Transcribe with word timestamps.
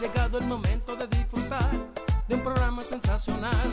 Llegado 0.00 0.38
el 0.38 0.46
momento 0.46 0.96
de 0.96 1.06
disfrutar 1.08 1.70
de 2.28 2.34
un 2.34 2.40
programa 2.42 2.82
sensacional. 2.82 3.70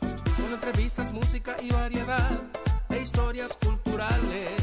Con 0.00 0.52
entrevistas, 0.52 1.12
música 1.12 1.56
y 1.60 1.70
variedad 1.70 2.30
de 2.88 3.00
historias 3.02 3.56
culturales. 3.56 4.62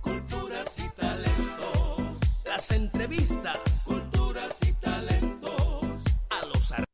Culturas 0.00 0.78
y 0.78 0.88
talentos. 0.90 2.18
Las 2.44 2.70
entrevistas. 2.70 3.58
Culturas 3.84 4.60
y 4.62 4.72
talentos. 4.74 6.04
A 6.30 6.46
los 6.46 6.72
ar- 6.72 6.84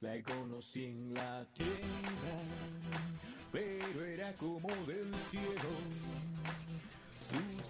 La 0.00 0.22
conocí 0.22 0.84
en 0.84 1.14
la 1.14 1.44
tierra, 1.54 2.36
pero 3.50 4.04
era 4.04 4.32
como 4.34 4.68
del 4.86 5.12
cielo. 5.30 5.70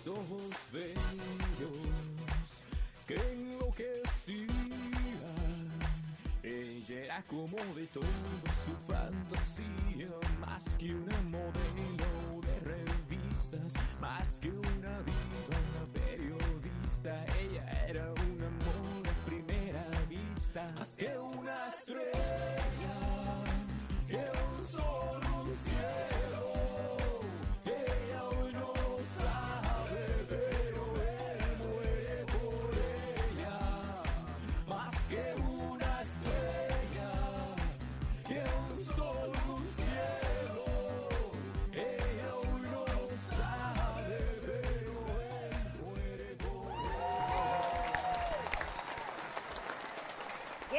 Ojos 0.09 0.53
bellos 0.73 1.01
que 3.09 3.17
enloquecían. 3.17 4.47
Ella 6.45 7.05
era 7.05 7.23
como 7.25 7.57
de 7.75 7.87
todo 7.89 8.05
su 8.65 8.73
fantasía, 8.87 10.09
más 10.39 10.79
que 10.79 10.95
una 10.95 11.21
modelo 11.23 12.41
de 12.41 12.61
revistas, 12.61 13.75
más 14.01 14.39
que 14.39 14.51
una 14.51 15.03
diva 15.03 15.61
periodista. 15.93 17.27
Ella 17.41 17.87
era 17.89 18.13
un 18.13 18.43
amor 18.45 19.09
a 19.09 19.27
primera 19.27 19.85
vista, 20.09 20.73
más 20.79 20.97
que 20.97 21.19
una 21.19 21.46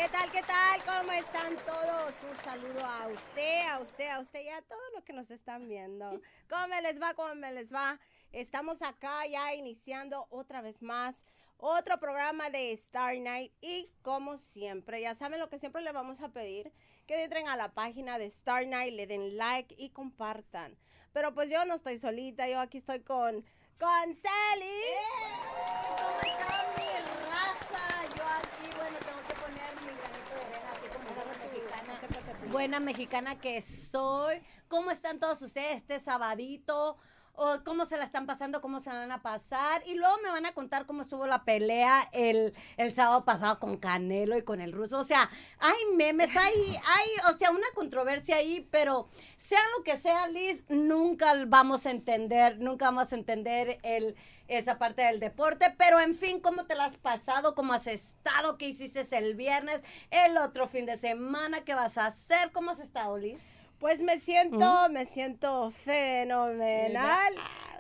¿Qué 0.08 0.18
tal, 0.18 0.32
qué 0.32 0.42
tal? 0.42 0.82
¿Cómo 0.86 1.12
están 1.12 1.54
todos? 1.66 2.16
Un 2.24 2.36
saludo 2.38 2.86
a 2.86 3.08
usted, 3.08 3.68
a 3.68 3.80
usted, 3.80 4.08
a 4.08 4.20
usted 4.22 4.42
y 4.42 4.48
a 4.48 4.62
todos 4.62 4.82
los 4.96 5.04
que 5.04 5.12
nos 5.12 5.30
están 5.32 5.68
viendo. 5.68 6.22
¿Cómo 6.50 6.68
me 6.70 6.82
les 6.82 7.02
va? 7.02 7.14
¿Cómo 7.14 7.36
me 7.36 7.52
les 7.52 7.74
va? 7.74 8.00
Estamos 8.32 8.82
acá 8.84 9.28
ya 9.28 9.54
iniciando 9.54 10.26
otra 10.30 10.62
vez 10.62 10.82
más 10.82 11.26
otro 11.58 12.00
programa 12.00 12.50
de 12.50 12.72
Star 12.74 13.18
Night 13.18 13.52
y 13.62 13.92
como 14.02 14.38
siempre, 14.38 15.02
ya 15.02 15.16
saben 15.16 15.40
lo 15.40 15.50
que 15.50 15.60
siempre 15.60 15.82
le 15.82 15.92
vamos 15.92 16.22
a 16.22 16.30
pedir, 16.30 16.72
que 17.06 17.24
entren 17.24 17.48
a 17.48 17.58
la 17.58 17.74
página 17.74 18.18
de 18.18 18.26
Star 18.28 18.66
Night, 18.68 18.94
le 18.94 19.08
den 19.08 19.38
like 19.38 19.76
y 19.78 19.90
compartan. 19.90 20.78
Pero 21.14 21.34
pues 21.34 21.50
yo 21.50 21.66
no 21.66 21.74
estoy 21.76 21.98
solita, 21.98 22.48
yo 22.48 22.60
aquí 22.60 22.78
estoy 22.78 23.02
con, 23.02 23.44
con 23.80 24.16
Sally. 24.16 24.82
¿Cómo 25.98 26.20
está 26.20 26.66
mi 26.78 26.86
raza? 27.28 28.16
Yo 28.16 28.24
aquí, 28.24 28.70
bueno, 28.78 28.98
tengo 29.00 29.22
que 29.28 29.34
poner 29.34 29.74
mi 29.82 29.88
granito 29.98 30.36
de 30.36 30.46
arena, 30.46 30.72
así 30.72 30.88
como 30.90 31.16
buena 31.16 31.34
mexicana. 31.44 32.37
Buena 32.52 32.80
mexicana 32.80 33.38
que 33.40 33.62
soy. 33.62 34.42
¿Cómo 34.70 34.90
están 34.92 35.20
todos 35.20 35.42
ustedes 35.42 35.76
este 35.76 36.00
sabadito? 36.00 36.98
¿O 37.40 37.64
¿Cómo 37.64 37.86
se 37.86 37.98
la 37.98 38.04
están 38.04 38.26
pasando? 38.26 38.62
¿Cómo 38.62 38.80
se 38.80 38.90
la 38.90 38.98
van 38.98 39.12
a 39.12 39.22
pasar? 39.22 39.84
Y 39.86 39.94
luego 39.94 40.16
me 40.24 40.30
van 40.32 40.48
a 40.48 40.54
contar 40.54 40.88
cómo 40.88 41.04
estuvo 41.04 41.28
la 41.28 41.46
pelea 41.46 42.02
el, 42.12 42.52
el 42.78 42.92
sábado 42.92 43.26
pasado 43.26 43.60
con 43.60 43.78
Canelo 43.78 44.36
y 44.36 44.42
con 44.42 44.60
el 44.60 44.72
ruso. 44.72 44.98
O 44.98 45.04
sea, 45.04 45.30
hay 45.60 45.78
memes, 45.96 46.36
hay, 46.36 46.56
hay, 46.68 47.32
o 47.32 47.38
sea, 47.38 47.52
una 47.52 47.68
controversia 47.76 48.38
ahí, 48.38 48.68
pero 48.72 49.08
sea 49.36 49.60
lo 49.78 49.84
que 49.84 49.98
sea, 49.98 50.28
Liz, 50.30 50.66
nunca 50.70 51.32
vamos 51.46 51.86
a 51.86 51.92
entender, 51.92 52.60
nunca 52.60 52.86
vamos 52.86 53.14
a 53.14 53.16
entender 53.16 53.78
el, 53.84 54.16
esa 54.48 54.80
parte 54.80 55.04
del 55.04 55.20
deporte. 55.20 55.76
Pero 55.78 56.00
en 56.00 56.16
fin, 56.16 56.40
¿cómo 56.40 56.66
te 56.66 56.74
la 56.74 56.86
has 56.86 56.98
pasado? 56.98 57.54
¿Cómo 57.54 57.74
has 57.74 57.86
estado? 57.86 58.58
¿Qué 58.58 58.70
hiciste 58.70 59.06
el 59.16 59.36
viernes? 59.36 59.84
El 60.10 60.38
otro 60.38 60.68
fin 60.68 60.88
de 60.88 60.98
semana, 60.98 61.64
¿qué 61.64 61.76
vas 61.76 62.00
a 62.00 62.08
hacer? 62.08 62.52
¿Cómo 62.52 62.72
has 62.72 62.80
estado, 62.80 63.16
Liz? 63.16 63.57
Pues 63.80 64.02
me 64.02 64.20
siento, 64.20 64.90
me 64.90 65.06
siento 65.06 65.72
fenomenal. 65.72 67.34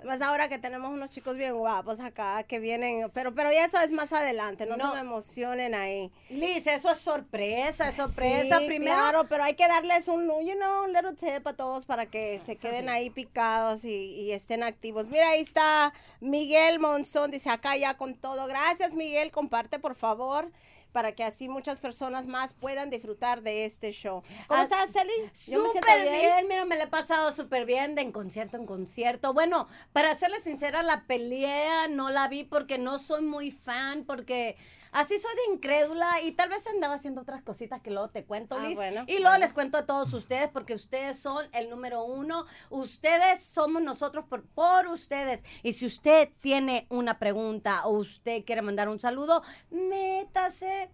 Más 0.06 0.22
ahora 0.22 0.47
que 0.47 0.59
tenemos 0.59 0.91
unos 0.94 1.09
chicos 1.09 1.38
bien 1.38 1.56
guapos 1.58 2.00
acá 2.00 2.44
que 2.44 2.59
vienen, 2.59 3.09
pero 3.16 3.34
pero 3.34 3.52
ya 3.52 3.66
eso 3.66 3.80
es 3.81 3.91
más 3.91 4.13
adelante, 4.13 4.68
no, 4.68 4.78
No. 4.78 4.90
se 4.90 4.94
me 4.94 5.00
emocionen 5.02 5.74
ahí. 5.74 6.12
Liz, 6.30 6.68
eso 6.68 6.91
es 6.91 7.00
sorpresa, 7.00 7.90
es 7.90 7.96
sorpresa. 7.96 8.59
Sí, 8.59 8.68
Primero, 8.68 8.94
claro, 8.96 9.25
pero 9.28 9.44
hay 9.44 9.56
que 9.56 9.68
darles 9.68 10.08
un, 10.08 10.28
you 10.46 10.53
know, 10.53 10.84
un 10.85 10.94
little 10.94 11.13
tip 11.13 11.46
a 11.47 11.53
todos 11.53 11.85
para 11.85 12.06
que 12.06 12.40
se 12.46 12.52
Eso 12.52 12.62
queden 12.62 12.84
sí. 12.84 12.90
ahí 12.90 13.09
picados 13.09 13.84
y, 13.85 13.90
y 13.90 14.34
estén 14.34 14.62
activos. 14.62 15.09
Mira, 15.09 15.31
ahí 15.31 15.41
está 15.41 15.91
Miguel 16.22 16.78
Monzón, 16.78 17.31
dice 17.31 17.50
acá 17.50 17.75
ya 17.75 17.97
con 17.97 18.14
todo. 18.14 18.46
Gracias, 18.46 18.94
Miguel, 18.94 19.31
comparte 19.31 19.79
por 19.79 19.96
favor 19.96 20.52
para 20.97 21.12
que 21.12 21.24
así 21.24 21.47
muchas 21.47 21.78
personas 21.78 22.26
más 22.26 22.53
puedan 22.55 22.90
disfrutar 22.90 23.44
de 23.44 23.66
este 23.66 23.91
show. 23.91 24.23
¿Cómo 24.47 24.59
Ah, 24.61 24.64
estás, 24.64 24.91
Celi? 24.94 25.11
Súper 25.32 26.09
bien. 26.09 26.47
mira, 26.49 26.66
me 26.66 26.76
la 26.76 26.85
he 26.85 26.88
pasado 26.88 27.32
súper 27.32 27.67
bien 27.67 27.94
de 27.94 28.02
en 28.02 28.11
concierto 28.11 28.58
en 28.58 28.66
concierto. 28.66 29.32
Bueno, 29.32 29.67
para 29.94 30.16
serles 30.16 30.44
sincera, 30.44 30.82
la 30.82 31.05
pelea 31.05 31.88
no 31.88 32.09
la 32.09 32.28
vi 32.29 32.46
porque 32.46 32.79
no 32.79 32.97
soy 32.97 33.22
muy 33.22 33.52
fan, 33.52 34.05
porque 34.05 34.58
así 34.91 35.19
soy 35.19 35.35
de 35.35 35.53
incrédula 35.55 36.09
y 36.23 36.31
tal 36.34 36.49
vez 36.49 36.66
andaba 36.67 36.95
haciendo 36.95 37.22
otras 37.22 37.41
cositas 37.41 37.81
que 37.81 37.91
luego 37.91 38.09
te 38.09 38.25
cuento, 38.25 38.55
Ah, 38.57 38.63
Liz. 38.66 38.75
bueno, 38.75 39.03
y 39.07 39.13
luego 39.13 39.29
bueno. 39.29 39.39
les 39.39 39.53
cuento 39.53 39.78
a 39.78 39.85
todos 39.85 40.13
ustedes 40.13 40.49
porque 40.49 40.73
ustedes 40.73 41.17
son 41.19 41.45
el 41.53 41.69
número 41.69 42.03
uno. 42.03 42.45
Ustedes 42.69 43.43
somos 43.43 43.81
nosotros 43.81 44.25
por, 44.29 44.43
por 44.45 44.87
ustedes. 44.87 45.41
Y 45.63 45.73
si 45.73 45.85
usted 45.85 46.29
tiene 46.41 46.87
una 46.89 47.19
pregunta 47.19 47.85
o 47.85 47.91
usted 47.91 48.43
quiere 48.45 48.61
mandar 48.61 48.89
un 48.89 48.99
saludo, 48.99 49.41
métase. 49.69 50.89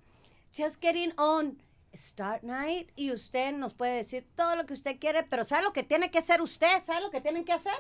Just 0.56 0.82
getting 0.82 1.14
on. 1.20 1.62
Start 1.96 2.42
Night 2.42 2.90
y 2.96 3.12
usted 3.12 3.52
nos 3.54 3.76
puede 3.76 3.98
decir 3.98 4.26
todo 4.36 4.56
lo 4.56 4.66
que 4.66 4.74
usted 4.74 4.98
quiere, 5.00 5.22
pero 5.22 5.46
¿sabe 5.46 5.62
lo 5.62 5.74
que 5.74 5.84
tiene 5.84 6.10
que 6.10 6.18
hacer 6.18 6.42
usted? 6.42 6.84
¿Sabe 6.84 7.02
lo 7.02 7.12
que 7.12 7.22
tienen 7.22 7.46
que 7.46 7.54
hacer? 7.54 7.74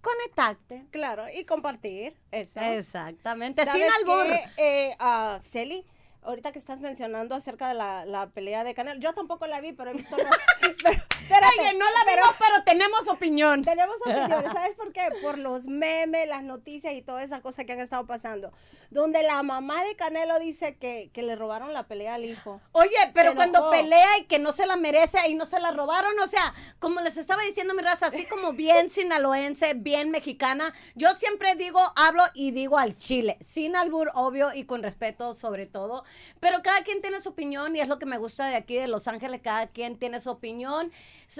Conectarte. 0.00 0.86
Claro, 0.90 1.26
y 1.32 1.44
compartir. 1.44 2.16
Eso. 2.30 2.60
Exactamente. 2.60 3.64
¿Sabes 3.64 3.82
Sin 3.82 3.92
albur. 4.08 4.26
eh, 4.56 4.96
Celi? 5.42 5.84
ahorita 6.20 6.52
que 6.52 6.58
estás 6.58 6.80
mencionando 6.80 7.34
acerca 7.34 7.68
de 7.68 7.74
la, 7.74 8.04
la 8.04 8.26
pelea 8.28 8.62
de 8.62 8.74
Canelo, 8.74 9.00
yo 9.00 9.14
tampoco 9.14 9.46
la 9.46 9.60
vi, 9.62 9.72
pero 9.72 9.90
he 9.90 9.94
visto... 9.94 10.14
los- 10.14 10.26
pero, 10.82 10.90
espérate, 11.20 11.72
no 11.78 11.86
la 11.86 12.00
pero- 12.04 12.22
vimos, 12.22 12.36
pero 12.38 12.64
tenemos 12.64 13.08
opinión. 13.08 13.62
tenemos 13.62 13.96
opiniones, 14.02 14.52
¿sabes 14.52 14.74
por 14.76 14.92
qué? 14.92 15.08
Por 15.22 15.38
los 15.38 15.68
memes, 15.68 16.28
las 16.28 16.42
noticias 16.42 16.92
y 16.92 17.00
todas 17.00 17.24
esas 17.24 17.40
cosas 17.40 17.64
que 17.64 17.72
han 17.72 17.80
estado 17.80 18.06
pasando. 18.06 18.52
Donde 18.90 19.22
la 19.22 19.42
mamá 19.42 19.84
de 19.84 19.96
Canelo 19.96 20.38
dice 20.38 20.76
que, 20.76 21.10
que 21.12 21.22
le 21.22 21.36
robaron 21.36 21.72
la 21.74 21.86
pelea 21.86 22.14
al 22.14 22.24
hijo. 22.24 22.60
Oye, 22.72 22.96
pero 23.12 23.34
cuando 23.34 23.70
pelea 23.70 24.18
y 24.18 24.24
que 24.24 24.38
no 24.38 24.52
se 24.52 24.66
la 24.66 24.76
merece 24.76 25.18
y 25.28 25.34
no 25.34 25.46
se 25.46 25.60
la 25.60 25.72
robaron, 25.72 26.18
o 26.20 26.26
sea, 26.28 26.54
como 26.78 27.00
les 27.00 27.16
estaba 27.16 27.42
diciendo 27.42 27.74
mi 27.74 27.82
raza, 27.82 28.06
así 28.06 28.24
como 28.26 28.52
bien 28.52 28.88
sinaloense, 28.88 29.74
bien 29.74 30.10
mexicana, 30.10 30.72
yo 30.94 31.10
siempre 31.16 31.54
digo, 31.54 31.80
hablo 31.96 32.22
y 32.34 32.50
digo 32.50 32.78
al 32.78 32.96
chile, 32.96 33.36
sin 33.40 33.76
albur, 33.76 34.10
obvio, 34.14 34.52
y 34.54 34.64
con 34.64 34.82
respeto 34.82 35.34
sobre 35.34 35.66
todo, 35.66 36.04
pero 36.40 36.62
cada 36.62 36.82
quien 36.82 37.00
tiene 37.00 37.20
su 37.20 37.30
opinión 37.30 37.76
y 37.76 37.80
es 37.80 37.88
lo 37.88 37.98
que 37.98 38.06
me 38.06 38.18
gusta 38.18 38.46
de 38.46 38.56
aquí 38.56 38.76
de 38.76 38.88
Los 38.88 39.08
Ángeles, 39.08 39.40
cada 39.42 39.66
quien 39.66 39.98
tiene 39.98 40.20
su 40.20 40.30
opinión, 40.30 40.90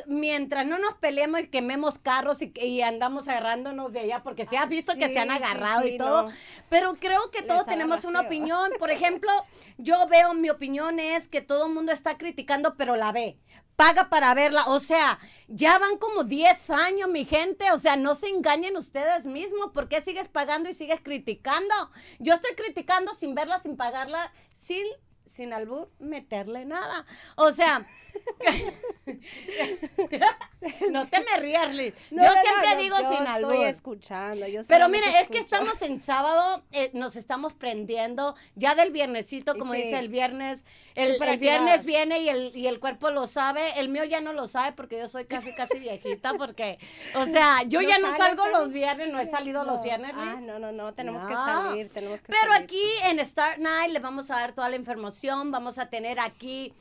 mientras 0.07 0.67
no 0.67 0.79
nos 0.79 0.95
peleemos 0.95 1.41
y 1.41 1.49
quememos 1.49 1.99
carros 1.99 2.43
y, 2.43 2.53
y 2.61 2.83
andamos 2.83 3.29
agarrándonos 3.29 3.93
de 3.93 4.01
allá, 4.01 4.23
porque 4.23 4.45
se 4.45 4.57
ha 4.57 4.67
visto 4.67 4.95
que 4.95 5.07
sí, 5.09 5.13
se 5.15 5.19
han 5.19 5.29
sí, 5.29 5.35
agarrado 5.35 5.83
sí, 5.83 5.89
y 5.91 5.99
todo, 5.99 6.25
no. 6.25 6.33
pero 6.69 6.95
creo 6.97 7.31
que 7.31 7.38
Les 7.41 7.47
todos 7.47 7.67
tenemos 7.67 8.05
una 8.05 8.21
feo. 8.21 8.29
opinión. 8.29 8.71
Por 8.79 8.91
ejemplo, 8.91 9.31
yo 9.77 10.07
veo, 10.09 10.35
mi 10.35 10.51
opinión 10.51 10.99
es 11.01 11.29
que 11.29 11.41
todo 11.41 11.67
el 11.67 11.75
mundo 11.75 11.93
está 11.93 12.19
criticando, 12.19 12.77
pero 12.77 12.97
la 12.97 13.13
ve. 13.13 13.39
Paga 13.77 14.09
para 14.11 14.35
verla. 14.35 14.65
O 14.67 14.81
sea, 14.81 15.19
ya 15.47 15.79
van 15.79 15.99
como 15.99 16.25
10 16.25 16.71
años, 16.71 17.09
mi 17.09 17.25
gente. 17.25 17.71
O 17.73 17.79
sea, 17.79 17.97
no 17.97 18.15
se 18.15 18.29
engañen 18.29 18.77
ustedes 18.77 19.25
mismos. 19.25 19.71
¿Por 19.73 19.89
qué 19.89 20.01
sigues 20.01 20.29
pagando 20.29 20.69
y 20.69 20.75
sigues 20.75 21.01
criticando? 21.01 21.75
Yo 22.19 22.35
estoy 22.35 22.55
criticando 22.57 23.15
sin 23.15 23.35
verla, 23.35 23.61
sin 23.63 23.77
pagarla, 23.77 24.33
sin, 24.53 24.85
sin 25.25 25.53
albur 25.53 25.93
meterle 25.99 26.65
nada. 26.65 27.07
O 27.37 27.53
sea, 27.53 27.87
no 30.91 31.09
te 31.09 31.21
me 31.21 31.37
rías, 31.39 31.75
Liz. 31.75 31.95
No, 32.11 32.25
yo 32.25 32.35
no, 32.35 32.41
siempre 32.41 32.83
digo 32.83 32.97
yo 32.99 33.09
sin 33.09 33.27
estoy 33.27 33.45
albur. 33.45 33.67
escuchando. 33.67 34.47
Yo 34.47 34.61
Pero 34.69 34.89
mire, 34.89 35.07
es 35.21 35.29
que 35.29 35.39
estamos 35.39 35.81
en 35.83 35.99
sábado, 35.99 36.63
eh, 36.73 36.91
nos 36.95 37.17
estamos 37.17 37.53
prendiendo, 37.55 38.35
ya 38.55 38.75
del 38.75 38.91
viernesito, 38.91 39.57
como 39.57 39.75
sí. 39.75 39.83
dice 39.83 39.99
el 39.99 40.09
viernes, 40.09 40.65
el, 40.95 41.19
viernes 41.39 41.85
viene 41.85 42.21
y 42.21 42.29
el, 42.29 42.57
y 42.57 42.67
el 42.67 42.81
cuerpo 42.81 43.11
lo 43.11 43.27
sabe, 43.27 43.63
el 43.79 43.89
mío 43.89 44.05
ya 44.05 44.21
no 44.21 44.33
lo 44.33 44.47
sabe 44.47 44.73
porque 44.73 44.99
yo 44.99 45.09
soy 45.09 45.27
casi, 45.27 45.55
casi 45.55 45.79
viejita, 45.89 46.35
porque, 46.35 46.79
o 47.17 47.25
sea, 47.27 47.63
yo 47.67 47.81
¿No 47.83 47.89
ya 47.89 47.99
no 47.99 48.17
salgo 48.17 48.47
los 48.49 48.73
viernes, 48.73 49.13
no 49.13 49.21
he 49.21 49.27
salido 49.27 49.65
los 49.65 49.83
viernes, 49.83 50.13
Ah, 50.15 50.35
Liz. 50.37 50.47
no, 50.47 50.59
no, 50.59 50.73
no, 50.73 50.95
tenemos 50.95 51.25
que 51.25 51.35
salir, 51.35 51.89
tenemos 51.93 52.23
que 52.23 52.33
Pero 52.33 52.53
salir. 52.53 52.65
aquí 52.65 52.83
en 53.11 53.25
Start 53.25 53.59
Night 53.59 53.93
les 53.93 54.03
vamos 54.03 54.31
a 54.31 54.37
dar 54.37 54.53
toda 54.53 54.69
la 54.69 54.77
información, 54.77 55.51
vamos 55.51 55.79
a 55.79 55.87
tener 55.87 56.21
aquí... 56.21 56.73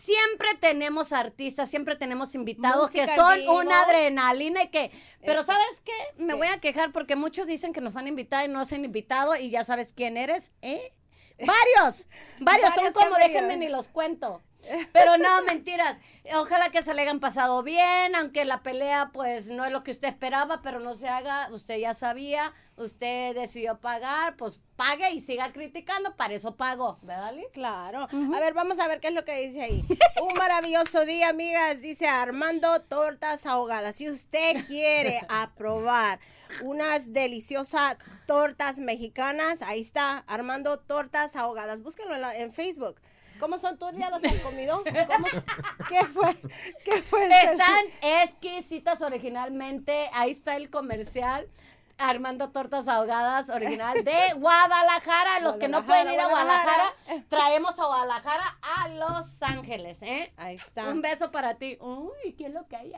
Siempre 0.00 0.48
tenemos 0.58 1.12
artistas, 1.12 1.68
siempre 1.68 1.94
tenemos 1.94 2.34
invitados 2.34 2.84
Música 2.84 3.06
que 3.06 3.16
son 3.16 3.34
vivo. 3.38 3.58
una 3.58 3.82
adrenalina 3.82 4.62
y 4.62 4.68
que... 4.68 4.90
Pero 5.20 5.42
Eso. 5.42 5.52
¿sabes 5.52 5.82
qué? 5.84 5.92
Me 6.16 6.32
voy 6.32 6.46
a 6.46 6.58
quejar 6.58 6.90
porque 6.90 7.16
muchos 7.16 7.46
dicen 7.46 7.74
que 7.74 7.82
nos 7.82 7.92
van 7.92 8.06
a 8.06 8.08
invitar 8.08 8.48
y 8.48 8.52
no 8.52 8.64
se 8.64 8.76
han 8.76 8.84
invitado 8.84 9.36
y 9.36 9.50
ya 9.50 9.62
sabes 9.62 9.92
quién 9.92 10.16
eres, 10.16 10.52
¿eh? 10.62 10.94
Varios, 11.38 12.08
varios, 12.40 12.74
son 12.74 12.92
como, 12.92 13.16
déjenme 13.16 13.58
ni 13.58 13.68
los 13.68 13.88
cuento. 13.88 14.42
Pero 14.92 15.16
no, 15.18 15.42
mentiras. 15.42 15.98
Ojalá 16.34 16.70
que 16.70 16.82
se 16.82 16.94
le 16.94 17.02
hayan 17.02 17.20
pasado 17.20 17.62
bien, 17.62 18.14
aunque 18.16 18.44
la 18.44 18.62
pelea 18.62 19.10
pues 19.12 19.46
no 19.48 19.64
es 19.64 19.72
lo 19.72 19.82
que 19.82 19.90
usted 19.90 20.08
esperaba, 20.08 20.60
pero 20.62 20.78
no 20.80 20.94
se 20.94 21.08
haga, 21.08 21.48
usted 21.52 21.78
ya 21.78 21.94
sabía, 21.94 22.52
usted 22.76 23.34
decidió 23.34 23.78
pagar, 23.80 24.36
pues 24.36 24.60
pague 24.76 25.10
y 25.10 25.20
siga 25.20 25.52
criticando, 25.52 26.14
para 26.16 26.34
eso 26.34 26.56
pago, 26.56 26.96
¿verdad, 27.02 27.34
Liz? 27.34 27.46
Claro. 27.52 28.02
A 28.34 28.40
ver, 28.40 28.54
vamos 28.54 28.78
a 28.78 28.88
ver 28.88 29.00
qué 29.00 29.08
es 29.08 29.14
lo 29.14 29.24
que 29.24 29.36
dice 29.46 29.62
ahí. 29.62 29.84
Un 30.22 30.38
maravilloso 30.38 31.04
día, 31.04 31.28
amigas. 31.30 31.80
Dice 31.80 32.06
Armando 32.08 32.80
Tortas 32.82 33.46
Ahogadas. 33.46 33.96
Si 33.96 34.08
usted 34.08 34.64
quiere 34.66 35.20
aprobar 35.28 36.20
unas 36.62 37.12
deliciosas 37.12 37.96
tortas 38.26 38.78
mexicanas, 38.78 39.62
ahí 39.62 39.80
está, 39.82 40.18
Armando 40.26 40.78
Tortas 40.78 41.36
Ahogadas. 41.36 41.82
Búsquenlo 41.82 42.14
en, 42.14 42.20
la- 42.22 42.36
en 42.36 42.52
Facebook. 42.52 43.00
¿Cómo 43.40 43.58
son? 43.58 43.78
¿Tú 43.78 43.86
ya 43.96 44.10
las 44.10 44.22
has 44.22 44.38
comido? 44.40 44.84
¿Cómo? 44.84 45.26
¿Qué 45.88 46.04
fue? 46.04 46.36
¿Qué 46.84 47.02
fue? 47.02 47.24
Están 47.24 47.84
exquisitas 48.22 49.00
originalmente, 49.00 50.10
ahí 50.12 50.30
está 50.30 50.56
el 50.56 50.70
comercial. 50.70 51.48
Armando 51.98 52.50
Tortas 52.50 52.88
Ahogadas, 52.88 53.50
original 53.50 54.02
de 54.04 54.18
Guadalajara. 54.36 55.40
Los 55.40 55.58
que 55.58 55.68
no 55.68 55.84
pueden 55.84 56.10
ir 56.10 56.20
a 56.20 56.28
Guadalajara. 56.28 56.94
Guadalajara, 57.06 57.28
traemos 57.28 57.78
a 57.78 57.86
Guadalajara 57.86 58.58
a 58.62 58.88
Los 58.88 59.42
Ángeles, 59.42 60.00
¿eh? 60.02 60.32
Ahí 60.38 60.54
está. 60.54 60.88
Un 60.88 61.02
beso 61.02 61.30
para 61.30 61.56
ti. 61.56 61.76
Uy, 61.80 62.32
¿qué 62.38 62.46
es 62.46 62.54
lo 62.54 62.66
que 62.68 62.76
hay? 62.76 62.92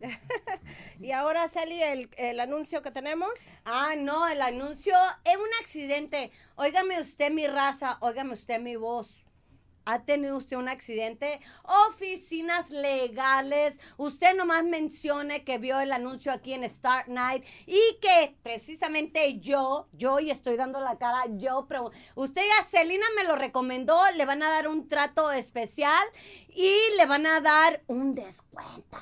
Y 1.00 1.12
ahora, 1.12 1.48
Sally, 1.48 1.82
el, 1.82 2.10
el 2.16 2.40
anuncio 2.40 2.82
que 2.82 2.90
tenemos. 2.90 3.28
Ah, 3.66 3.94
no, 3.98 4.26
el 4.28 4.40
anuncio 4.40 4.94
es 5.24 5.36
un 5.36 5.48
accidente. 5.60 6.30
Óigame 6.56 6.98
usted 7.00 7.30
mi 7.30 7.46
raza, 7.46 7.98
óigame 8.00 8.32
usted 8.32 8.60
mi 8.60 8.76
voz. 8.76 9.25
¿Ha 9.88 10.04
tenido 10.04 10.36
usted 10.36 10.56
un 10.56 10.68
accidente? 10.68 11.40
Oficinas 11.88 12.70
legales. 12.70 13.78
Usted 13.96 14.36
nomás 14.36 14.64
mencione 14.64 15.44
que 15.44 15.58
vio 15.58 15.78
el 15.78 15.92
anuncio 15.92 16.32
aquí 16.32 16.54
en 16.54 16.68
Start 16.68 17.06
Night 17.06 17.44
y 17.66 17.80
que 18.00 18.36
precisamente 18.42 19.38
yo, 19.38 19.88
yo 19.92 20.18
y 20.18 20.32
estoy 20.32 20.56
dando 20.56 20.80
la 20.80 20.98
cara, 20.98 21.24
yo, 21.36 21.66
pero 21.68 21.92
usted 22.16 22.42
ya, 22.42 22.64
Celina 22.64 23.06
me 23.16 23.24
lo 23.24 23.36
recomendó, 23.36 24.00
le 24.16 24.26
van 24.26 24.42
a 24.42 24.50
dar 24.50 24.66
un 24.66 24.88
trato 24.88 25.30
especial 25.30 26.04
y 26.48 26.76
le 26.98 27.06
van 27.06 27.24
a 27.24 27.40
dar 27.40 27.84
un 27.86 28.16
descuento. 28.16 28.98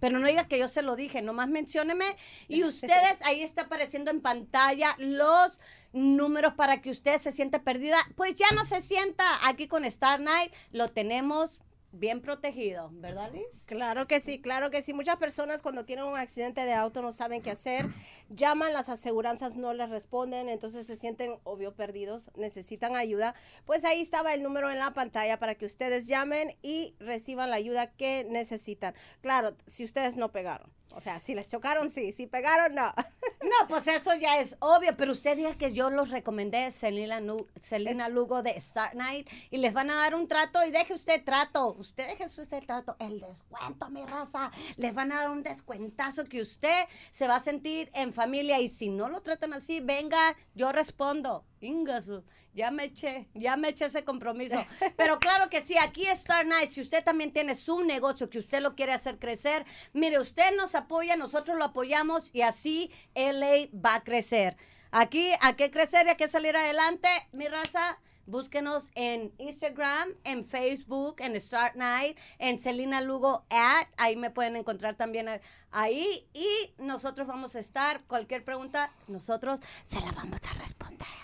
Pero 0.00 0.18
no 0.18 0.28
diga 0.28 0.46
que 0.46 0.58
yo 0.58 0.68
se 0.68 0.82
lo 0.82 0.94
dije, 0.94 1.22
nomás 1.22 1.48
mencióneme. 1.48 2.04
Y 2.46 2.64
ustedes, 2.64 3.20
ahí 3.24 3.42
está 3.42 3.62
apareciendo 3.62 4.10
en 4.10 4.20
pantalla 4.20 4.94
los 4.98 5.58
números 5.92 6.54
para 6.54 6.80
que 6.80 6.90
usted 6.90 7.18
se 7.18 7.32
sienta 7.32 7.62
perdida. 7.62 7.96
Pues 8.16 8.34
ya 8.34 8.46
no 8.54 8.64
se 8.64 8.80
sienta 8.80 9.24
aquí 9.46 9.68
con 9.68 9.84
Star 9.84 10.20
Night, 10.20 10.52
lo 10.72 10.88
tenemos 10.88 11.60
bien 11.92 12.20
protegido, 12.20 12.90
¿verdad, 12.92 13.32
Liz? 13.32 13.64
Claro 13.66 14.06
que 14.06 14.20
sí, 14.20 14.40
claro 14.40 14.70
que 14.70 14.82
sí. 14.82 14.92
Muchas 14.92 15.16
personas 15.16 15.62
cuando 15.62 15.84
tienen 15.84 16.04
un 16.04 16.16
accidente 16.16 16.64
de 16.64 16.74
auto 16.74 17.02
no 17.02 17.12
saben 17.12 17.42
qué 17.42 17.50
hacer, 17.50 17.86
llaman, 18.28 18.72
las 18.72 18.88
aseguranzas 18.88 19.56
no 19.56 19.72
les 19.72 19.88
responden, 19.88 20.48
entonces 20.48 20.86
se 20.86 20.96
sienten 20.96 21.38
obvio 21.44 21.74
perdidos, 21.74 22.30
necesitan 22.36 22.96
ayuda. 22.96 23.34
Pues 23.64 23.84
ahí 23.84 24.00
estaba 24.00 24.34
el 24.34 24.42
número 24.42 24.70
en 24.70 24.78
la 24.78 24.92
pantalla 24.92 25.38
para 25.38 25.54
que 25.54 25.64
ustedes 25.64 26.06
llamen 26.06 26.56
y 26.62 26.94
reciban 26.98 27.50
la 27.50 27.56
ayuda 27.56 27.90
que 27.90 28.26
necesitan. 28.28 28.94
Claro, 29.22 29.56
si 29.66 29.84
ustedes 29.84 30.16
no 30.16 30.30
pegaron. 30.30 30.77
O 30.94 31.00
sea, 31.00 31.20
si 31.20 31.34
les 31.34 31.48
chocaron, 31.50 31.90
sí. 31.90 32.12
Si 32.12 32.26
pegaron, 32.26 32.74
no. 32.74 32.92
No, 33.40 33.68
pues 33.68 33.86
eso 33.86 34.14
ya 34.16 34.40
es 34.40 34.56
obvio, 34.60 34.96
pero 34.96 35.12
usted 35.12 35.36
diga 35.36 35.54
que 35.54 35.72
yo 35.72 35.90
los 35.90 36.10
recomendé, 36.10 36.70
Celina, 36.72 37.20
Nu- 37.20 37.46
Celina 37.60 38.08
Lugo 38.08 38.42
de 38.42 38.60
Start 38.60 38.94
Night, 38.94 39.28
y 39.50 39.58
les 39.58 39.72
van 39.72 39.90
a 39.90 39.94
dar 39.94 40.14
un 40.16 40.26
trato 40.26 40.58
y 40.66 40.70
deje 40.72 40.94
usted 40.94 41.22
trato, 41.24 41.74
usted 41.78 42.06
deje 42.08 42.24
usted 42.24 42.64
trato, 42.64 42.96
el 42.98 43.20
descuento, 43.20 43.88
mi 43.90 44.04
raza, 44.04 44.50
les 44.76 44.92
van 44.92 45.12
a 45.12 45.16
dar 45.20 45.30
un 45.30 45.42
descuentazo 45.44 46.24
que 46.24 46.40
usted 46.40 46.84
se 47.12 47.28
va 47.28 47.36
a 47.36 47.40
sentir 47.40 47.90
en 47.94 48.12
familia 48.12 48.58
y 48.60 48.68
si 48.68 48.88
no 48.88 49.08
lo 49.08 49.20
tratan 49.22 49.52
así, 49.52 49.80
venga, 49.80 50.18
yo 50.54 50.72
respondo. 50.72 51.44
Ingasu, 51.60 52.22
ya 52.54 52.70
me 52.70 52.84
eché, 52.84 53.28
ya 53.34 53.56
me 53.56 53.68
eché 53.68 53.86
ese 53.86 54.04
compromiso. 54.04 54.64
Pero 54.96 55.18
claro 55.18 55.50
que 55.50 55.62
sí, 55.62 55.76
aquí 55.78 56.06
Star 56.06 56.46
Night. 56.46 56.70
Si 56.70 56.80
usted 56.80 57.04
también 57.04 57.32
tiene 57.32 57.54
su 57.54 57.82
negocio 57.82 58.30
que 58.30 58.38
usted 58.38 58.60
lo 58.60 58.74
quiere 58.74 58.92
hacer 58.92 59.18
crecer, 59.18 59.64
mire, 59.92 60.18
usted 60.18 60.56
nos 60.56 60.74
apoya, 60.74 61.16
nosotros 61.16 61.56
lo 61.56 61.64
apoyamos 61.64 62.30
y 62.34 62.42
así 62.42 62.90
LA 63.14 63.68
va 63.74 63.96
a 63.96 64.04
crecer. 64.04 64.56
Aquí 64.90 65.30
hay 65.40 65.54
que 65.54 65.70
crecer 65.70 66.06
y 66.06 66.10
hay 66.10 66.16
que 66.16 66.28
salir 66.28 66.56
adelante, 66.56 67.08
mi 67.32 67.46
raza. 67.46 67.98
Búsquenos 68.28 68.90
en 68.94 69.32
Instagram, 69.38 70.10
en 70.24 70.44
Facebook, 70.44 71.16
en 71.20 71.40
Start 71.40 71.76
Night, 71.76 72.18
en 72.38 72.58
Celina 72.58 73.00
Lugo 73.00 73.46
at, 73.48 73.88
ahí 73.96 74.16
me 74.16 74.30
pueden 74.30 74.54
encontrar 74.56 74.96
también 74.96 75.40
ahí 75.70 76.28
y 76.34 76.74
nosotros 76.76 77.26
vamos 77.26 77.56
a 77.56 77.60
estar, 77.60 78.04
cualquier 78.04 78.44
pregunta, 78.44 78.92
nosotros 79.06 79.60
se 79.86 79.98
la 80.00 80.12
vamos 80.12 80.40
a 80.46 80.54
responder. 80.58 81.17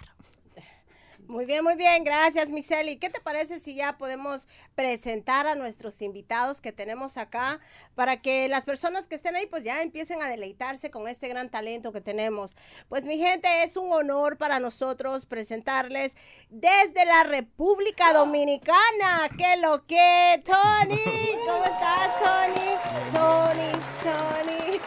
Muy 1.35 1.47
bien, 1.47 1.65
muy 1.65 1.75
bien. 1.75 2.05
Gracias, 2.05 2.53
Miseli. 2.53 2.97
¿Qué 2.97 3.11
te 3.11 3.19
parece 3.19 3.59
si 3.59 3.75
ya 3.75 3.99
podemos 3.99 4.47
presentar 4.77 5.49
a 5.49 5.57
nuestros 5.57 6.01
invitados 6.01 6.61
que 6.61 6.71
tenemos 6.71 7.17
acá 7.17 7.59
para 7.97 8.23
que 8.23 8.49
las 8.49 8.65
personas 8.65 9.09
que 9.09 9.17
estén 9.17 9.35
ahí 9.35 9.47
pues 9.47 9.65
ya 9.65 9.83
empiecen 9.83 10.23
a 10.23 10.29
deleitarse 10.29 10.93
con 10.93 11.09
este 11.09 11.27
gran 11.27 11.51
talento 11.51 11.91
que 11.91 12.01
tenemos? 12.01 12.55
Pues 12.89 13.05
mi 13.07 13.19
gente, 13.19 13.65
es 13.65 13.77
un 13.77 13.93
honor 13.93 14.39
para 14.39 14.61
nosotros 14.61 15.27
presentarles 15.27 16.17
desde 16.51 17.05
la 17.05 17.25
República 17.25 18.13
Dominicana. 18.13 19.29
¿Qué 19.37 19.57
lo 19.57 19.85
que? 19.89 20.41
Tony, 20.45 21.01
¿cómo 21.49 21.65
estás, 21.65 22.17
Tony? 22.21 22.77
Tony, 23.11 23.73
Tony. 24.05 24.81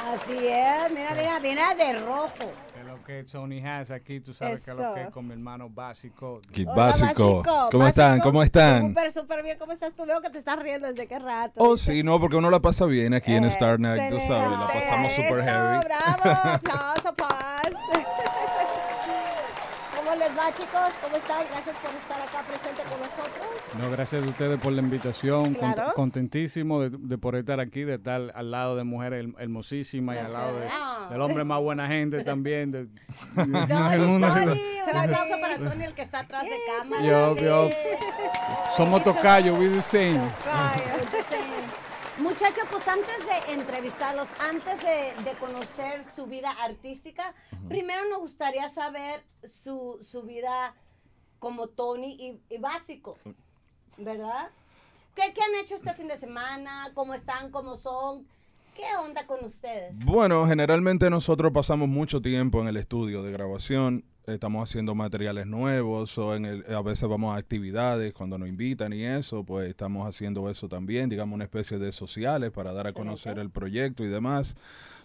Así 0.14 0.48
es, 0.48 0.90
mira, 0.92 1.14
mira, 1.14 1.40
mira 1.40 1.74
de 1.74 1.92
rojo. 1.92 2.71
Que 3.04 3.24
Tony 3.24 3.60
has 3.66 3.90
aquí, 3.90 4.20
tú 4.20 4.32
sabes 4.34 4.64
que 4.64 4.70
es 4.70 4.76
lo 4.76 4.94
que 4.94 5.00
es 5.00 5.06
Eso. 5.06 5.12
con 5.14 5.26
mi 5.26 5.32
hermano 5.32 5.68
básico. 5.68 6.40
Qué 6.52 6.62
Hola, 6.62 6.74
básico. 6.74 7.42
¿Cómo 7.44 7.68
Básico. 7.84 7.86
están? 7.86 8.20
¿Cómo 8.20 8.42
están? 8.42 8.88
Súper, 8.88 9.12
súper 9.12 9.42
bien. 9.42 9.58
¿Cómo 9.58 9.72
estás? 9.72 9.94
Tú 9.94 10.04
veo 10.06 10.20
que 10.20 10.30
te 10.30 10.38
estás 10.38 10.58
riendo 10.58 10.88
desde 10.88 11.06
qué 11.06 11.18
rato. 11.18 11.62
Oh, 11.62 11.76
sí, 11.76 12.02
no, 12.02 12.18
porque 12.20 12.36
uno 12.36 12.50
la 12.50 12.60
pasa 12.60 12.86
bien 12.86 13.14
aquí 13.14 13.32
en 13.34 13.44
Star 13.44 13.78
Night, 13.80 14.10
tú 14.10 14.20
sabes, 14.20 14.50
la 14.58 14.66
pasamos 14.66 15.12
super 15.12 15.38
Eso, 15.38 15.44
heavy. 15.50 15.84
bravo, 15.84 16.38
aplauso, 16.54 17.14
paz. 17.14 17.72
¿Cómo 20.22 20.34
les 20.34 20.38
va, 20.38 20.52
chicos? 20.56 20.80
¿Cómo 21.02 21.16
están? 21.16 21.42
Gracias 21.50 21.76
por 21.78 21.90
estar 21.90 22.20
acá 22.20 22.44
presente 22.46 22.82
con 22.82 23.00
nosotros. 23.00 23.46
No, 23.80 23.90
gracias 23.90 24.22
a 24.24 24.28
ustedes 24.28 24.60
por 24.60 24.72
la 24.72 24.80
invitación. 24.82 25.56
Cont- 25.56 25.74
Claro. 25.74 25.92
contentísimo 25.94 26.80
de, 26.80 26.90
de 26.96 27.18
por 27.18 27.34
estar 27.34 27.58
aquí, 27.58 27.82
de 27.82 27.94
estar 27.94 28.30
al 28.34 28.50
lado 28.52 28.76
de 28.76 28.84
mujeres 28.84 29.24
her- 29.26 29.34
hermosísimas 29.40 30.14
y 30.16 30.18
al 30.20 30.32
lado 30.32 30.60
de- 30.60 30.68
Ah. 30.70 31.08
del 31.10 31.20
hombre 31.22 31.42
más 31.44 31.60
buena 31.60 31.88
gente 31.88 32.22
también. 32.22 32.70
de- 32.70 32.86
Tony, 33.34 33.52
Tony, 33.66 34.04
un 34.16 34.24
aplauso 34.24 35.40
para 35.40 35.58
Tony, 35.58 35.84
el 35.84 35.94
que 35.94 36.02
está 36.02 36.20
atrás 36.20 36.44
de 36.44 36.56
cámara. 36.78 37.02
Yo, 37.02 37.36
yo, 37.36 37.68
somos 38.76 39.02
tocayos, 39.02 39.58
we 39.58 39.68
the 39.70 39.82
same. 39.82 40.20
Muchachos, 42.22 42.64
pues 42.70 42.86
antes 42.86 43.16
de 43.26 43.52
entrevistarlos, 43.54 44.28
antes 44.38 44.78
de, 44.78 45.24
de 45.24 45.36
conocer 45.38 46.04
su 46.04 46.26
vida 46.26 46.50
artística, 46.62 47.34
primero 47.68 48.00
nos 48.10 48.20
gustaría 48.20 48.68
saber 48.68 49.24
su, 49.42 49.98
su 50.02 50.22
vida 50.22 50.72
como 51.40 51.66
Tony 51.66 52.12
y, 52.12 52.54
y 52.54 52.58
básico, 52.58 53.18
¿verdad? 53.98 54.50
¿Qué, 55.16 55.34
¿Qué 55.34 55.42
han 55.42 55.64
hecho 55.64 55.74
este 55.74 55.92
fin 55.94 56.06
de 56.06 56.16
semana? 56.16 56.92
¿Cómo 56.94 57.12
están? 57.14 57.50
¿Cómo 57.50 57.76
son? 57.76 58.24
¿Qué 58.76 58.84
onda 59.04 59.26
con 59.26 59.44
ustedes? 59.44 59.92
Bueno, 60.04 60.46
generalmente 60.46 61.10
nosotros 61.10 61.50
pasamos 61.52 61.88
mucho 61.88 62.22
tiempo 62.22 62.60
en 62.60 62.68
el 62.68 62.76
estudio 62.76 63.24
de 63.24 63.32
grabación. 63.32 64.04
Estamos 64.24 64.70
haciendo 64.70 64.94
materiales 64.94 65.46
nuevos 65.46 66.16
o 66.16 66.36
en 66.36 66.44
el, 66.44 66.64
a 66.72 66.80
veces 66.80 67.08
vamos 67.08 67.34
a 67.34 67.38
actividades 67.38 68.14
cuando 68.14 68.38
nos 68.38 68.48
invitan 68.48 68.92
y 68.92 69.04
eso, 69.04 69.42
pues 69.42 69.68
estamos 69.68 70.06
haciendo 70.08 70.48
eso 70.48 70.68
también, 70.68 71.08
digamos 71.08 71.34
una 71.34 71.42
especie 71.42 71.78
de 71.78 71.90
sociales 71.90 72.52
para 72.52 72.72
dar 72.72 72.86
a 72.86 72.92
conocer 72.92 73.40
el 73.40 73.50
proyecto 73.50 74.04
y 74.04 74.08
demás. 74.08 74.54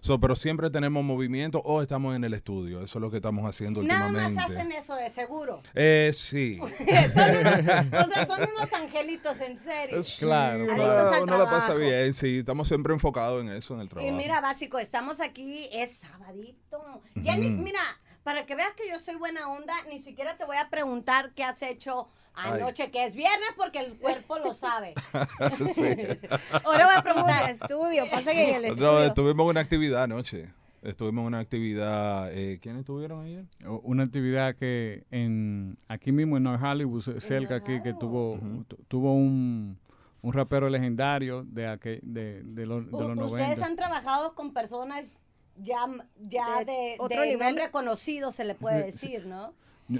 So, 0.02 0.20
pero 0.20 0.36
siempre 0.36 0.70
tenemos 0.70 1.04
movimiento 1.04 1.60
o 1.66 1.82
estamos 1.82 2.16
en 2.16 2.24
el 2.24 2.36
estudio, 2.36 2.84
eso 2.84 3.00
es 3.00 3.02
lo 3.02 3.10
que 3.10 3.18
estamos 3.18 3.44
haciendo 3.50 3.82
Nada 3.82 4.06
últimamente. 4.06 4.36
más 4.36 4.46
hacen 4.52 4.72
eso 4.72 4.96
de 4.96 5.10
seguro. 5.10 5.62
Eh, 5.74 6.12
sí. 6.16 6.60
Son 7.14 7.38
unos- 7.38 7.60
o 7.60 8.08
sea, 8.08 8.28
son 8.28 8.40
unos 8.56 8.74
angelitos 8.74 9.42
en 9.42 9.60
serio. 9.60 10.00
Claro, 10.20 10.64
al 11.12 11.24
uno 11.24 11.38
la 11.40 11.50
pasa 11.50 11.74
bien, 11.74 12.14
sí, 12.14 12.38
estamos 12.38 12.68
siempre 12.68 12.94
enfocados 12.94 13.42
en 13.42 13.50
eso, 13.50 13.74
en 13.74 13.82
el 13.82 13.90
trabajo. 13.90 14.08
Y 14.08 14.16
mira, 14.16 14.40
básico, 14.42 14.78
estamos 14.78 15.20
aquí, 15.20 15.68
es 15.72 15.92
sabadito. 15.98 16.78
Ujú. 17.16 17.32
mira, 17.64 17.80
para 18.28 18.46
que 18.46 18.56
veas 18.56 18.74
que 18.74 18.84
yo 18.92 19.00
soy 19.00 19.16
buena 19.16 19.48
onda, 19.48 19.74
ni 19.90 20.00
siquiera 20.00 20.36
te 20.36 20.44
voy 20.44 20.58
a 20.58 20.70
preguntar 20.70 21.32
qué 21.34 21.46
has 21.46 21.62
hecho 21.62 22.10
anoche, 22.36 22.92
que 22.92 23.06
es 23.06 23.16
viernes, 23.16 23.48
porque 23.56 23.80
el 23.80 23.94
cuerpo 23.98 24.38
lo 24.40 24.54
sabe. 24.54 24.94
Ahora 26.66 26.88
voy 26.88 26.96
a 26.98 27.02
preguntar. 27.04 27.50
estudio, 27.50 28.04
pasa 28.12 28.32
que 28.34 28.50
en 28.50 28.56
el 28.58 28.62
No, 28.64 28.68
estudio. 28.74 29.04
estuvimos 29.06 29.44
en 29.46 29.50
una 29.52 29.60
actividad 29.62 30.04
anoche. 30.04 30.50
Estuvimos 30.82 31.22
en 31.22 31.28
una 31.28 31.40
actividad. 31.40 32.30
Eh, 32.34 32.60
¿Quiénes 32.62 32.82
estuvieron 32.82 33.24
ayer? 33.24 33.46
Una 33.84 34.04
actividad 34.04 34.56
que 34.56 35.06
en 35.10 35.78
aquí 35.88 36.12
mismo 36.12 36.36
en 36.36 36.44
North 36.44 36.62
Hollywood, 36.62 37.02
ce- 37.04 37.22
cerca 37.22 37.56
aquí, 37.56 37.82
que 37.82 37.94
tuvo, 37.94 38.38
tu- 38.68 38.76
tuvo 38.90 39.14
un, 39.14 39.80
un 40.22 40.34
rapero 40.34 40.70
legendario 40.70 41.44
de, 41.44 41.68
aquel, 41.68 42.02
de, 42.04 42.44
de, 42.44 42.66
los- 42.66 42.86
de 42.88 42.92
los 42.92 43.02
U- 43.12 43.16
90. 43.16 43.26
Ustedes 43.26 43.62
han 43.66 43.78
trabajado 43.78 44.36
con 44.36 44.54
personas 44.54 45.22
ya, 45.62 45.86
ya 46.22 46.60
De 46.60 46.66
de, 46.66 46.96
otro 47.00 47.22
de 47.22 47.28
nivel. 47.28 47.48
nombre 47.48 47.70
conocido, 47.72 48.32
se 48.32 48.44
le 48.46 48.56
puede 48.56 48.86
decir, 48.86 49.26
¿no? 49.26 49.54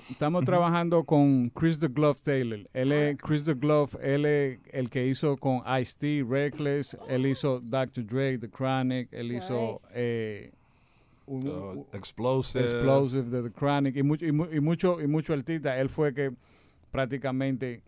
Estamos 0.10 0.44
trabajando 0.44 1.06
con 1.06 1.50
Chris 1.52 1.80
the 1.80 1.88
Glove 1.88 2.18
Taylor. 2.22 2.60
Él 2.74 2.92
es 2.92 3.18
Chris 3.18 3.46
the 3.46 3.54
Glove, 3.54 3.92
él 4.02 4.26
es 4.26 4.60
el 4.74 4.90
que 4.90 5.08
hizo 5.08 5.38
con 5.38 5.62
Ice-T, 5.80 6.26
Reckless, 6.28 6.98
él 7.08 7.26
hizo 7.26 7.62
Dr. 7.62 8.06
Dre, 8.06 8.38
The 8.38 8.50
Chronic, 8.50 9.08
él 9.14 9.32
hizo 9.32 9.80
eh, 9.94 10.52
un- 11.26 11.48
Uh, 11.48 11.86
Explosive. 11.94 12.66
Explosive 12.66 13.30
de 13.30 13.50
The 13.50 13.52
Chronic 13.58 13.96
y 13.96 14.04
mucho 14.04 14.26
y, 14.26 14.32
mu- 14.34 14.48
y 14.52 14.60
mucho 14.60 15.00
y 15.02 15.08
mucho 15.08 15.32
artista. 15.34 15.80
Él 15.80 15.90
fue 15.90 16.14
que 16.14 16.32
prácticamente 16.92 17.82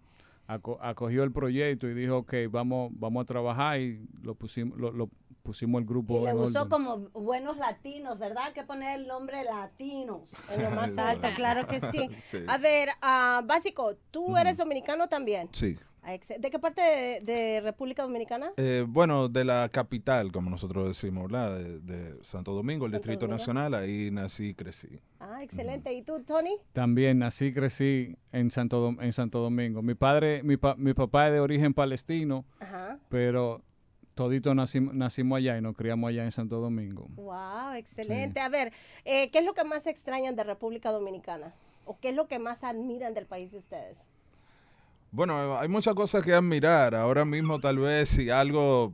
aco- 0.48 0.78
acogió 0.82 1.24
el 1.24 1.32
proyecto 1.32 1.88
y 1.90 1.94
dijo, 1.94 2.18
ok, 2.20 2.34
vamos 2.50 2.92
vamos 2.98 3.24
a 3.24 3.26
trabajar 3.26 3.80
y 3.80 4.00
lo 4.24 4.36
pusimos 4.36 4.78
lo, 4.78 4.92
lo 4.92 5.10
pusimos 5.44 5.82
el 5.82 5.88
grupo 5.88 6.22
Y 6.22 6.26
le 6.26 6.34
gustó 6.34 6.62
orden. 6.64 6.70
como 6.70 6.98
buenos 7.14 7.58
latinos, 7.58 8.18
¿verdad? 8.20 8.44
Hay 8.48 8.54
que 8.54 8.64
poner 8.64 9.00
el 9.00 9.08
nombre 9.08 9.44
latinos. 9.44 10.22
En 10.52 10.64
lo 10.64 10.70
más 10.72 10.98
alto, 10.98 11.28
claro 11.36 11.68
que 11.68 11.80
sí. 11.82 12.10
Sí. 12.20 12.40
A 12.48 12.58
ver, 12.58 12.90
ah, 13.02 13.42
básico, 13.46 13.96
¿tú 14.12 14.38
eres 14.38 14.58
dominicano 14.58 15.08
también? 15.08 15.50
Sí. 15.52 15.78
Ah, 16.02 16.14
¿De 16.40 16.50
qué 16.50 16.58
parte 16.60 16.82
de, 16.82 17.20
de 17.22 17.62
República 17.62 18.04
Dominicana? 18.04 18.52
Eh, 18.56 18.86
bueno, 18.88 19.28
de 19.28 19.44
la 19.44 19.68
capital, 19.70 20.32
como 20.32 20.50
nosotros 20.50 20.88
decimos, 20.88 21.24
¿verdad? 21.30 21.58
De, 21.58 21.80
de 21.82 22.24
Santo 22.24 22.54
Domingo, 22.54 22.86
el 22.86 22.92
Santo 22.94 23.00
Distrito 23.10 23.26
Domingo. 23.28 23.38
Nacional. 23.38 23.74
Ahí 23.76 24.10
nací 24.10 24.48
y 24.50 24.54
crecí. 24.54 25.02
Ah, 25.20 25.44
excelente. 25.44 25.94
¿Y 25.94 26.02
tú, 26.02 26.22
Tony? 26.24 26.56
También 26.72 27.20
nací, 27.20 27.52
crecí 27.54 28.16
en 28.32 28.50
Santo, 28.50 28.96
en 29.02 29.12
Santo 29.12 29.40
Domingo. 29.40 29.82
Mi 29.82 29.94
padre, 29.94 30.42
mi, 30.42 30.56
pa- 30.56 30.76
mi 30.76 30.94
papá 30.94 31.28
es 31.28 31.34
de 31.34 31.42
origen 31.42 31.74
palestino, 31.74 32.46
Ajá. 32.62 32.98
pero 33.10 33.62
todito 34.20 34.54
nacimos, 34.54 34.94
nacimos 34.94 35.38
allá 35.38 35.58
y 35.58 35.62
nos 35.62 35.78
criamos 35.78 36.10
allá 36.10 36.26
en 36.26 36.32
Santo 36.34 36.60
Domingo. 36.60 37.08
Wow, 37.16 37.76
excelente. 37.76 38.42
A 38.42 38.50
ver, 38.50 38.74
eh, 39.06 39.32
¿qué 39.32 39.40
es 39.40 39.46
lo 39.46 39.54
que 39.54 39.64
más 39.64 39.88
extrañan 39.88 40.36
de 40.36 40.44
República 40.44 40.92
Dominicana? 40.92 41.54
¿O 41.86 41.98
qué 42.02 42.10
es 42.10 42.16
lo 42.16 42.28
que 42.28 42.38
más 42.38 42.66
admiran 42.66 43.14
del 43.14 43.26
país 43.26 43.54
de 43.54 43.60
ustedes? 43.60 44.10
Bueno, 45.12 45.58
hay 45.58 45.70
muchas 45.70 45.94
cosas 45.94 46.22
que 46.22 46.34
admirar. 46.34 46.96
Ahora 46.96 47.24
mismo, 47.24 47.62
tal 47.62 47.80
vez, 47.80 48.10
si 48.10 48.30
algo 48.30 48.92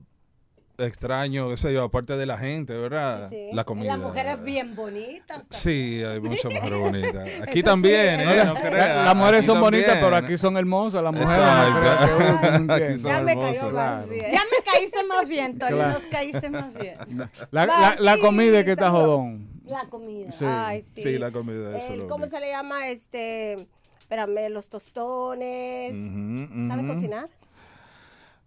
extraño, 0.77 1.49
qué 1.49 1.57
sé 1.57 1.73
yo, 1.73 1.83
aparte 1.83 2.17
de 2.17 2.25
la 2.25 2.37
gente, 2.37 2.73
¿verdad? 2.73 3.29
Sí, 3.29 3.35
sí. 3.35 3.49
La 3.55 3.63
comida. 3.63 3.93
Las 3.95 3.99
mujeres 3.99 4.43
bien 4.43 4.75
bonitas. 4.75 5.47
Sí, 5.49 6.01
hay 6.03 6.19
muchas 6.19 6.53
mujeres 6.53 6.79
bonitas. 6.79 7.27
Aquí 7.47 7.59
Eso 7.59 7.67
también, 7.69 8.19
sí, 8.19 8.23
¿eh? 8.23 8.25
No 8.25 8.35
las 8.35 9.15
mujeres 9.15 9.39
aquí 9.39 9.45
son 9.45 9.59
bonitas, 9.61 9.85
también. 9.87 10.05
pero 10.05 10.15
aquí 10.17 10.37
son 10.37 10.57
hermosas. 10.57 11.03
Las 11.03 11.13
mujeres 11.13 11.35
Ya 13.03 13.21
me 13.21 13.31
hermosas, 13.33 13.57
cayó 13.57 13.63
más 13.63 13.71
claro. 13.71 14.07
bien. 14.07 14.25
Ya 14.31 14.41
me 14.41 14.71
caíste 14.71 15.03
más 15.05 15.27
bien, 15.27 15.57
Tony, 15.59 15.71
Claro. 15.71 15.93
nos 15.93 16.05
caíste 16.07 16.49
más 16.49 16.77
bien. 16.77 16.95
La, 17.51 17.65
la, 17.65 17.95
la 17.99 18.17
comida 18.17 18.59
es 18.59 18.65
que 18.65 18.71
está 18.71 18.89
jodón. 18.91 19.47
La 19.65 19.85
comida. 19.89 20.31
Sí. 20.31 20.45
Ay, 20.47 20.83
sí. 20.93 21.01
Sí, 21.01 21.17
la 21.17 21.31
comida, 21.31 21.77
eso 21.77 21.87
El- 21.87 21.93
es 21.93 21.99
lo 22.01 22.07
¿Cómo 22.07 22.27
se 22.27 22.39
le 22.39 22.49
llama? 22.49 22.87
Este, 22.89 23.53
espérame, 23.99 24.49
los 24.49 24.69
tostones. 24.69 25.91
¿Saben 25.91 26.85
ujú. 26.85 26.93
cocinar? 26.93 27.29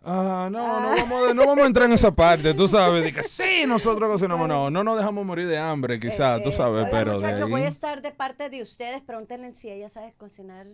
Ah, 0.04 0.48
no, 0.50 0.80
no 0.80 0.88
vamos, 0.96 1.30
a- 1.30 1.34
no 1.34 1.46
vamos 1.46 1.64
a 1.64 1.66
entrar 1.66 1.86
en 1.86 1.92
esa 1.92 2.10
parte, 2.12 2.54
tú 2.54 2.66
sabes, 2.68 3.02
de 3.02 3.12
que 3.12 3.22
sí, 3.24 3.64
nosotros 3.66 4.08
cocinamos, 4.08 4.48
no, 4.48 4.70
no 4.70 4.84
nos 4.84 4.96
dejamos 4.96 5.26
morir 5.26 5.46
de 5.48 5.58
hambre, 5.58 5.98
quizás, 6.00 6.42
tú 6.42 6.52
sabes, 6.52 6.86
pero 6.90 7.14
muchachos, 7.14 7.50
voy 7.50 7.62
a 7.62 7.68
estar 7.68 8.00
de 8.00 8.10
parte 8.12 8.48
de 8.48 8.62
ustedes. 8.62 9.02
Pregúntenle 9.02 9.54
si 9.54 9.70
ella 9.70 9.88
sabe 9.88 10.14
cocinar 10.16 10.66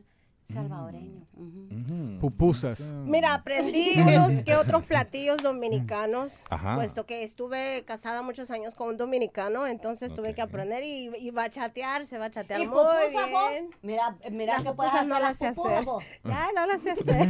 salvadoreño. 0.44 1.26
Ujú. 1.34 2.18
Pupusas. 2.20 2.92
Mira, 3.04 3.34
aprendí 3.34 3.94
unos 4.00 4.40
que 4.42 4.54
otros 4.54 4.84
platillos 4.84 5.42
dominicanos, 5.42 6.44
Ajá. 6.50 6.76
puesto 6.76 7.06
que 7.06 7.22
estuve 7.24 7.82
casada 7.84 8.22
muchos 8.22 8.50
años 8.50 8.74
con 8.74 8.88
un 8.88 8.96
dominicano, 8.96 9.66
entonces 9.66 10.14
tuve 10.14 10.34
que 10.34 10.42
aprender 10.42 10.82
y, 10.84 11.10
y 11.18 11.30
bachatear, 11.30 12.04
se 12.06 12.18
va 12.18 12.26
a 12.26 12.30
chatear 12.30 12.60
¿Y 12.60 12.66
muy 12.66 12.76
pupusas, 12.78 13.30
vos? 13.30 13.50
bien. 13.50 13.70
Mira, 13.82 14.16
mira 14.30 14.52
Las 14.54 14.62
que 14.62 14.72
puedes 14.72 14.92
pupusas 14.92 14.94
hacer 14.94 15.08
no 15.08 15.18
las 15.18 15.36
sé 15.38 15.48
pupusas, 15.48 15.72
hacer. 15.72 15.84
vos. 15.84 16.04
Ya, 16.24 16.48
no 16.54 16.66
las 16.66 16.80
sé 16.82 16.90
hacer. 16.92 17.28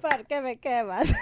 ¿Por 0.00 0.26
qué 0.26 0.40
me 0.40 0.56
quemas? 0.58 1.14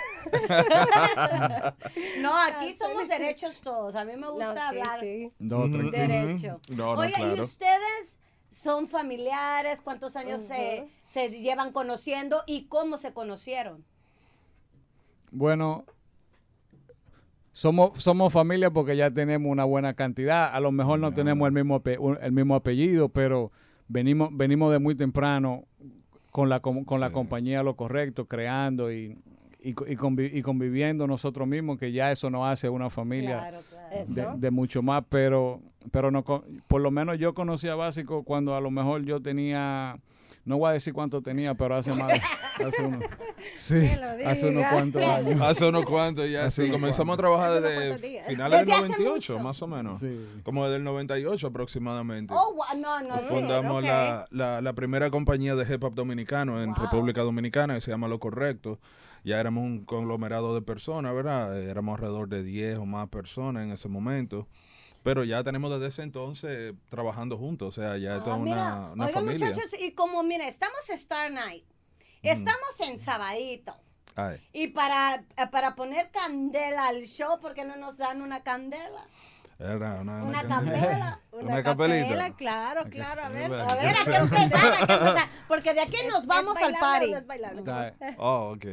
No, 2.21 2.33
aquí 2.43 2.75
somos 2.75 3.09
derechos 3.09 3.61
todos. 3.61 3.95
A 3.97 4.05
mí 4.05 4.13
me 4.17 4.29
gusta 4.31 4.49
No, 4.49 4.55
sí, 4.55 4.61
hablar 4.67 5.01
sí. 5.01 5.33
No, 5.39 5.57
tranquilo. 5.71 5.91
derecho. 5.91 6.59
No, 6.71 6.95
no, 6.95 7.01
Oiga, 7.01 7.21
¿y 7.21 7.41
ustedes 7.41 8.19
son 8.49 8.87
familiares? 8.87 9.81
¿Cuántos 9.83 10.17
años 10.17 10.43
se, 10.43 10.89
se 11.09 11.31
llevan 11.31 11.73
conociendo 11.73 12.43
y 12.47 12.67
cómo 12.67 12.97
se 12.97 13.13
conocieron? 13.13 13.85
Bueno, 15.31 15.85
somos, 17.53 18.03
somos 18.03 18.33
familia 18.33 18.71
porque 18.71 18.97
ya 18.97 19.11
tenemos 19.11 19.51
una 19.51 19.65
buena 19.65 19.95
cantidad. 19.95 20.55
A 20.55 20.61
lo 20.61 20.73
mejor 20.73 20.99
no 21.01 21.13
tenemos 21.13 21.47
el 21.47 21.53
mismo, 21.53 21.83
el 22.21 22.33
mismo 22.33 22.55
apellido, 22.55 23.09
pero 23.09 23.51
venimos, 23.89 24.31
venimos 24.33 24.73
de 24.73 24.79
muy 24.79 24.95
temprano 24.95 25.65
con 26.31 26.49
la, 26.49 26.61
com- 26.61 26.85
con 26.85 27.01
la 27.01 27.11
compañía 27.13 27.63
lo 27.63 27.77
correcto, 27.77 28.27
creando 28.27 28.93
y, 28.93 29.19
y, 29.65 29.71
y 29.71 29.97
convi- 29.97 30.31
y 30.33 30.43
conviviendo 30.43 31.07
nosotros 31.07 31.49
mismos, 31.49 31.79
que 31.79 31.91
ya 31.93 32.13
eso 32.13 32.31
nos 32.31 32.47
hace 32.47 32.69
una 32.69 32.91
familia 32.91 33.39
Claro, 33.49 33.59
claro. 34.15 34.37
de, 34.37 34.51
mucho 34.51 34.83
más, 34.83 35.03
pero 35.09 35.61
pero 35.93 36.11
no 36.11 36.23
co- 36.25 36.45
por 36.69 36.81
lo 36.81 36.91
menos 36.91 37.19
yo 37.19 37.35
conocía 37.35 37.75
Básico 37.75 38.23
cuando 38.25 38.55
a 38.57 38.61
lo 38.61 38.71
mejor 38.71 39.05
yo 39.05 39.21
tenía 39.21 39.99
No 40.47 40.59
voy 40.59 40.71
a 40.71 40.73
decir 40.73 40.93
cuánto 40.93 41.23
tenía, 41.23 41.55
pero 41.55 41.77
hace 41.77 41.93
más. 41.95 42.09
de- 42.09 42.21
hace 42.67 42.85
unos, 42.85 43.05
sí, 43.55 43.91
hace 44.27 44.49
unos 44.51 44.67
cuantos 44.67 45.03
años. 45.03 45.41
Hace 45.41 45.67
unos 45.67 45.85
cuantos 45.87 46.31
ya, 46.31 46.45
Hace 46.47 46.67
sí. 46.67 46.71
Comenzamos 46.71 47.15
a 47.15 47.17
trabajar 47.17 47.61
desde 47.63 47.95
finales 48.29 48.61
del 48.61 48.67
Desde 48.69 48.73
hace 48.73 48.89
98, 48.93 49.33
mucho. 49.33 49.39
más 49.45 49.63
o 49.63 49.67
menos. 49.67 49.99
Sí. 49.99 50.21
Como 50.43 50.69
del 50.69 50.85
98 50.85 51.47
aproximadamente. 51.47 52.33
Oh, 52.37 52.55
no, 52.77 53.01
no. 53.03 53.15
Fundamos 53.27 53.83
la, 53.83 54.27
la 54.61 54.73
primera 54.75 55.11
compañía 55.11 55.55
de 55.57 55.75
hip 55.75 55.83
hop 55.83 55.95
dominicano 55.95 56.63
en 56.63 56.75
República 56.75 57.23
Dominicana 57.23 57.75
que 57.75 57.81
se 57.81 57.91
llama 57.91 58.07
Lo 58.09 58.19
Correcto. 58.19 58.79
Ya 59.25 59.41
éramos 59.41 59.65
un 59.65 59.85
conglomerado 59.85 60.55
de 60.55 60.63
personas, 60.63 61.15
¿verdad? 61.15 61.59
Eh, 61.59 61.71
Éramos 61.71 61.95
alrededor 61.95 62.29
de 62.29 62.43
10 62.43 62.79
o 62.79 62.87
más 62.87 63.09
personas 63.09 63.65
en 63.65 63.73
ese 63.73 63.89
momento. 63.89 64.47
Pero 65.03 65.25
ya 65.25 65.43
tenemos 65.43 65.71
desde 65.71 65.87
ese 65.89 66.03
entonces 66.03 66.75
trabajando 66.89 67.37
juntos. 67.39 67.77
O 67.77 67.81
sea, 67.81 67.97
ya 67.99 68.17
esto 68.17 68.33
Ah, 68.33 68.37
es 68.37 68.41
una, 68.43 68.91
una 68.93 69.05
oigan, 69.07 69.25
familia. 69.25 69.47
muchachos, 69.49 69.75
y 69.81 69.93
como, 69.93 70.23
mira, 70.23 70.47
estamos 70.47 70.89
Star 70.91 71.31
Night, 71.31 71.65
estamos 72.23 72.81
en 72.89 72.99
Sabadito. 72.99 73.75
Ay. 74.17 74.39
Y 74.53 74.69
para, 74.69 75.25
para 75.51 75.75
poner 75.75 76.11
candela 76.11 76.87
al 76.89 77.03
show, 77.03 77.41
¿por 77.41 77.53
qué 77.55 77.65
no 77.65 77.77
nos 77.77 77.97
dan 77.99 78.23
una 78.23 78.43
candela? 78.43 79.07
Era 79.59 80.01
una, 80.01 80.23
Una 80.25 80.43
can- 80.43 80.67
capela. 80.67 81.21
Una 81.33 81.63
capelita. 81.63 82.09
capela, 82.09 82.37
claro, 82.37 82.85
claro, 82.91 83.25
a 83.25 83.29
ver. 83.29 83.53
A 83.53 83.75
ver, 83.77 83.95
hay 83.97 84.05
que 84.05 84.17
empezar, 84.17 84.73
hay 84.73 84.87
que 84.87 84.93
empezar. 84.93 85.29
Porque 85.49 85.75
de 85.75 85.81
aquí 85.83 85.97
¿Es- 85.97 86.09
nos 86.13 86.27
vamos 86.27 86.57
al 86.57 86.75
party. 86.75 87.11
no 87.13 87.19
es 87.19 87.27
bailable? 87.27 87.63
Dale. 87.63 87.95
Oh, 88.19 88.55
ok. 88.57 88.65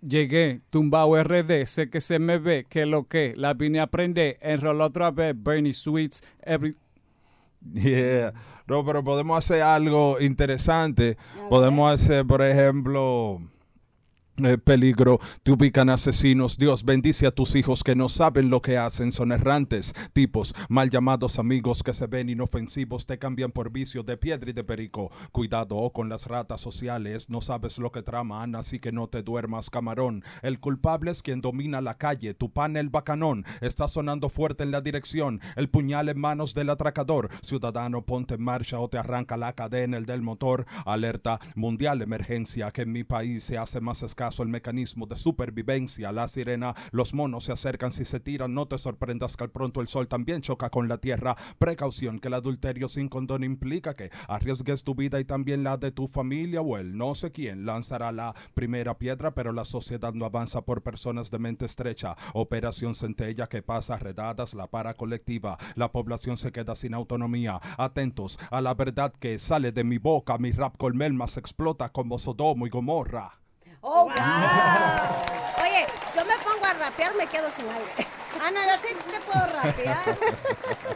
Llegué, 0.00 0.60
tumbado 0.70 1.20
RD, 1.20 1.66
sé 1.66 1.90
que 1.90 2.00
se 2.00 2.18
me 2.18 2.38
ve, 2.38 2.66
que 2.68 2.86
lo 2.86 3.08
que, 3.08 3.34
la 3.36 3.54
vine 3.54 3.80
a 3.80 3.84
aprender, 3.84 4.38
enroló 4.40 4.86
otra 4.86 5.10
vez, 5.10 5.34
Bernie 5.36 5.72
Sweets, 5.72 6.22
every... 6.42 6.76
Yeah. 7.74 8.32
No, 8.68 8.84
pero 8.84 9.02
podemos 9.02 9.38
hacer 9.38 9.62
algo 9.62 10.20
interesante. 10.20 11.16
Podemos 11.48 11.92
hacer, 11.92 12.26
por 12.26 12.42
ejemplo, 12.42 13.40
eh, 14.44 14.58
peligro, 14.58 15.18
te 15.42 15.52
ubican 15.52 15.90
asesinos. 15.90 16.58
Dios 16.58 16.84
bendice 16.84 17.26
a 17.26 17.30
tus 17.30 17.56
hijos 17.56 17.82
que 17.82 17.96
no 17.96 18.08
saben 18.08 18.50
lo 18.50 18.62
que 18.62 18.78
hacen. 18.78 19.10
Son 19.10 19.32
errantes, 19.32 19.94
tipos, 20.12 20.54
mal 20.68 20.90
llamados 20.90 21.38
amigos 21.38 21.82
que 21.82 21.92
se 21.92 22.06
ven 22.06 22.28
inofensivos, 22.28 23.06
te 23.06 23.18
cambian 23.18 23.50
por 23.50 23.72
vicio 23.72 24.02
de 24.02 24.16
piedra 24.16 24.50
y 24.50 24.52
de 24.52 24.64
perico. 24.64 25.10
Cuidado 25.32 25.90
con 25.92 26.08
las 26.08 26.26
ratas 26.26 26.60
sociales, 26.60 27.30
no 27.30 27.40
sabes 27.40 27.78
lo 27.78 27.90
que 27.90 28.02
traman, 28.02 28.54
así 28.54 28.78
que 28.78 28.92
no 28.92 29.08
te 29.08 29.22
duermas, 29.22 29.70
camarón. 29.70 30.22
El 30.42 30.60
culpable 30.60 31.10
es 31.10 31.22
quien 31.22 31.40
domina 31.40 31.80
la 31.80 31.96
calle, 31.96 32.34
tu 32.34 32.52
pan 32.52 32.76
el 32.76 32.90
bacanón. 32.90 33.44
Está 33.60 33.88
sonando 33.88 34.28
fuerte 34.28 34.62
en 34.64 34.70
la 34.70 34.80
dirección, 34.80 35.40
el 35.56 35.68
puñal 35.68 36.08
en 36.08 36.18
manos 36.20 36.54
del 36.54 36.70
atracador. 36.70 37.28
Ciudadano, 37.42 38.04
ponte 38.04 38.34
en 38.34 38.42
marcha 38.42 38.78
o 38.78 38.88
te 38.88 38.98
arranca 38.98 39.36
la 39.36 39.52
cadena 39.54 39.96
el 39.96 40.06
del 40.06 40.22
motor. 40.22 40.66
Alerta 40.86 41.40
mundial, 41.54 42.02
emergencia, 42.02 42.70
que 42.70 42.82
en 42.82 42.92
mi 42.92 43.04
país 43.04 43.44
se 43.44 43.58
hace 43.58 43.80
más 43.80 44.02
el 44.38 44.48
mecanismo 44.48 45.06
de 45.06 45.16
supervivencia. 45.16 46.12
La 46.12 46.28
sirena, 46.28 46.74
los 46.92 47.14
monos 47.14 47.44
se 47.44 47.52
acercan 47.52 47.92
si 47.92 48.04
se 48.04 48.20
tiran. 48.20 48.54
No 48.54 48.66
te 48.66 48.78
sorprendas 48.78 49.36
que 49.36 49.44
al 49.44 49.50
pronto 49.50 49.80
el 49.80 49.88
sol 49.88 50.08
también 50.08 50.42
choca 50.42 50.70
con 50.70 50.88
la 50.88 50.98
tierra. 50.98 51.36
Precaución, 51.58 52.18
que 52.18 52.28
el 52.28 52.34
adulterio 52.34 52.88
sin 52.88 53.08
condón 53.08 53.44
implica 53.44 53.94
que 53.94 54.10
arriesgues 54.28 54.84
tu 54.84 54.94
vida 54.94 55.18
y 55.20 55.24
también 55.24 55.64
la 55.64 55.76
de 55.76 55.92
tu 55.92 56.06
familia 56.06 56.60
o 56.60 56.76
el 56.76 56.96
no 56.96 57.14
sé 57.14 57.32
quién 57.32 57.66
lanzará 57.66 58.12
la 58.12 58.34
primera 58.54 58.98
piedra, 58.98 59.34
pero 59.34 59.52
la 59.52 59.64
sociedad 59.64 60.12
no 60.12 60.24
avanza 60.24 60.62
por 60.62 60.82
personas 60.82 61.30
de 61.30 61.38
mente 61.38 61.64
estrecha. 61.64 62.16
Operación 62.34 62.94
Centella 62.94 63.46
que 63.46 63.62
pasa 63.62 63.96
redadas 63.96 64.54
la 64.54 64.66
para 64.66 64.94
colectiva. 64.94 65.56
La 65.74 65.90
población 65.90 66.36
se 66.36 66.52
queda 66.52 66.74
sin 66.74 66.94
autonomía. 66.94 67.60
Atentos 67.76 68.38
a 68.50 68.60
la 68.60 68.74
verdad 68.74 69.12
que 69.12 69.38
sale 69.38 69.72
de 69.72 69.84
mi 69.84 69.98
boca. 69.98 70.38
Mi 70.38 70.52
rap 70.52 70.76
colmelmas 70.76 71.36
explota 71.36 71.88
como 71.90 72.18
Sodomo 72.18 72.66
y 72.66 72.70
Gomorra. 72.70 73.38
Oh, 73.80 74.06
wow. 74.06 75.62
Oye, 75.62 75.86
yo 76.14 76.24
me 76.24 76.34
pongo 76.38 76.66
a 76.66 76.72
rapear, 76.74 77.14
me 77.14 77.26
quedo 77.26 77.48
sin 77.56 77.68
aire. 77.68 78.06
Ah, 78.40 78.50
no, 78.52 78.60
yo 78.62 78.88
sí 78.88 78.94
te 79.10 79.20
puedo 79.20 79.46
rapear. 79.46 80.18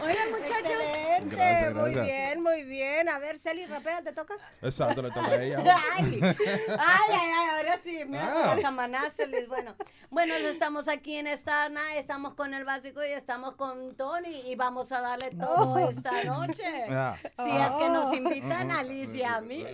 Oigan, 0.03 0.31
muchachos. 0.31 0.71
Excelente, 0.71 1.37
Gracias, 1.37 1.75
muy 1.75 1.93
gracias. 1.93 2.05
bien, 2.05 2.43
muy 2.43 2.63
bien. 2.65 3.09
A 3.09 3.19
ver, 3.19 3.39
Celi, 3.39 3.67
rapea, 3.67 4.03
¿te 4.03 4.13
toca? 4.13 4.35
Exacto, 4.63 5.03
le 5.03 5.11
toca 5.11 5.29
a 5.29 5.43
ella. 5.43 5.59
Ay, 5.97 6.21
ay, 6.23 6.37
ay, 6.79 7.21
ay, 7.21 7.49
ahora 7.57 7.79
sí, 7.83 8.05
mira 8.07 8.33
Ah. 8.33 8.55
las 8.57 8.65
amenazas. 8.65 9.29
Bueno, 9.49 9.75
bueno, 10.11 10.35
estamos 10.35 10.89
aquí 10.89 11.17
en 11.17 11.27
esta 11.27 11.69
estamos 11.97 12.35
con 12.35 12.55
el 12.55 12.65
básico 12.65 13.03
y 13.05 13.11
estamos 13.13 13.55
con 13.55 13.97
Tony 13.97 14.43
y 14.51 14.57
vamos 14.57 14.93
a 14.93 15.01
darle 15.01 15.31
todo 15.31 15.89
esta 15.89 16.25
noche. 16.25 16.65
Ah. 16.91 17.17
Si 17.37 17.51
es 17.51 17.71
que 17.79 17.89
nos 17.89 18.13
invitan 18.15 18.71
a 18.71 18.81
Alicia 18.81 19.21
y 19.21 19.25
a 19.25 19.41
mí. 19.41 19.65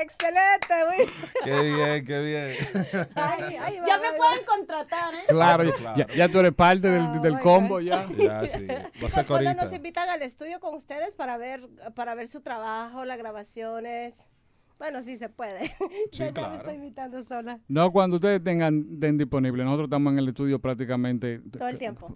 Excelente, 0.00 0.74
güey. 0.86 1.06
Qué 1.44 1.60
bien, 1.62 2.04
qué 2.06 2.18
bien. 2.20 2.56
Ay, 3.14 3.56
ay, 3.62 3.80
ya 3.86 3.96
va, 3.96 4.02
me 4.02 4.10
va, 4.10 4.16
pueden 4.16 4.44
contratar, 4.44 5.09
¿eh? 5.14 5.18
Claro, 5.28 5.64
Ah, 5.64 5.66
ya, 5.66 5.94
claro. 5.94 6.14
ya 6.14 6.28
tú 6.28 6.38
eres 6.40 6.52
parte 6.54 6.88
del, 6.90 7.02
Oh, 7.02 7.20
del 7.20 7.34
my 7.34 7.40
combo 7.40 7.74
God. 7.76 7.82
ya. 7.82 8.06
Ya, 8.18 8.46
sí. 8.46 8.66
Chicos, 8.94 9.26
cuando 9.26 9.54
nos 9.54 9.72
invitan 9.72 10.08
al 10.08 10.22
estudio 10.22 10.60
con 10.60 10.74
ustedes 10.74 11.14
para 11.14 11.36
ver, 11.36 11.68
para 11.94 12.14
ver 12.14 12.28
su 12.28 12.40
trabajo, 12.40 13.04
las 13.04 13.18
grabaciones. 13.18 14.28
Bueno, 14.78 15.02
sí 15.02 15.18
se 15.18 15.28
puede. 15.28 15.66
Sí, 16.10 16.18
Ya- 16.20 16.26
ya 16.28 16.32
claro. 16.32 16.50
me 16.52 16.56
estoy 16.56 16.74
invitando 16.76 17.22
sola. 17.22 17.60
No, 17.68 17.92
cuando 17.92 18.16
ustedes 18.16 18.42
tengan 18.42 18.98
den 18.98 19.18
disponible, 19.18 19.62
nosotros 19.62 19.88
estamos 19.88 20.12
en 20.14 20.18
el 20.20 20.28
estudio 20.28 20.58
prácticamente 20.58 21.38
Todo 21.52 21.68
el 21.68 21.76
tiempo. 21.76 22.12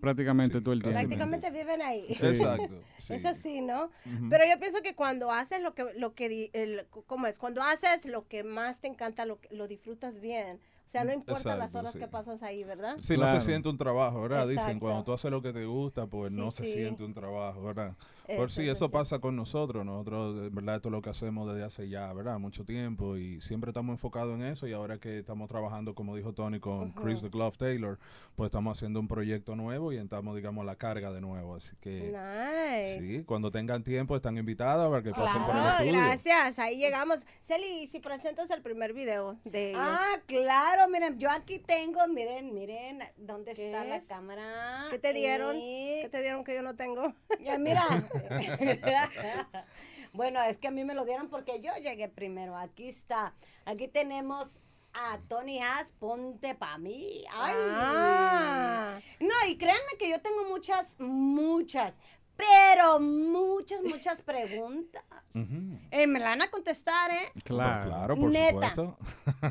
prácticamente 0.00 0.58
Sí, 0.58 0.64
todo 0.64 0.72
el 0.74 0.82
tiempo. 0.82 0.98
Prácticamente 0.98 1.50
viven 1.52 1.80
ahí. 1.82 2.06
Exacto. 2.08 2.68
sí. 2.98 3.14
Es 3.14 3.24
así, 3.24 3.60
¿no? 3.60 3.90
Pero 4.28 4.44
yo 4.44 4.58
pienso 4.58 4.80
que 4.82 4.94
cuando 4.96 5.30
haces 5.30 5.62
lo 5.62 5.74
que, 5.74 5.84
lo 5.96 6.14
que, 6.14 6.50
el- 6.52 6.86
¿cómo 7.06 7.26
es? 7.28 7.38
Cuando 7.38 7.62
haces 7.62 8.04
lo 8.06 8.26
que 8.26 8.42
más 8.42 8.80
te 8.80 8.88
encanta, 8.88 9.24
lo, 9.24 9.38
lo 9.50 9.68
disfrutas 9.68 10.20
bien. 10.20 10.58
O 10.90 10.92
sea, 10.92 11.04
no 11.04 11.12
importa 11.12 11.54
las 11.54 11.72
horas 11.76 11.92
sí. 11.92 12.00
que 12.00 12.08
pasas 12.08 12.42
ahí, 12.42 12.64
¿verdad? 12.64 12.96
Sí, 13.00 13.12
no 13.12 13.20
Claro. 13.22 13.38
se 13.40 13.46
siente 13.46 13.68
un 13.68 13.76
trabajo, 13.76 14.22
¿verdad? 14.22 14.42
Dicen, 14.48 14.58
Exacto. 14.58 14.80
cuando 14.80 15.04
tú 15.04 15.12
haces 15.12 15.30
lo 15.30 15.40
que 15.40 15.52
te 15.52 15.64
gusta, 15.64 16.08
pues 16.08 16.32
no 16.32 16.50
se 16.50 16.64
sí. 16.64 16.72
siente 16.72 17.04
un 17.04 17.12
trabajo, 17.14 17.62
¿verdad? 17.62 17.94
Por 18.36 18.50
sí, 18.50 18.62
es 18.62 18.72
eso 18.72 18.90
pasa 18.90 19.18
con 19.18 19.36
nosotros. 19.36 19.84
Nosotros, 19.84 20.52
verdad, 20.52 20.76
esto 20.76 20.88
es 20.88 20.92
lo 20.92 21.02
que 21.02 21.10
hacemos 21.10 21.48
desde 21.52 21.64
hace 21.64 21.88
ya, 21.88 22.12
¿verdad? 22.12 22.38
Mucho 22.38 22.64
tiempo 22.64 23.16
y 23.16 23.40
siempre 23.40 23.70
estamos 23.70 23.94
enfocados 23.94 24.34
en 24.34 24.42
eso 24.42 24.66
y 24.66 24.72
ahora 24.72 24.98
que 24.98 25.18
estamos 25.18 25.48
trabajando, 25.48 25.94
como 25.94 26.16
dijo 26.16 26.32
Tony, 26.32 26.60
con 26.60 26.92
Chris 26.92 27.20
the 27.20 27.28
Glove 27.28 27.56
Taylor, 27.56 27.98
pues 28.36 28.48
estamos 28.48 28.76
haciendo 28.78 29.00
un 29.00 29.08
proyecto 29.08 29.56
nuevo 29.56 29.92
y 29.92 29.96
estamos, 29.98 30.34
digamos, 30.36 30.62
a 30.62 30.66
la 30.66 30.76
carga 30.76 31.12
de 31.12 31.20
nuevo. 31.20 31.54
Así 31.56 31.76
que, 31.80 32.12
Nice. 32.12 33.00
sí, 33.00 33.24
cuando 33.24 33.50
tengan 33.50 33.82
tiempo 33.82 34.16
están 34.16 34.36
invitados 34.38 34.88
para 34.88 35.02
que 35.02 35.10
pasen 35.10 35.42
por 35.44 35.54
el 35.54 35.60
Claro, 35.60 35.78
estudio. 35.84 35.92
gracias. 36.00 36.58
Ahí 36.58 36.78
llegamos. 36.78 37.20
Celi, 37.42 37.86
si 37.86 38.00
presentas 38.00 38.50
el 38.50 38.62
primer 38.62 38.92
video 38.92 39.38
de 39.44 39.70
ellos. 39.70 39.82
Ah, 39.82 40.20
claro, 40.26 40.88
miren, 40.90 41.18
yo 41.18 41.28
aquí 41.30 41.58
tengo, 41.58 42.06
miren, 42.08 42.54
miren, 42.54 42.98
¿dónde 43.16 43.52
¿Qué 43.54 43.66
está 43.66 43.84
la 43.84 44.00
cámara? 44.00 44.86
¿Qué 44.90 44.98
te 44.98 45.12
dieron? 45.12 45.56
Eh, 45.56 46.00
¿Qué 46.02 46.08
te 46.08 46.22
dieron 46.22 46.44
que 46.44 46.54
yo 46.54 46.62
no 46.62 46.74
tengo? 46.76 47.14
Ya, 47.44 47.58
mira. 47.58 47.82
bueno, 50.12 50.42
es 50.42 50.58
que 50.58 50.68
a 50.68 50.70
mí 50.70 50.84
me 50.84 50.94
lo 50.94 51.04
dieron 51.04 51.28
porque 51.28 51.60
yo 51.60 51.72
llegué 51.82 52.08
primero. 52.08 52.56
Aquí 52.56 52.88
está. 52.88 53.34
Aquí 53.64 53.88
tenemos 53.88 54.60
a 54.92 55.18
Tony 55.28 55.60
Haas, 55.60 55.92
ponte 55.98 56.54
pa' 56.54 56.78
mí. 56.78 57.24
Ay. 57.32 57.54
Ah. 57.56 58.98
No, 59.20 59.34
y 59.48 59.56
créanme 59.56 59.96
que 59.98 60.10
yo 60.10 60.20
tengo 60.20 60.44
muchas, 60.48 60.96
muchas, 60.98 61.92
pero 62.36 62.98
muchas, 63.00 63.82
muchas 63.82 64.20
preguntas. 64.22 65.04
Eh, 65.90 66.06
me 66.06 66.18
la 66.18 66.30
van 66.30 66.42
a 66.42 66.50
contestar, 66.50 67.10
¿eh? 67.10 67.32
Claro. 67.44 67.88
Claro, 67.88 68.16
por 68.16 68.30
Neta. 68.30 68.74
supuesto. 68.74 68.98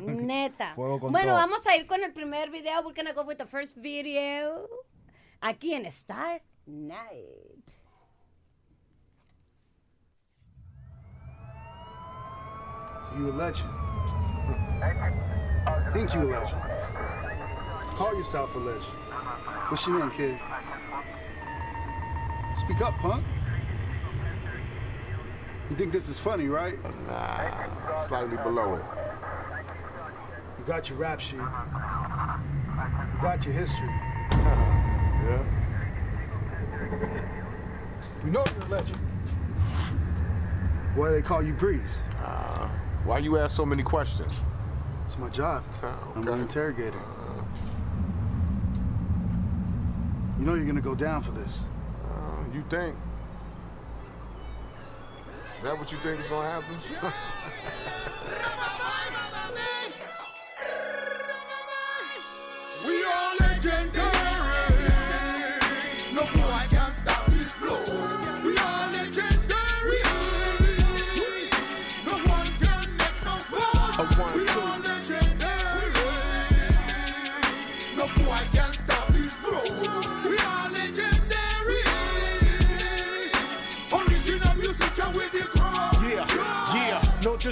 Neta. 0.02 0.74
Bueno, 0.76 1.00
todo. 1.10 1.34
vamos 1.34 1.66
a 1.66 1.76
ir 1.76 1.86
con 1.86 2.02
el 2.02 2.12
primer 2.12 2.50
video. 2.50 2.80
We're 2.82 2.94
gonna 2.94 3.12
go 3.12 3.22
with 3.22 3.36
the 3.36 3.46
first 3.46 3.78
video. 3.78 4.68
Aquí 5.40 5.72
en 5.74 5.86
Star 5.86 6.42
Night. 6.66 7.59
You 13.16 13.30
a 13.30 13.32
legend. 13.32 13.68
Think 15.92 16.14
you 16.14 16.22
a 16.22 16.30
legend. 16.30 16.62
Call 17.96 18.14
yourself 18.16 18.54
a 18.54 18.58
legend. 18.58 18.84
What's 19.68 19.86
your 19.86 19.98
name, 19.98 20.10
kid? 20.12 20.38
Speak 22.64 22.80
up, 22.80 22.94
punk. 22.98 23.24
You 25.70 25.76
think 25.76 25.92
this 25.92 26.08
is 26.08 26.18
funny, 26.18 26.48
right? 26.48 26.78
Nah, 27.06 28.06
slightly 28.06 28.36
below 28.38 28.74
it. 28.74 28.82
You 30.58 30.64
got 30.66 30.88
your 30.88 30.98
rap 30.98 31.20
sheet. 31.20 31.34
You 31.34 33.22
got 33.22 33.44
your 33.44 33.54
history. 33.54 33.90
Yeah? 35.20 35.44
We 38.24 38.30
know 38.30 38.42
you're 38.56 38.64
a 38.64 38.68
legend. 38.68 38.96
Why 40.94 41.10
they 41.10 41.20
call 41.20 41.42
you 41.42 41.52
Breeze? 41.52 41.98
Uh, 43.00 43.08
why 43.08 43.18
you 43.18 43.38
ask 43.38 43.56
so 43.56 43.66
many 43.66 43.82
questions? 43.82 44.32
It's 45.06 45.18
my 45.18 45.28
job. 45.28 45.64
I'm 46.14 46.26
an 46.28 46.40
interrogator. 46.40 47.00
You 50.38 50.46
know 50.46 50.54
you're 50.54 50.66
gonna 50.66 50.80
go 50.80 50.94
down 50.94 51.22
for 51.22 51.32
this. 51.32 51.58
Uh, 52.04 52.54
you 52.54 52.64
think? 52.70 52.94
Is 55.58 55.64
that 55.64 55.78
what 55.78 55.92
you 55.92 55.98
think 55.98 56.20
is 56.20 56.26
gonna 56.26 56.48
happen? 56.48 57.12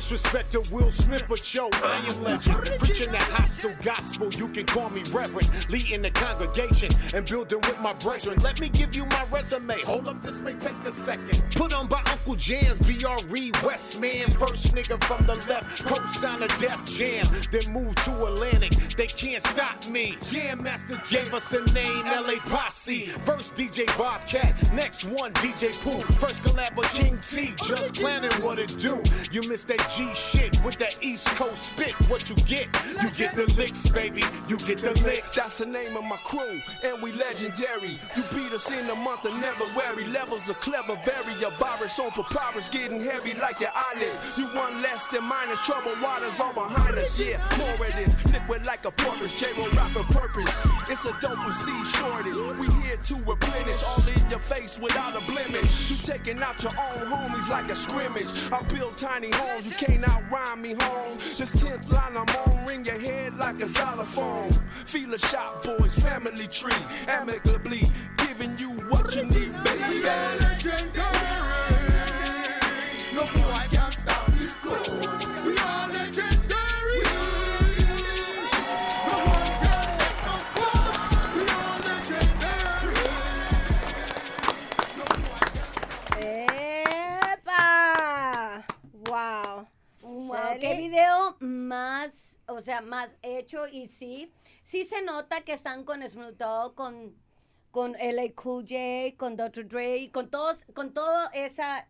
disrespect 0.09 0.53
to 0.53 0.61
Will 0.75 0.91
Smith, 0.91 1.25
but 1.29 1.55
yo, 1.55 1.69
I 1.83 1.99
am 2.09 2.25
legend. 2.25 2.57
Preaching 2.81 3.13
that 3.13 3.23
hostile 3.25 3.75
gospel, 3.83 4.33
you 4.33 4.49
can 4.49 4.65
call 4.65 4.89
me 4.89 5.03
reverend. 5.13 5.51
Leading 5.69 6.01
the 6.01 6.11
congregation 6.11 6.91
and 7.13 7.29
building 7.29 7.61
with 7.61 7.79
my 7.81 7.93
brethren. 7.93 8.39
Let 8.43 8.59
me 8.59 8.71
give 8.71 8.97
you 8.97 9.05
my 9.05 9.27
resume. 9.31 9.83
Hold 9.83 10.09
up, 10.09 10.23
this 10.23 10.41
may 10.41 10.55
take 10.55 10.77
a 10.87 10.93
second. 10.93 11.45
Put 11.55 11.75
on 11.75 11.89
by 11.89 12.03
Uncle 12.07 12.37
Jam's, 12.37 12.79
BRE 12.79 13.51
Westman. 13.63 14.31
First 14.31 14.75
nigga 14.75 15.03
from 15.05 15.27
the 15.27 15.35
left, 15.47 15.85
co-sign 15.85 16.43
a 16.43 16.49
Def 16.57 16.85
Jam. 16.87 17.27
Then 17.53 17.71
move 17.71 17.95
to 17.97 18.25
Atlantic, 18.25 18.73
they 18.97 19.09
can't 19.09 19.45
stop 19.45 19.87
me. 19.89 20.17
Jam 20.23 20.63
Master 20.63 20.99
gave 21.11 21.35
us 21.35 21.49
the 21.49 21.61
name 21.75 22.05
LA 22.07 22.41
Posse. 22.47 23.09
First 23.27 23.57
DJ 23.57 23.87
Bobcat, 23.99 24.73
next 24.73 25.05
one 25.05 25.35
DJ 25.35 25.79
Pooh. 25.83 26.03
First 26.15 26.43
collab 26.43 26.75
with 26.77 26.91
King 26.93 27.19
T, 27.29 27.53
just 27.67 27.95
planning 27.95 28.33
what 28.43 28.59
it 28.59 28.75
do. 28.79 29.03
You 29.31 29.47
miss 29.47 29.65
that 29.65 29.98
G 29.99 30.15
shit 30.15 30.65
with 30.65 30.79
that 30.79 30.97
East 31.03 31.27
Coast 31.35 31.73
spit. 31.73 31.93
What 32.09 32.31
you 32.31 32.37
get? 32.37 32.69
You 33.03 33.11
get 33.11 33.35
the 33.35 33.53
licks, 33.57 33.89
baby. 33.89 34.23
You 34.47 34.57
get 34.59 34.79
the 34.79 34.93
licks. 35.03 35.35
That's 35.35 35.59
the 35.59 35.67
name 35.67 35.97
of 35.97 36.05
my 36.05 36.17
crew, 36.19 36.61
and 36.85 37.03
we 37.03 37.11
legendary. 37.11 37.99
You 38.17 38.23
beat 38.31 38.53
us 38.53 38.71
in 38.71 38.87
the 38.87 38.95
month 38.95 39.25
of 39.25 39.35
never 39.41 39.69
February. 39.79 40.07
Levels 40.13 40.49
of 40.49 40.61
clever 40.61 40.97
vary. 41.05 41.43
A 41.43 41.51
virus 41.51 41.99
on 41.99 42.11
papyrus 42.11 42.69
getting 42.69 43.03
heavy 43.03 43.35
like 43.35 43.61
your 43.61 43.71
eyelids. 43.75 44.39
You 44.39 44.47
one 44.49 44.83
less 44.83 45.07
than 45.07 45.25
minus 45.25 45.61
trouble 45.65 45.95
waters 46.03 46.41
all 46.41 46.53
behind 46.53 46.97
us. 46.97 47.19
Yeah, 47.21 47.43
more 47.59 47.87
of 47.87 47.95
this. 47.95 48.17
Liquid 48.33 48.67
like 48.67 48.85
a 48.85 48.91
porpoise. 48.91 49.35
J-Ro 49.35 49.69
rapper 49.71 50.05
purpose. 50.05 50.67
It's 50.89 51.05
a 51.07 51.17
dope 51.21 51.53
seed 51.53 51.87
shortage. 51.87 52.37
We 52.59 52.67
here 52.83 52.97
to 52.97 53.15
replenish. 53.17 53.83
All 53.85 54.09
in 54.09 54.31
your 54.31 54.39
face 54.39 54.79
without 54.79 55.17
a 55.17 55.25
blemish. 55.31 55.91
You 55.91 55.97
taking 55.97 56.41
out 56.43 56.63
your 56.63 56.73
own 56.73 57.07
homies 57.11 57.49
like 57.49 57.71
a 57.71 57.77
scrimmage. 57.77 58.31
I 58.53 58.63
build 58.63 58.97
tiny 58.97 59.31
homes. 59.33 59.67
You 59.67 59.73
can't 59.73 59.88
outrhyme 59.97 60.61
me, 60.61 60.75
homes. 60.79 61.39
This 61.39 61.55
10th 61.55 61.91
line 61.91 62.17
I'm 62.17 62.29
on. 62.51 62.67
Ring 62.67 62.85
your 62.85 62.99
head 62.99 63.37
like 63.39 63.63
a 63.63 63.69
xylophone. 63.69 64.53
Feel 64.85 65.15
a 65.15 65.19
shot, 65.19 65.63
boys. 65.63 65.95
Family 65.95 66.47
tree. 66.49 66.73
Amicably 67.07 67.83
giving 68.19 68.57
you 68.59 68.71
what 68.89 69.15
you 69.17 69.25
need, 69.25 69.53
baby. 69.65 71.08
Más, 91.41 92.39
o 92.47 92.61
sea, 92.61 92.81
más 92.81 93.17
hecho 93.23 93.67
y 93.69 93.87
sí, 93.89 94.33
sí 94.63 94.85
se 94.85 95.03
nota 95.03 95.43
que 95.43 95.53
están 95.53 95.85
con 95.85 96.03
Snoop 96.07 96.37
Dogg, 96.37 96.75
con, 96.75 97.17
con 97.71 97.93
LA 97.93 98.33
Cool 98.35 98.63
J, 98.69 99.17
con 99.17 99.37
Dr. 99.37 99.67
Dre, 99.69 100.11
con 100.13 100.31
todos, 100.31 100.65
con 100.75 100.93
todo 100.95 101.29
esa, 101.35 101.89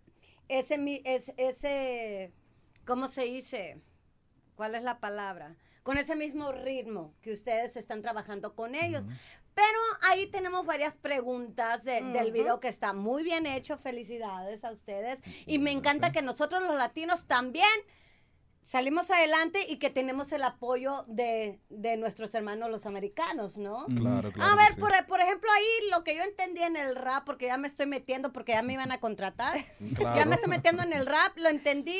ese, 0.49 0.79
mi- 0.79 1.03
es- 1.05 1.33
ese, 1.37 2.33
¿cómo 2.87 3.07
se 3.09 3.23
dice? 3.25 3.81
¿Cuál 4.57 4.75
es 4.75 4.83
la 4.83 4.99
palabra? 5.01 5.57
Con 5.83 5.97
ese 5.99 6.17
mismo 6.17 6.53
ritmo 6.53 7.15
que 7.23 7.33
ustedes 7.33 7.77
están 7.77 8.03
trabajando 8.03 8.55
con 8.55 8.75
ellos. 8.75 9.05
Pero 9.55 9.79
ahí 10.11 10.27
tenemos 10.27 10.67
varias 10.67 10.95
preguntas 10.95 11.85
de- 11.85 12.03
del 12.13 12.31
video 12.33 12.61
que 12.61 12.69
está 12.69 12.93
muy 12.93 13.23
bien 13.25 13.47
hecho. 13.47 13.77
Felicidades 13.79 14.63
a 14.65 14.71
ustedes. 14.71 15.19
Y 15.47 15.59
me 15.59 15.71
encanta 15.73 16.13
que 16.13 16.23
nosotros 16.23 16.63
los 16.65 16.77
latinos 16.77 17.27
también 17.27 17.67
salimos 18.63 19.11
adelante 19.11 19.65
y 19.69 19.79
que 19.79 19.91
tenemos 19.91 20.33
el 20.33 20.43
apoyo 20.43 21.05
de, 21.07 21.61
de 21.69 21.97
nuestros 21.97 22.35
hermanos 22.35 22.71
los 22.71 22.87
americanos, 22.87 23.57
¿no? 23.57 23.87
Claro, 23.87 24.33
claro. 24.33 24.53
A 24.53 24.57
ver, 24.57 24.75
sí. 24.75 24.81
por, 24.81 24.93
por 25.07 25.21
ejemplo, 25.21 25.51
ahí 25.51 25.91
lo 25.91 26.05
que 26.05 26.17
yo 26.17 26.23
entendí 26.23 26.63
en 26.63 26.77
el 26.77 26.97
rap, 26.97 27.25
porque 27.25 27.47
ya 27.47 27.57
me 27.57 27.69
estoy 27.69 27.87
metiendo, 27.87 28.33
porque 28.33 28.53
ya 28.53 28.63
me 28.63 28.75
iban 28.75 28.93
a 28.93 28.99
contratar. 28.99 29.59
Claro. 29.95 30.17
Ya 30.19 30.27
me 30.27 30.35
estoy 30.35 30.51
metiendo 30.51 30.83
en 30.83 30.93
el 30.93 31.07
rap, 31.07 31.37
lo 31.37 31.49
entendí 31.49 31.99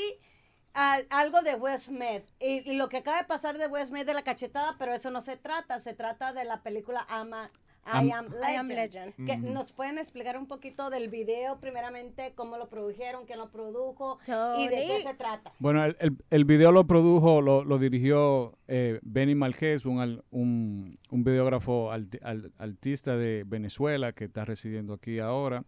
algo 0.75 1.43
de 1.43 1.79
Smith. 1.79 2.25
Y, 2.41 2.71
y 2.71 2.77
lo 2.77 2.89
que 2.89 2.99
acaba 2.99 3.19
de 3.19 3.25
pasar 3.25 3.59
de 3.59 3.87
Smith 3.87 4.07
de 4.07 4.15
la 4.15 4.23
cachetada, 4.23 4.77
pero 4.79 4.93
eso 4.93 5.11
no 5.11 5.23
se 5.23 5.37
trata, 5.37 5.81
se 5.81 5.95
trata 5.95 6.33
de 6.33 6.45
la 6.45 6.63
película 6.63 7.07
Ama. 7.09 7.51
I 7.93 8.11
Am- 8.11 8.27
I 8.27 8.55
Am 8.57 8.67
Legend. 8.69 9.15
Legend. 9.17 9.27
Que 9.27 9.33
Ujú. 9.47 9.53
¿Nos 9.55 9.73
pueden 9.73 9.99
explicar 9.99 10.37
un 10.39 10.47
poquito 10.47 10.91
del 10.91 11.09
video, 11.09 11.59
primeramente, 11.61 12.33
cómo 12.35 12.57
lo 12.59 12.69
produjeron, 12.69 13.25
quién 13.27 13.39
lo 13.39 13.51
produjo 13.51 14.19
y 14.59 14.69
de 14.69 14.77
qué 14.77 14.87
Tony. 14.89 15.03
se 15.03 15.15
trata? 15.15 15.53
Bueno, 15.59 15.85
el, 15.85 15.97
el, 16.01 16.17
el 16.31 16.45
video 16.45 16.73
lo 16.73 16.87
produjo, 16.87 17.41
lo, 17.41 17.65
lo 17.65 17.79
dirigió 17.79 18.57
eh, 18.69 18.99
Benny 19.03 19.35
Marquez, 19.35 19.87
un, 19.87 20.01
al- 20.01 20.25
un, 20.31 20.99
un 21.11 21.25
videógrafo 21.25 21.91
alti- 21.93 22.21
al- 22.23 22.53
artista 22.59 23.17
de 23.17 23.45
Venezuela 23.47 24.13
que 24.13 24.25
está 24.25 24.45
residiendo 24.45 24.95
aquí 24.95 25.19
ahora. 25.19 25.65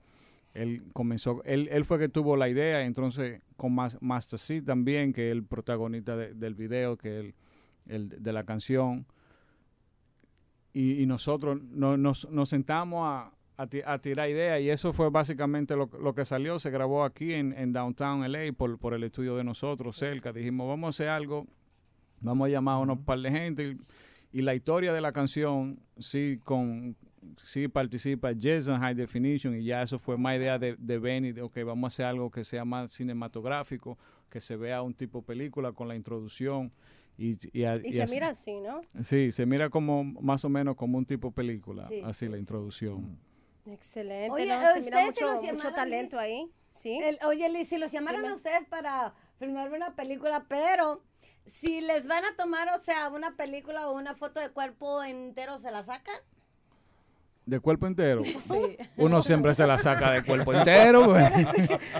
Él 0.53 0.83
comenzó, 0.93 1.43
él, 1.45 1.69
él 1.71 1.85
fue 1.85 1.99
que 2.01 2.09
tuvo 2.09 2.37
la 2.37 2.49
idea, 2.49 2.83
entonces 2.83 3.41
con 3.57 3.73
Mas- 3.73 3.97
Master 4.01 4.39
C 4.39 4.61
también, 4.63 5.13
que 5.13 5.29
es 5.29 5.33
el 5.33 5.45
protagonista 5.45 6.17
de- 6.17 6.35
del 6.35 6.55
video, 6.57 6.97
que 6.97 7.19
es 7.19 7.25
el, 7.25 7.35
el 7.87 8.23
de 8.23 8.33
la 8.33 8.45
canción. 8.45 9.07
Y, 10.73 11.03
y 11.03 11.07
nosotros 11.07 11.61
no- 11.63 11.97
nos, 11.97 12.29
nos 12.31 12.49
sentamos 12.49 13.07
a, 13.07 13.33
a, 13.57 13.69
a 13.93 13.99
tirar 13.99 14.31
ideas 14.31 14.61
y 14.61 14.71
eso 14.71 14.93
fue 14.93 15.11
básicamente 15.11 15.75
lo, 15.77 15.91
lo 16.01 16.15
que 16.15 16.25
salió. 16.25 16.59
Se 16.59 16.71
grabó 16.71 17.05
aquí 17.05 17.35
en, 17.35 17.53
en 17.59 17.73
Downtown 17.73 18.31
LA 18.31 18.53
por, 18.57 18.79
por 18.79 18.95
el 18.95 19.03
estudio 19.05 19.37
de 19.37 19.45
nosotros, 19.45 19.97
cerca. 19.97 20.33
Dijimos, 20.33 20.69
vamos 20.69 20.87
a 20.87 20.91
hacer 20.91 21.09
algo, 21.09 21.47
vamos 22.21 22.47
a 22.47 22.51
llamar 22.51 22.77
a 22.77 22.79
unos 22.79 22.99
par 23.01 23.19
de 23.21 23.31
gente. 23.31 23.77
Y, 24.33 24.39
y 24.39 24.43
la 24.43 24.55
historia 24.55 24.93
de 24.93 25.01
la 25.01 25.13
canción, 25.13 25.81
sí, 25.99 26.39
con 26.45 26.97
sí 27.37 27.69
participa 27.69 28.31
Jason 28.41 28.81
High 28.81 28.95
Definition 28.95 29.55
y 29.55 29.65
ya 29.65 29.83
eso 29.83 29.99
fue 29.99 30.17
más 30.17 30.37
idea 30.37 30.59
de, 30.59 30.77
de 30.79 30.99
Benny, 30.99 31.33
de 31.33 31.43
ok, 31.43 31.59
vamos 31.67 31.85
a 31.85 31.89
hacer 31.89 32.07
algo 32.07 32.31
que 32.31 32.45
sea 32.45 32.65
más 32.65 32.93
cinematográfico, 32.93 33.99
que 34.31 34.41
se 34.41 34.57
vea 34.57 34.81
un 34.83 34.95
tipo 34.95 35.21
película 35.23 35.73
con 35.73 35.89
la 35.89 35.97
introducción. 35.97 36.73
Y, 37.23 37.37
y, 37.53 37.65
a- 37.65 37.77
Y 37.77 37.89
y 37.89 37.93
se 37.93 38.03
así- 38.05 38.15
mira 38.15 38.29
así, 38.31 38.61
¿no? 38.61 38.81
Sí, 39.03 39.31
se 39.31 39.45
mira 39.45 39.69
como 39.69 40.03
más 40.05 40.43
o 40.47 40.49
menos 40.49 40.75
como 40.75 40.97
un 40.97 41.05
tipo 41.05 41.31
película, 41.33 41.87
Sí. 41.87 42.01
así 42.05 42.27
la 42.29 42.39
introducción. 42.39 43.19
Excelente. 43.67 44.31
Oye, 44.31 44.47
¿no? 44.47 44.55
¿a 44.55 44.73
Se 44.73 44.81
mira 44.81 45.07
ustedes 45.09 45.41
se 45.41 45.53
mucho, 45.53 45.73
talento 45.75 46.17
Liz? 46.17 46.23
ahí. 46.25 46.51
Sí. 46.71 46.99
El- 47.03 47.19
oye, 47.27 47.49
Liz, 47.51 47.69
si 47.69 47.77
los 47.79 47.93
llamaron 47.93 48.25
a 48.25 48.33
ustedes 48.35 48.67
para 48.69 49.13
filmar 49.39 49.71
una 49.73 49.95
película, 49.95 50.47
pero 50.49 51.03
si 51.45 51.81
les 51.83 52.07
van 52.07 52.25
a 52.25 52.35
tomar, 52.37 52.69
o 52.75 52.79
sea, 52.79 53.11
una 53.11 53.37
película 53.37 53.89
o 53.91 53.97
una 53.97 54.15
foto 54.15 54.41
de 54.41 54.49
cuerpo 54.51 55.03
entero, 55.03 55.59
¿se 55.59 55.71
la 55.71 55.85
sacan? 55.85 56.15
De 57.51 57.59
cuerpo 57.59 57.89
entero. 57.89 58.23
Sí. 58.23 58.77
Uno 58.97 59.23
siempre 59.23 59.55
se 59.57 59.67
la 59.67 59.77
saca 59.77 60.13
de 60.13 60.23
cuerpo 60.23 60.55
entero. 60.55 61.05
pues. 61.07 61.25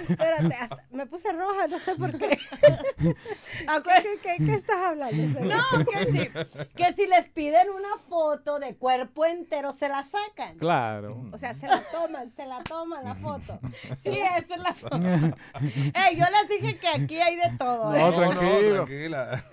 Espérate, 0.09 0.55
hasta 0.61 0.85
me 0.93 1.07
puse 1.07 1.33
roja, 1.33 1.67
no 1.69 1.79
sé 1.81 1.97
por 1.97 2.17
qué. 2.17 2.39
¿A 3.67 3.83
qué, 3.83 3.91
qué- 4.23 4.37
qué- 4.39 4.45
qué 4.47 4.55
estás 4.55 4.77
hablando? 4.77 5.41
No, 5.41 5.85
que 5.85 6.07
si, 6.13 6.67
que 6.77 6.93
si 6.93 7.07
les 7.09 7.29
piden 7.31 7.69
una 7.71 7.97
foto 8.09 8.61
de 8.61 8.77
cuerpo 8.77 9.25
entero, 9.27 9.73
¿se 9.73 9.89
la 9.89 10.05
sacan? 10.05 10.57
Claro. 10.57 11.21
O 11.33 11.39
sea, 11.39 11.53
se 11.53 11.67
la 11.67 11.81
toman, 11.91 12.31
se 12.31 12.47
la 12.47 12.63
toman 12.63 13.03
la 13.05 13.17
foto. 13.17 13.59
Sí, 14.01 14.11
esa 14.21 14.55
es 14.55 14.61
la 14.61 14.73
foto. 14.75 14.97
Ey, 15.01 16.17
yo 16.17 16.25
les 16.31 16.49
dije 16.61 16.77
que 16.77 16.87
aquí 16.89 17.17
hay 17.21 17.35
de 17.37 17.57
todo. 17.59 17.93
No, 17.93 17.97
¿eh? 17.97 18.17
tranquilo. 18.37 18.85
tranquila. 18.85 19.45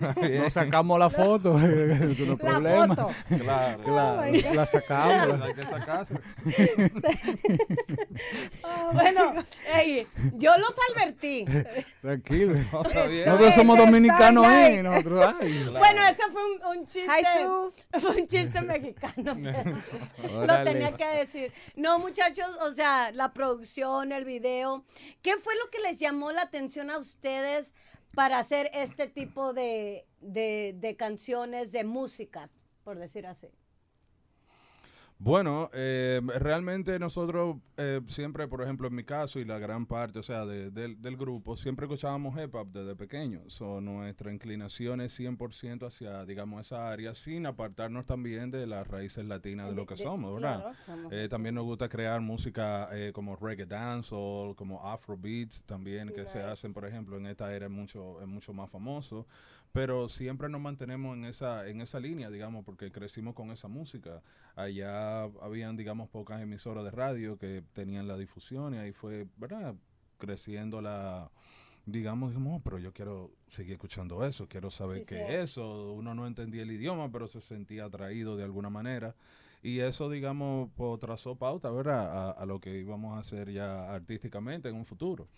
No 0.42 0.50
sacamos 0.50 0.98
la 0.98 1.10
foto. 1.10 1.58
Eso 1.58 1.66
no 1.98 2.10
es 2.12 2.28
La 2.28 2.36
problema. 2.36 2.94
foto. 2.94 3.10
Claro. 3.40 3.82
Claro, 3.82 4.20
Oh 4.20 4.32
God. 4.32 4.54
la 4.54 4.66
sacamos. 4.66 5.40
Hay 5.42 5.54
Oh, 8.62 8.90
bueno, 8.92 9.34
yo 10.34 10.56
los 10.58 10.74
advertí. 10.90 11.46
Tranquilo. 12.00 12.52
bien. 12.52 13.24
Nosotros 13.24 13.54
somos 13.54 13.78
Esto 13.78 13.90
dominicanos. 13.90 14.46
¿eh? 14.46 14.82
Nosotros, 14.82 15.34
ay. 15.40 15.64
Bueno, 15.70 16.02
este 16.08 16.22
fue 16.30 16.42
un, 16.52 16.78
un 16.78 16.86
chiste. 16.86 17.06
Hi. 17.06 17.24
Fue 18.00 18.10
un 18.20 18.26
chiste 18.26 18.60
mexicano. 18.60 19.34
Lo 20.46 20.62
tenía 20.62 20.96
que 20.96 21.06
decir. 21.06 21.52
No, 21.74 21.98
muchachos, 21.98 22.58
o 22.62 22.72
sea, 22.72 23.10
la 23.12 23.32
producción, 23.32 24.12
el 24.12 24.24
video. 24.24 24.84
¿Qué 25.22 25.36
fue 25.36 25.54
lo 25.56 25.70
que 25.70 25.78
les 25.80 25.98
llamó 25.98 26.32
la 26.32 26.42
atención 26.42 26.90
a 26.90 26.98
ustedes 26.98 27.72
para 28.14 28.38
hacer 28.38 28.70
este 28.74 29.06
tipo 29.06 29.52
de, 29.52 30.06
de, 30.20 30.74
de 30.76 30.96
canciones, 30.96 31.72
de 31.72 31.84
música, 31.84 32.50
por 32.84 32.98
decir 32.98 33.26
así? 33.26 33.48
Bueno, 35.20 35.68
eh, 35.72 36.20
realmente 36.38 36.96
nosotros 37.00 37.56
eh, 37.76 38.00
siempre, 38.06 38.46
por 38.46 38.62
ejemplo, 38.62 38.86
en 38.86 38.94
mi 38.94 39.02
caso 39.02 39.40
y 39.40 39.44
la 39.44 39.58
gran 39.58 39.84
parte, 39.84 40.20
o 40.20 40.22
sea, 40.22 40.46
de- 40.46 40.70
del, 40.70 41.02
del 41.02 41.16
grupo, 41.16 41.56
siempre 41.56 41.86
escuchábamos 41.86 42.40
hip 42.40 42.54
hop 42.54 42.68
desde 42.70 42.94
pequeños. 42.94 43.52
So, 43.52 43.80
nuestra 43.80 44.32
inclinación 44.32 45.00
es 45.00 45.12
100% 45.18 45.86
hacia, 45.88 46.24
digamos, 46.24 46.66
esa 46.66 46.88
área, 46.88 47.14
sin 47.14 47.46
apartarnos 47.46 48.06
también 48.06 48.52
de 48.52 48.64
las 48.68 48.86
raíces 48.86 49.24
latinas 49.24 49.70
de 49.70 49.74
lo 49.74 49.86
que 49.86 49.96
somos, 49.96 50.34
¿verdad? 50.40 50.60
claro, 50.60 50.74
somos 50.86 51.12
Eh, 51.12 51.28
también 51.28 51.56
nos 51.56 51.64
gusta 51.64 51.88
crear 51.88 52.20
música 52.20 52.88
eh, 52.92 53.10
como 53.12 53.34
reggae 53.34 53.66
dancehall, 53.66 54.54
como 54.54 54.86
afro 54.86 55.16
beats 55.16 55.64
también, 55.64 56.10
que 56.10 56.26
se 56.26 56.38
hacen, 56.42 56.72
por 56.72 56.84
ejemplo, 56.86 57.16
en 57.16 57.26
esta 57.26 57.52
era 57.52 57.66
es 57.66 57.72
mucho, 57.72 58.20
es 58.20 58.28
mucho 58.28 58.52
más 58.52 58.70
famoso. 58.70 59.26
Pero 59.72 60.08
siempre 60.08 60.48
nos 60.48 60.60
mantenemos 60.60 61.16
en 61.16 61.24
esa, 61.24 61.68
en 61.68 61.80
esa 61.80 62.00
línea, 62.00 62.30
digamos, 62.30 62.64
porque 62.64 62.90
crecimos 62.90 63.34
con 63.34 63.50
esa 63.50 63.68
música. 63.68 64.22
Allá 64.56 65.24
habían, 65.42 65.76
digamos, 65.76 66.08
pocas 66.08 66.40
emisoras 66.40 66.84
de 66.84 66.90
radio 66.90 67.38
que 67.38 67.62
tenían 67.72 68.08
la 68.08 68.16
difusión 68.16 68.74
y 68.74 68.78
ahí 68.78 68.92
fue, 68.92 69.26
¿verdad? 69.36 69.74
Creciendo 70.18 70.80
la, 70.80 71.30
digamos, 71.86 72.30
digamos, 72.30 72.58
"Oh, 72.60 72.62
pero 72.64 72.78
yo 72.78 72.92
quiero 72.92 73.30
seguir 73.46 73.72
escuchando 73.74 74.24
eso, 74.26 74.48
quiero 74.48 74.70
saber 74.70 75.00
Sí, 75.00 75.04
qué 75.06 75.16
sí. 75.16 75.22
es 75.34 75.50
eso. 75.50 75.92
Uno 75.92 76.14
no 76.14 76.26
entendía 76.26 76.62
el 76.62 76.70
idioma, 76.72 77.10
pero 77.12 77.28
se 77.28 77.40
sentía 77.40 77.84
atraído 77.84 78.36
de 78.36 78.44
alguna 78.44 78.70
manera. 78.70 79.14
Y 79.62 79.80
eso, 79.80 80.08
digamos, 80.10 80.70
pues, 80.76 80.98
trazó 81.00 81.36
pauta, 81.36 81.70
¿verdad? 81.70 82.28
A, 82.28 82.30
a 82.30 82.46
lo 82.46 82.60
que 82.60 82.78
íbamos 82.78 83.16
a 83.16 83.20
hacer 83.20 83.50
ya 83.52 83.92
artísticamente 83.92 84.68
en 84.68 84.76
un 84.76 84.84
futuro. 84.84 85.28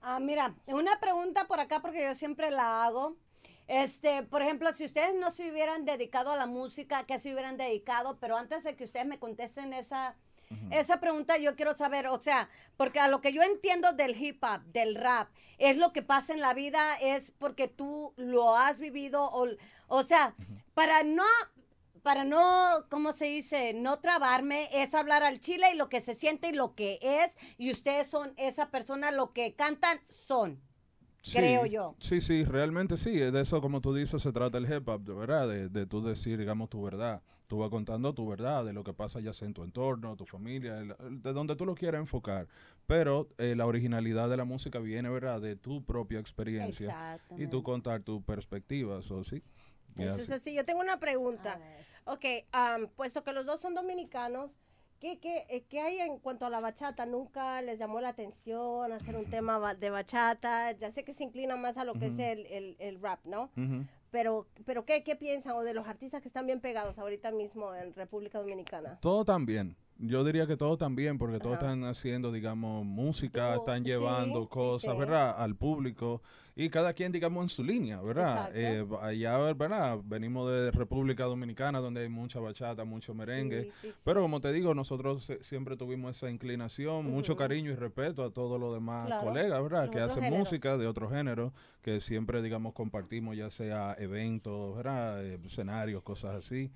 Ah, 0.00 0.20
mira, 0.20 0.54
una 0.66 0.98
pregunta 1.00 1.46
por 1.46 1.60
acá 1.60 1.80
porque 1.80 2.02
yo 2.04 2.14
siempre 2.14 2.50
la 2.50 2.84
hago. 2.86 3.16
Este, 3.68 4.22
por 4.22 4.40
ejemplo, 4.40 4.72
si 4.72 4.86
ustedes 4.86 5.14
no 5.14 5.30
se 5.30 5.50
hubieran 5.50 5.84
dedicado 5.84 6.32
a 6.32 6.36
la 6.36 6.46
música, 6.46 7.04
¿qué 7.04 7.20
se 7.20 7.32
hubieran 7.32 7.58
dedicado? 7.58 8.18
Pero 8.18 8.38
antes 8.38 8.64
de 8.64 8.74
que 8.74 8.84
ustedes 8.84 9.06
me 9.06 9.18
contesten 9.18 9.74
esa, 9.74 10.16
esa 10.70 11.00
pregunta, 11.00 11.36
yo 11.36 11.54
quiero 11.54 11.76
saber, 11.76 12.06
o 12.06 12.20
sea, 12.20 12.48
porque 12.78 12.98
a 12.98 13.08
lo 13.08 13.20
que 13.20 13.32
yo 13.32 13.42
entiendo 13.42 13.92
del 13.92 14.20
hip 14.20 14.42
hop, 14.42 14.62
del 14.72 14.94
rap, 14.94 15.28
es 15.58 15.76
lo 15.76 15.92
que 15.92 16.02
pasa 16.02 16.32
en 16.32 16.40
la 16.40 16.54
vida, 16.54 16.80
es 17.02 17.30
porque 17.32 17.68
tú 17.68 18.14
lo 18.16 18.56
has 18.56 18.78
vivido, 18.78 19.22
o, 19.22 19.46
o 19.88 20.02
sea, 20.02 20.34
para 20.72 21.02
no, 21.02 21.26
para 22.02 22.24
no, 22.24 22.86
¿cómo 22.88 23.12
se 23.12 23.26
dice? 23.26 23.74
No 23.74 23.98
trabarme, 24.00 24.66
es 24.72 24.94
hablar 24.94 25.22
al 25.22 25.40
chile 25.40 25.66
y 25.74 25.76
lo 25.76 25.90
que 25.90 26.00
se 26.00 26.14
siente 26.14 26.48
y 26.48 26.52
lo 26.52 26.74
que 26.74 26.98
es, 27.02 27.36
y 27.58 27.70
ustedes 27.70 28.06
son 28.06 28.32
esa 28.38 28.70
persona, 28.70 29.10
lo 29.10 29.34
que 29.34 29.54
cantan 29.54 30.00
son, 30.08 30.62
creo 31.22 31.66
yo. 31.66 31.94
Sí, 32.00 32.20
sí, 32.20 32.44
realmente 32.44 32.96
sí. 32.96 33.12
De 33.12 33.40
eso, 33.40 33.60
como 33.60 33.80
tú 33.80 33.94
dices, 33.94 34.22
se 34.22 34.32
trata 34.32 34.58
el 34.58 34.72
hip 34.72 34.88
hop, 34.88 35.02
de 35.02 35.14
verdad, 35.14 35.48
de, 35.48 35.68
de 35.68 35.86
tú 35.86 36.02
decir, 36.02 36.38
digamos, 36.38 36.68
tu 36.68 36.82
verdad. 36.82 37.22
Tú 37.48 37.58
vas 37.58 37.70
contando 37.70 38.12
tu 38.12 38.28
verdad, 38.28 38.64
de 38.64 38.74
lo 38.74 38.84
que 38.84 38.92
pasa 38.92 39.20
ya 39.20 39.32
sea 39.32 39.46
en 39.48 39.54
tu 39.54 39.62
entorno, 39.64 40.16
tu 40.16 40.26
familia, 40.26 40.78
el- 40.80 40.94
el- 41.00 41.22
de 41.22 41.32
donde 41.32 41.56
tú 41.56 41.64
lo 41.64 41.74
quieras 41.74 42.00
enfocar. 42.00 42.46
Pero 42.86 43.28
eh, 43.38 43.54
la 43.56 43.64
originalidad 43.66 44.28
de 44.28 44.36
la 44.36 44.44
música 44.44 44.78
viene, 44.80 45.08
¿verdad?, 45.08 45.40
de 45.40 45.56
tu 45.56 45.82
propia 45.84 46.18
experiencia. 46.20 46.88
Y 47.38 47.46
tú 47.48 47.62
contar 47.62 48.02
tu 48.02 48.22
perspectiva, 48.22 48.98
eso 49.00 49.24
sí. 49.24 49.42
Eso 49.98 50.20
es 50.20 50.30
así. 50.30 50.54
Yo 50.54 50.64
tengo 50.64 50.80
una 50.80 51.00
pregunta. 51.00 51.58
Ok, 52.04 52.24
am, 52.52 52.88
puesto 52.94 53.24
que 53.24 53.32
los 53.32 53.46
dos 53.46 53.60
son 53.60 53.74
dominicanos, 53.74 54.58
¿qué, 55.00 55.18
qué, 55.18 55.46
eh, 55.48 55.64
qué 55.68 55.80
hay 55.80 55.98
en 56.00 56.18
cuanto 56.18 56.46
a 56.46 56.50
la 56.50 56.60
bachata? 56.60 57.06
¿Nunca 57.06 57.60
les 57.62 57.78
llamó 57.78 58.00
la 58.00 58.10
atención 58.10 58.92
hacer 58.92 59.16
un 59.16 59.24
tema 59.26 59.74
de 59.74 59.90
bachata? 59.90 60.72
Ya 60.72 60.90
sé 60.90 61.04
que 61.04 61.14
se 61.14 61.24
inclina 61.24 61.56
más 61.56 61.76
a 61.78 61.84
lo 61.84 61.94
que 61.94 62.06
es 62.06 62.18
el, 62.18 62.46
el- 62.46 62.76
el 62.78 63.00
rap, 63.00 63.24
¿no? 63.24 63.50
Pero, 64.10 64.46
pero 64.64 64.84
¿qué, 64.86 65.02
¿qué 65.04 65.16
piensan? 65.16 65.52
O 65.54 65.62
de 65.62 65.74
los 65.74 65.86
artistas 65.86 66.22
que 66.22 66.28
están 66.28 66.46
bien 66.46 66.60
pegados 66.60 66.98
ahorita 66.98 67.30
mismo 67.30 67.74
en 67.74 67.94
República 67.94 68.38
Dominicana. 68.38 68.98
Todo 69.02 69.24
también. 69.24 69.76
Yo 70.00 70.22
diría 70.22 70.46
que 70.46 70.56
todo 70.56 70.76
también, 70.78 71.18
porque 71.18 71.38
todos 71.40 71.56
Ajá. 71.56 71.66
están 71.66 71.84
haciendo, 71.84 72.30
digamos, 72.30 72.84
música, 72.86 73.54
Tú- 73.54 73.58
están 73.60 73.82
llevando 73.84 74.42
sí, 74.42 74.48
cosas, 74.48 74.92
sí. 74.92 74.98
¿verdad? 74.98 75.34
Al 75.36 75.56
público. 75.56 76.22
Y 76.54 76.70
cada 76.70 76.92
quien, 76.92 77.10
digamos, 77.12 77.42
en 77.42 77.48
su 77.48 77.64
línea, 77.64 78.00
¿verdad? 78.00 78.50
Eh, 78.54 78.84
allá, 79.00 79.38
¿verdad? 79.54 79.98
Venimos 80.04 80.50
de 80.50 80.70
República 80.72 81.24
Dominicana, 81.24 81.80
donde 81.80 82.02
hay 82.02 82.08
mucha 82.08 82.38
bachata, 82.40 82.84
mucho 82.84 83.12
merengue. 83.14 83.70
Sí. 83.80 83.90
Pero 84.04 84.22
como 84.22 84.40
te 84.40 84.52
digo, 84.52 84.72
nosotros 84.74 85.32
siempre 85.40 85.76
tuvimos 85.76 86.16
esa 86.16 86.30
inclinación, 86.30 87.06
mucho 87.10 87.36
cariño 87.36 87.70
y 87.72 87.74
respeto 87.76 88.24
a 88.24 88.30
todos 88.30 88.58
los 88.60 88.72
demás 88.74 89.06
Claro, 89.06 89.26
colegas, 89.28 89.62
¿verdad? 89.62 89.82
los 89.86 89.90
Que 89.94 90.00
hacen 90.00 90.22
géneros. 90.24 90.38
música 90.48 90.76
de 90.78 90.86
otros 90.88 91.12
géneros, 91.12 91.52
que 91.82 92.00
siempre, 92.00 92.40
digamos, 92.42 92.72
compartimos, 92.72 93.36
ya 93.36 93.50
sea 93.50 93.96
eventos, 93.98 94.76
¿verdad? 94.76 95.24
Eh, 95.24 95.38
escenarios, 95.44 96.02
cosas 96.02 96.34
así. 96.36 96.70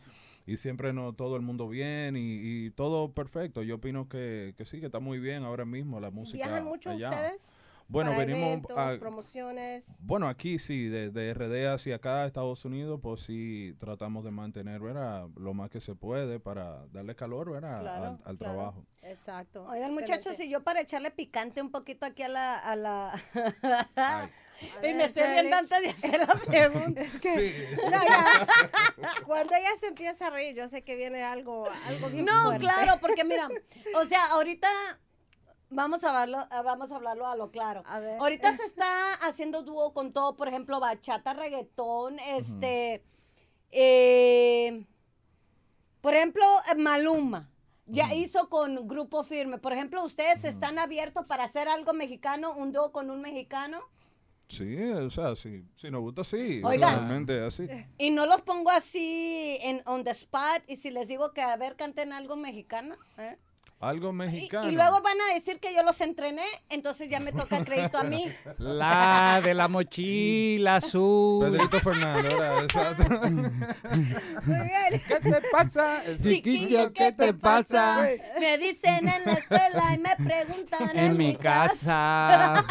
Y 0.47 0.57
siempre 0.57 0.93
no 0.93 1.13
todo 1.13 1.37
el 1.37 1.43
mundo 1.43 1.69
bien 1.69 2.17
y, 2.17 2.67
y 2.67 2.71
todo 2.71 3.13
perfecto. 3.13 3.63
Yo 3.63 3.77
opino 3.77 4.09
que, 4.09 4.55
que 4.57 4.65
sí, 4.65 4.81
que 4.81 4.87
está 4.87 4.99
muy 5.01 5.19
bien 5.19 5.45
ahora 5.45 5.65
mismo 5.65 6.01
la 6.01 6.11
música. 6.11 6.47
¿Viajan 6.47 6.65
mucho 6.65 6.91
allá. 6.91 7.11
ustedes? 7.11 7.55
Bueno, 7.89 8.13
Para 8.13 8.25
venimos 8.25 8.49
eventos, 8.49 8.79
a- 8.79 8.97
promociones. 8.99 9.99
bueno, 10.01 10.27
aquí 10.29 10.59
sí, 10.59 10.87
de, 10.87 11.11
de 11.11 11.35
RD 11.35 11.67
hacia 11.75 11.97
acá, 11.97 12.25
Estados 12.25 12.65
Unidos, 12.65 12.99
pues 13.03 13.21
sí 13.21 13.75
tratamos 13.79 14.25
de 14.25 14.31
mantener, 14.31 14.81
¿verdad? 14.81 15.29
Lo 15.37 15.53
más 15.53 15.69
que 15.69 15.81
se 15.81 15.95
puede 15.95 16.41
para 16.41 16.87
darle 16.87 17.15
calor, 17.15 17.51
¿verdad? 17.51 17.81
Claro, 17.83 18.05
al, 18.05 18.11
al 18.25 18.39
claro. 18.39 18.55
trabajo. 18.55 18.87
Exacto. 19.03 19.67
Oigan, 19.67 19.93
muchachos, 19.93 20.41
y 20.41 20.49
yo 20.49 20.63
para 20.63 20.81
echarle 20.81 21.11
picante 21.11 21.61
un 21.61 21.71
poquito 21.71 22.07
aquí 22.07 22.23
a 22.23 22.29
la... 22.29 22.59
A 22.59 22.77
la... 22.77 23.21
A 24.81 24.87
y 24.87 24.93
me 24.93 24.99
ver, 24.99 25.07
estoy 25.09 25.25
riendo 25.25 25.57
antes 25.57 25.81
de 25.81 25.89
hacer 25.89 26.21
la 26.21 26.27
pregunta. 26.47 27.01
Es 27.01 27.19
que, 27.19 27.35
Sí. 27.69 27.77
no, 27.85 27.91
ya. 27.91 28.47
cuando 29.27 29.55
ella 29.55 29.71
se 29.79 29.87
empieza 29.89 30.27
a 30.27 30.31
reír, 30.31 30.55
yo 30.55 30.69
sé 30.69 30.83
que 30.83 30.95
viene 30.97 31.23
algo, 31.23 31.69
algo 31.87 32.09
bien 32.09 32.25
No, 32.25 32.43
fuerte. 32.45 32.61
claro, 32.61 32.99
porque 33.01 33.25
mira, 33.25 33.49
o 33.97 34.05
sea, 34.05 34.25
ahorita 34.27 34.69
vamos 35.71 36.05
a 36.05 36.09
hablarlo, 36.11 36.39
a- 36.51 36.63
vamos 36.63 36.93
a 36.93 36.97
hablarlo 36.97 37.27
a 37.27 37.37
lo 37.37 37.51
claro. 37.51 37.83
Ahorita 38.21 38.57
se 38.57 38.65
está 38.65 39.15
haciendo 39.27 39.63
dúo 39.63 39.93
con 39.95 40.13
todo, 40.13 40.37
por 40.37 40.49
ejemplo, 40.49 40.81
bachata, 40.81 41.33
reggaetón, 41.35 42.19
este, 42.21 43.03
eh, 43.71 44.85
por 46.01 46.15
ejemplo, 46.15 46.45
eh, 46.71 46.75
Maluma. 46.77 47.49
Ya 47.87 48.15
hizo 48.15 48.49
con 48.49 48.87
Grupo 48.87 49.23
Firme. 49.25 49.59
Por 49.59 49.73
ejemplo, 49.73 50.03
¿ustedes 50.05 50.45
están 50.45 50.79
abiertos 50.79 51.27
para 51.27 51.45
hacer 51.45 51.69
algo 51.69 51.93
mexicano, 51.93 52.53
un 52.55 52.73
dúo 52.73 52.91
con 52.93 53.11
un 53.11 53.21
mexicano? 53.21 53.81
Sí, 54.53 54.77
o 54.83 55.09
sea, 55.09 55.35
sí, 55.35 55.65
si 55.77 55.91
nos 55.91 56.03
gusta, 56.03 56.25
sí. 56.25 56.61
Oiga. 56.63 56.91
Realmente 56.95 57.43
así. 57.43 57.67
Y 57.97 58.11
no 58.11 58.27
los 58.27 58.43
pongo 58.43 58.69
así 58.69 59.59
en 59.63 59.81
on 59.87 60.05
the 60.05 60.11
spot 60.11 60.63
y 60.69 60.77
si 60.77 60.91
les 60.91 61.09
digo 61.09 61.33
que 61.33 61.41
a 61.41 61.57
ver 61.57 61.75
canten 61.75 62.13
algo 62.13 62.37
mexicano. 62.37 62.95
¿eh? 63.17 63.39
Algo 63.83 64.13
mexicano. 64.13 64.69
y 64.69 64.73
luego 64.77 65.03
van 65.03 65.21
a 65.21 65.35
decir 65.35 65.59
que 65.59 65.75
yo 65.75 65.83
los 65.83 66.01
entrené, 66.01 66.45
entonces 66.71 67.09
ya 67.09 67.19
me 67.19 67.33
toca 67.33 67.65
crédito 67.65 67.99
a 67.99 68.05
mí. 68.05 68.33
La 68.59 69.41
de 69.43 69.55
la 69.55 69.67
mochila 69.67 70.77
azul. 70.77 71.51
Pedrito 71.51 71.81
Fernández. 71.81 72.33
Exacto. 72.63 73.05
¿Qué 75.09 75.21
te 75.21 75.43
pasa? 75.51 76.03
Chiquillo, 76.23 76.93
¿qué 76.93 77.11
te 77.11 77.35
pasa? 77.35 78.09
Me 78.39 78.57
dicen 78.59 79.09
en 79.09 79.25
la 79.25 79.33
escuela 79.33 79.95
y 79.95 79.99
me 79.99 80.17
preguntan 80.17 80.97
En 80.97 81.17
mi 81.17 81.35
casa. 81.35 82.65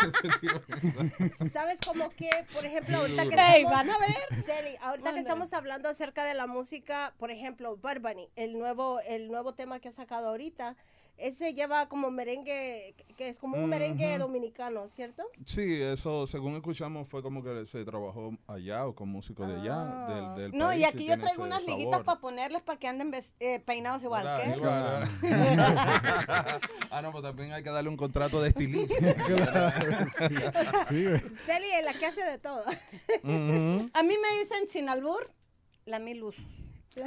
¿Sabes 1.51 1.79
como 1.85 2.09
que, 2.11 2.29
por 2.53 2.65
ejemplo, 2.65 2.97
ahorita 2.99 3.23
que 3.23 3.35
estamos, 3.35 3.71
van 3.71 3.89
a 3.89 3.97
ver. 3.97 4.43
Celi, 4.45 4.77
ahorita 4.81 5.09
que 5.09 5.11
Van 5.11 5.17
a 5.17 5.19
estamos 5.19 5.53
hablando 5.53 5.89
acerca 5.89 6.23
de 6.23 6.35
la 6.35 6.47
música, 6.47 7.13
por 7.17 7.31
ejemplo, 7.31 7.75
Bad 7.75 7.99
Bunny, 7.99 8.29
el 8.37 8.57
nuevo, 8.57 9.01
el 9.01 9.27
nuevo 9.27 9.53
tema 9.53 9.79
que 9.79 9.89
ha 9.89 9.91
sacado 9.91 10.29
ahorita, 10.29 10.77
ese 11.21 11.53
lleva 11.53 11.87
como 11.87 12.09
merengue, 12.11 12.95
que 13.15 13.29
es 13.29 13.39
como 13.39 13.57
un 13.57 13.69
merengue 13.69 14.17
dominicano, 14.17 14.87
¿cierto? 14.87 15.23
Sí, 15.45 15.81
eso, 15.81 16.25
según 16.27 16.55
escuchamos, 16.55 17.07
fue 17.07 17.21
como 17.21 17.43
que 17.43 17.65
se 17.65 17.85
trabajó 17.85 18.35
allá 18.47 18.85
o 18.87 18.95
con 18.95 19.09
músicos 19.09 19.47
de 19.47 19.55
allá, 19.55 19.75
Ah. 19.81 20.35
del, 20.35 20.51
del 20.51 20.59
No, 20.59 20.67
país, 20.67 20.81
y 20.81 20.85
aquí 20.85 21.07
yo 21.07 21.19
traigo 21.19 21.43
unas 21.43 21.63
liguitas 21.65 22.03
para 22.03 22.19
ponerles 22.19 22.61
para 22.61 22.79
que 22.79 22.87
anden 22.87 23.11
eh, 23.39 23.59
peinados 23.61 24.03
igual. 24.03 24.25
¿Verdad? 24.25 25.07
¿qué? 25.21 25.27
Ah, 26.91 27.01
no, 27.01 27.11
pues 27.11 27.23
también 27.23 27.53
hay 27.53 27.63
que 27.63 27.69
darle 27.69 27.89
un 27.89 27.97
contrato 27.97 28.41
de 28.41 28.49
estilista. 28.49 28.93
Celi 30.89 31.71
es 31.79 31.85
la 31.85 31.93
que 31.97 32.05
hace 32.05 32.23
de 32.23 32.37
todo. 32.37 32.63
A 32.65 34.03
mí 34.03 34.15
me 34.15 34.39
dicen 34.39 34.67
sin 34.67 34.89
albur, 34.89 35.31
la 35.85 35.99
mil 35.99 36.21
usos. 36.23 36.43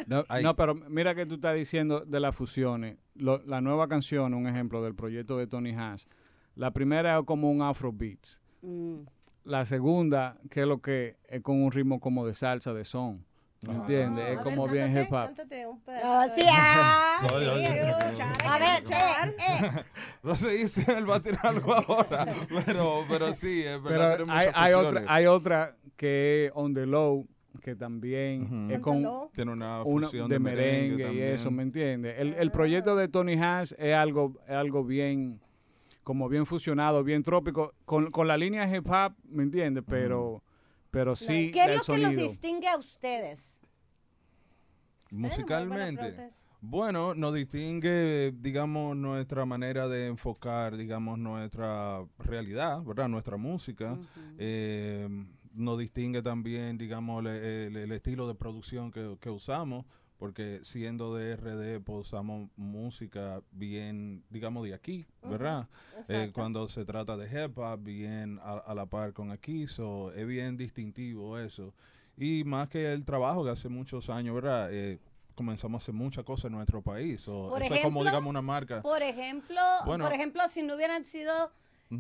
No, 0.07 0.25
no, 0.43 0.57
pero 0.57 0.75
mira 0.75 1.15
que 1.15 1.27
tú 1.27 1.35
estás 1.35 1.55
diciendo 1.55 2.01
de 2.01 2.21
las 2.21 2.35
fusiones. 2.35 2.97
Lo- 3.15 3.43
la 3.47 3.61
nueva 3.61 3.89
canción, 3.89 4.35
un 4.35 4.47
ejemplo 4.47 4.83
del 4.83 4.95
proyecto 4.95 5.39
de 5.39 5.47
Tony 5.47 5.73
Haas, 5.75 6.09
la 6.57 6.71
primera 6.73 7.19
es 7.19 7.25
como 7.25 7.51
un 7.51 7.63
afrobeat. 7.63 8.27
Mm. 8.63 9.01
La 9.45 9.65
segunda, 9.67 10.39
que 10.51 10.61
es 10.63 10.67
lo 10.67 10.81
que 10.81 11.17
es 11.29 11.43
con 11.43 11.63
un 11.63 11.71
ritmo 11.71 12.01
como 12.01 12.27
de 12.27 12.33
salsa, 12.35 12.73
de 12.73 12.85
son. 12.85 13.25
¿Me 13.67 13.75
entiendes? 13.75 14.25
Es 14.29 14.39
como 14.41 14.69
bien 14.69 14.91
hip 14.97 15.11
hop. 15.11 15.25
Cántate 15.27 15.67
un 15.67 15.81
pedazo. 15.81 16.07
Ah, 16.07 16.27
sí, 16.35 16.43
ah. 16.51 17.19
A 17.31 18.59
ver, 18.59 18.69
eh, 18.91 19.37
eh. 19.39 19.83
No 20.23 20.37
sé 20.37 20.69
si 20.69 20.91
él 20.91 21.09
va 21.09 21.17
a 21.17 21.21
tirar 21.21 21.47
algo 21.47 21.75
ahora, 21.75 22.27
pero, 22.67 23.05
pero 23.09 23.35
sí, 23.35 23.63
es 23.63 23.83
verdad. 23.83 24.19
Pero 24.19 24.31
hay, 24.33 24.49
hay 24.55 24.73
otra, 24.75 25.05
hay 25.09 25.27
otra 25.27 25.77
que 25.97 26.47
es 26.47 26.53
On 26.55 26.75
The 26.75 26.85
Low, 26.87 27.27
que 27.63 27.75
también 27.77 28.71
es 28.71 28.81
con 28.81 29.31
Tiene 29.33 29.53
una 29.53 29.83
una- 29.85 30.07
fusión 30.07 30.29
de, 30.29 30.35
de 30.35 30.39
merengue, 30.39 30.97
merengue 31.05 31.15
y 31.19 31.23
eso. 31.23 31.51
¿me 31.51 31.63
entiendes? 31.63 32.17
El, 32.19 32.35
el 32.35 32.51
proyecto 32.51 32.95
de 32.97 33.09
Tony 33.09 33.35
Haas 33.35 33.75
es 33.79 33.95
algo, 33.95 34.35
es 34.47 34.53
algo 34.55 34.85
bien, 34.85 35.41
como 36.03 36.29
bien 36.29 36.45
fusionado, 36.47 37.03
bien 37.05 37.23
trópico, 37.23 37.75
con, 37.85 38.11
con 38.11 38.29
la 38.29 38.37
línea 38.37 38.69
hip 38.75 38.87
hop, 38.91 39.15
¿me 39.25 39.43
entiendes? 39.45 39.85
Pero, 39.87 40.43
pero 40.91 41.17
sí 41.17 41.51
¿Qué 41.53 41.61
es 41.65 41.67
lo 41.67 41.95
que 41.95 42.01
los 42.03 42.13
sonido. 42.13 42.23
distingue 42.23 42.69
a 42.69 42.77
ustedes? 42.77 43.61
Musicalmente, 45.11 46.15
bueno, 46.61 47.15
nos 47.15 47.35
distingue, 47.35 48.33
digamos, 48.41 48.97
nuestra 48.97 49.45
manera 49.45 49.87
de 49.87 50.07
enfocar, 50.07 50.77
digamos, 50.77 51.19
nuestra 51.19 52.05
realidad, 52.19 52.83
¿verdad? 52.83 53.09
Nuestra 53.09 53.37
música. 53.37 53.97
Eh, 54.39 55.07
nos 55.55 55.79
distingue 55.79 56.21
también, 56.23 56.77
digamos, 56.79 57.23
le- 57.25 57.67
el, 57.67 57.77
el 57.77 57.93
estilo 57.93 58.27
de 58.29 58.35
producción 58.35 58.91
que, 58.91 59.17
que 59.21 59.31
usamos, 59.31 59.85
porque 60.19 60.61
siendo 60.63 61.15
de 61.15 61.33
RD, 61.37 61.81
pues 61.85 62.07
usamos 62.09 62.49
música 62.57 63.43
bien, 63.51 64.25
digamos, 64.31 64.65
de 64.65 64.75
aquí, 64.75 65.07
¿verdad? 65.23 65.69
Eh, 66.09 66.31
cuando 66.33 66.69
se 66.69 66.85
trata 66.85 67.17
de 67.17 67.27
hip 67.27 67.59
hop, 67.59 67.81
bien 67.83 68.39
a, 68.43 68.53
a 68.55 68.75
la 68.75 68.87
par 68.87 69.13
con 69.13 69.31
aquí, 69.31 69.67
so, 69.67 70.13
es 70.13 70.27
bien 70.27 70.57
distintivo 70.57 71.39
eso. 71.39 71.75
Y 72.17 72.45
más 72.45 72.69
que 72.69 72.93
el 72.93 73.05
trabajo 73.05 73.45
que 73.45 73.51
hace 73.51 73.69
muchos 73.69 74.09
años, 74.09 74.35
¿verdad? 74.37 74.69
Eh, 74.73 74.99
comenzamos 75.35 75.81
a 75.81 75.85
hacer 75.85 75.95
muchas 75.95 76.23
cosas 76.25 76.45
en 76.47 76.53
nuestro 76.53 76.81
país. 76.81 77.21
so, 77.23 77.49
Por 77.51 77.61
eso 77.63 77.75
es 77.75 77.81
como, 77.83 78.01
ejemplo, 78.01 78.11
digamos, 78.13 78.31
una 78.31 78.43
marca. 78.43 78.83
Por 78.83 79.03
ejemplo, 79.03 79.61
Bueno. 79.85 80.05
por 80.05 80.15
ejemplo, 80.15 80.43
si 80.49 80.63
no 80.63 80.77
hubieran 80.77 81.05
sido 81.05 81.51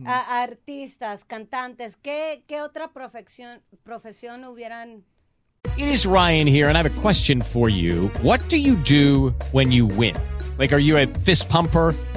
A- 0.06 0.42
artistas, 0.42 1.24
cantantes, 1.24 1.96
¿qué, 1.96 2.42
qué 2.48 2.62
otra 2.62 2.92
profesión, 2.92 3.62
profesión 3.84 4.44
hubieran? 4.44 5.04
It 5.76 5.88
is 5.88 6.04
Ryan 6.06 6.46
here, 6.46 6.68
and 6.68 6.76
I 6.76 6.82
have 6.82 6.86
a 6.86 7.00
question 7.00 7.40
for 7.42 7.68
you. 7.68 8.08
What 8.22 8.40
do 8.48 8.56
you 8.56 8.74
do 8.76 9.34
when 9.52 9.72
you 9.72 9.86
win? 9.86 10.14
Like, 10.58 10.72
are 10.72 10.78
you 10.80 10.96
a 10.98 11.06
fist 11.06 11.48
pumper? 11.48 11.94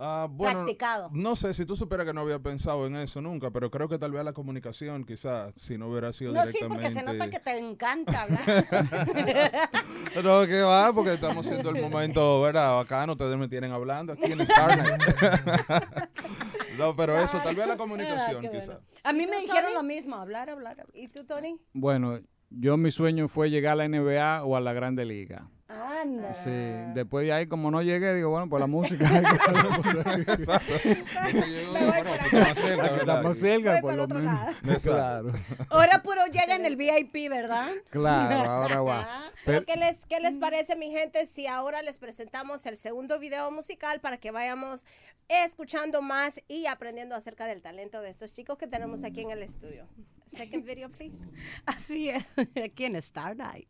Ah, 0.00 0.28
bueno, 0.30 0.60
Practicado. 0.60 1.10
no 1.12 1.34
sé 1.34 1.52
si 1.54 1.66
tú 1.66 1.74
supieras 1.74 2.06
que 2.06 2.12
no 2.14 2.20
había 2.20 2.38
pensado 2.38 2.86
en 2.86 2.94
eso 2.94 3.20
nunca, 3.20 3.50
pero 3.50 3.68
creo 3.68 3.88
que 3.88 3.98
tal 3.98 4.12
vez 4.12 4.24
la 4.24 4.32
comunicación, 4.32 5.04
quizás, 5.04 5.52
si 5.56 5.76
no 5.76 5.88
hubiera 5.88 6.12
sido 6.12 6.32
No, 6.32 6.40
sí, 6.42 6.46
directamente. 6.52 6.82
porque 6.88 7.00
se 7.00 7.04
nota 7.04 7.28
que 7.30 7.40
te 7.40 7.58
encanta 7.58 8.22
hablar. 8.22 8.40
No, 10.22 10.46
que 10.46 10.62
va, 10.62 10.92
porque 10.92 11.14
estamos 11.14 11.46
haciendo 11.46 11.70
el 11.70 11.80
momento, 11.80 12.40
¿verdad? 12.42 12.74
Bacano, 12.76 13.12
ustedes 13.12 13.36
me 13.36 13.46
tienen 13.48 13.70
hablando 13.72 14.12
aquí 14.14 14.24
en 14.32 14.44
Starnet. 14.44 14.98
no, 16.78 16.94
pero 16.96 17.18
eso, 17.18 17.38
tal 17.42 17.54
vez 17.54 17.66
la 17.68 17.76
comunicación, 17.76 18.40
qué 18.42 18.50
quizás. 18.50 18.78
A 19.04 19.12
mí 19.12 19.24
¿Y 19.24 19.26
me 19.26 19.40
dijeron 19.40 19.74
lo 19.74 19.82
mismo, 19.82 20.16
hablar, 20.16 20.50
hablar. 20.50 20.72
hablar. 20.80 20.86
¿Y 20.94 21.08
tú, 21.08 21.24
Tony? 21.24 21.60
Bueno, 21.72 22.18
yo 22.50 22.76
mi 22.76 22.90
sueño 22.90 23.28
fue 23.28 23.50
llegar 23.50 23.72
a 23.72 23.86
la 23.86 23.88
NBA 23.88 24.44
o 24.44 24.56
a 24.56 24.60
la 24.60 24.72
Grande 24.72 25.04
Liga. 25.04 25.48
Anda. 25.68 26.32
Sí, 26.32 26.50
después 26.94 27.26
de 27.26 27.32
ahí 27.34 27.46
como 27.46 27.70
no 27.70 27.82
llegué, 27.82 28.14
digo, 28.14 28.30
bueno, 28.30 28.48
pues 28.48 28.58
la 28.58 28.66
música. 28.66 29.04
Estamos 33.00 33.36
cerca, 33.36 33.78
por 33.80 33.94
lo 33.94 34.08
menos. 34.08 34.54
Claro. 34.82 35.30
Ahora 35.68 36.02
puro 36.02 36.24
llega 36.26 36.56
en 36.56 36.64
el 36.64 36.76
VIP, 36.76 37.28
¿verdad? 37.28 37.68
Claro, 37.90 38.34
ahora 38.50 38.80
va. 38.80 39.08
Pero, 39.44 39.46
Pero- 39.62 39.66
¿qué, 39.66 39.76
les, 39.76 40.06
¿Qué 40.06 40.20
les 40.20 40.38
parece, 40.38 40.74
mi 40.74 40.90
gente, 40.90 41.26
si 41.26 41.46
ahora 41.46 41.82
les 41.82 41.98
presentamos 41.98 42.64
el 42.64 42.78
segundo 42.78 43.18
video 43.18 43.50
musical 43.50 44.00
para 44.00 44.16
que 44.16 44.30
vayamos 44.30 44.86
escuchando 45.28 46.00
más 46.00 46.40
y 46.48 46.64
aprendiendo 46.66 47.14
acerca 47.14 47.44
del 47.44 47.60
talento 47.60 48.00
de 48.00 48.08
estos 48.08 48.32
chicos 48.32 48.56
que 48.56 48.66
tenemos 48.66 49.04
aquí 49.04 49.20
en 49.20 49.32
el 49.32 49.42
estudio? 49.42 49.86
Second 50.32 50.64
video, 50.64 50.88
please. 50.90 51.26
Así 51.66 52.08
es, 52.08 52.24
aquí 52.64 52.86
en 52.86 52.96
Star 52.96 53.36
Night. 53.36 53.68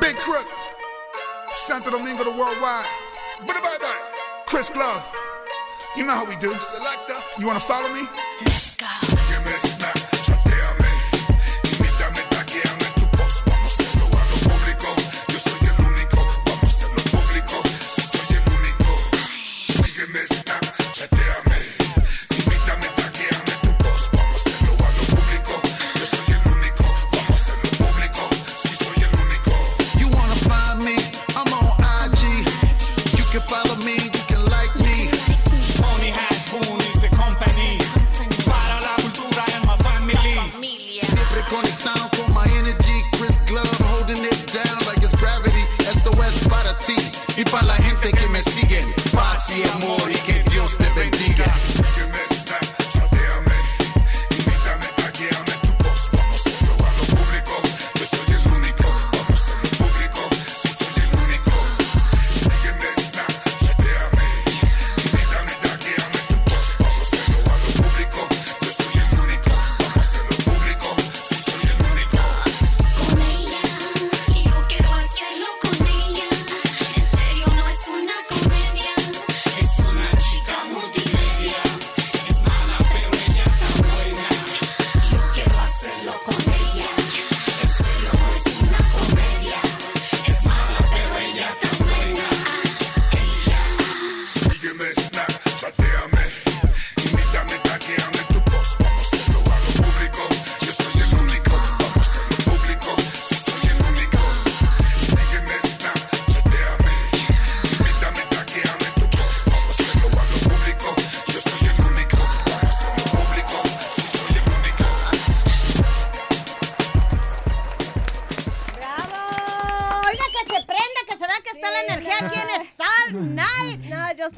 Big 0.00 0.16
Crook, 0.16 0.46
Santo 1.54 1.90
Domingo, 1.90 2.24
the 2.24 2.30
worldwide. 2.30 2.86
Bye 3.40 3.60
bye 3.60 3.76
bye. 3.78 4.00
Chris 4.46 4.70
Glove. 4.70 5.04
You 5.94 6.06
know 6.06 6.14
how 6.14 6.24
we 6.24 6.36
do. 6.36 6.54
Selector. 6.54 7.16
You 7.38 7.46
wanna 7.46 7.60
follow 7.60 7.92
me? 7.92 8.08
Let's 8.40 8.76
go. 8.76 9.13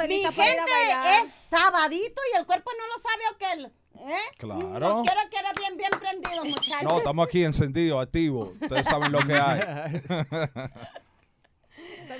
Estoy 0.03 0.09
Mi 0.09 0.14
lista 0.14 0.32
para 0.32 0.53
ir 0.53 0.59
a 0.59 0.66
gente 0.66 0.72
bailar. 0.72 1.24
es 1.24 1.30
sabadito 1.32 2.20
y 2.32 2.36
el 2.38 2.47
cuerpo 2.47 2.70
no 2.78 2.86
lo 2.86 3.03
sabe 3.03 3.22
o 3.32 3.38
qué. 3.38 3.72
¿Eh? 3.99 4.36
Claro. 4.38 4.78
Los 4.78 5.03
quiero 5.07 5.30
que 5.30 5.38
era 5.38 5.53
bien, 5.55 5.76
bien 5.76 5.90
prendidos, 5.99 6.44
muchachos. 6.44 6.82
No, 6.82 6.99
estamos 6.99 7.26
aquí 7.26 7.44
encendidos, 7.44 8.03
activos. 8.03 8.51
Ustedes 8.61 8.86
saben 8.86 9.11
lo 9.11 9.18
que 9.20 9.34
hay. 9.40 10.03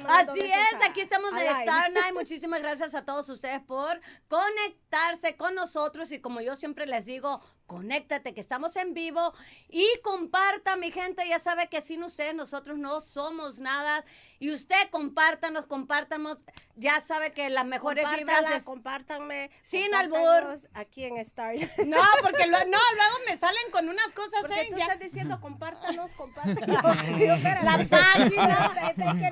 Así 0.09 0.41
es, 0.41 0.89
aquí 0.89 1.01
estamos 1.01 1.33
de. 1.33 1.47
Star 1.47 1.93
Night. 1.93 2.13
Muchísimas 2.15 2.61
gracias 2.61 2.95
a 2.95 3.05
todos 3.05 3.29
ustedes 3.29 3.61
por 3.61 4.01
conectarse 4.29 5.37
con 5.37 5.55
nosotros 5.55 6.11
y 6.13 6.21
como 6.21 6.41
yo 6.41 6.57
siempre 6.57 6.87
les 6.87 7.05
digo, 7.05 7.41
conéctate 7.67 8.35
que 8.35 8.41
estamos 8.41 8.77
en 8.77 8.95
vivo 8.95 9.33
y 9.69 9.87
comparta, 10.03 10.77
mi 10.77 10.91
gente, 10.91 11.27
ya 11.29 11.39
sabe 11.39 11.69
que 11.69 11.81
sin 11.81 12.03
ustedes 12.03 12.35
nosotros 12.35 12.79
no 12.79 13.01
somos 13.01 13.59
nada 13.61 14.05
y 14.39 14.51
usted 14.51 14.77
compártanos, 14.91 15.67
compártanos, 15.67 16.39
ya 16.77 17.01
sabe 17.01 17.33
que 17.33 17.49
las 17.49 17.65
mejores 17.65 18.07
vibras 18.17 18.49
de 18.51 18.65
compártanme. 18.65 19.51
Sin 19.63 19.91
compártanos 19.91 20.69
Aquí 20.75 21.05
en 21.05 21.17
Star. 21.19 21.55
No, 21.87 22.03
porque 22.23 22.47
lo- 22.47 22.59
no, 22.59 22.79
luego 22.95 23.17
me 23.29 23.37
salen 23.37 23.71
con 23.71 23.89
unas 23.89 24.13
cosas 24.13 24.43
Porque 24.43 24.61
¿eh? 24.61 24.67
tú 24.71 24.77
Ya- 24.77 24.85
estás 24.85 24.99
diciendo 25.01 25.41
compártanos, 25.41 26.11
compártanos. 26.13 26.83
La 27.63 27.87
página. 27.89 28.73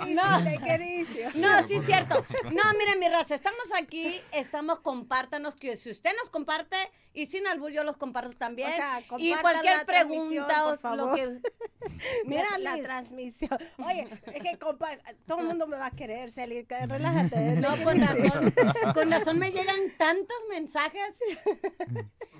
No. 0.06 0.40
No, 1.34 1.66
sí 1.66 1.74
es 1.74 1.84
cierto. 1.86 2.24
No, 2.44 2.62
miren, 2.78 2.98
mi 2.98 3.08
raza, 3.08 3.34
estamos 3.34 3.72
aquí, 3.78 4.20
estamos, 4.32 4.80
compártanos, 4.80 5.56
que 5.56 5.76
si 5.76 5.90
usted 5.90 6.10
nos 6.20 6.30
comparte, 6.30 6.76
y 7.16 7.26
sin 7.26 7.46
albur 7.46 7.70
yo 7.70 7.84
los 7.84 7.96
comparto 7.96 8.36
también. 8.36 8.68
O 8.68 8.74
sea, 8.74 9.00
y 9.18 9.32
cualquier 9.36 9.86
pregunta 9.86 10.66
o 10.66 10.96
lo 10.96 11.14
que... 11.14 11.38
Mira, 12.24 12.58
la, 12.58 12.76
transmisión. 12.82 13.56
Oye, 13.78 14.08
es 14.32 14.42
que 14.42 14.58
compa- 14.58 14.93
todo 15.26 15.40
el 15.40 15.46
mundo 15.46 15.66
me 15.66 15.76
va 15.76 15.86
a 15.86 15.90
querer, 15.90 16.30
Celi. 16.30 16.66
Relájate. 16.86 17.56
No, 17.56 17.76
con 17.82 18.00
razón, 18.00 18.54
con 18.94 19.10
razón 19.10 19.38
me 19.38 19.50
llegan 19.50 19.78
tantos 19.98 20.36
mensajes. 20.50 21.14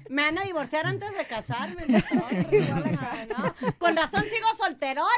Me 0.09 0.23
van 0.23 0.39
a 0.39 0.43
divorciar 0.43 0.87
antes 0.87 1.17
de 1.17 1.25
casarme. 1.25 1.83
no. 1.87 3.55
Con 3.79 3.97
razón 3.97 4.23
sigo 4.25 4.47
solterona. 4.57 5.09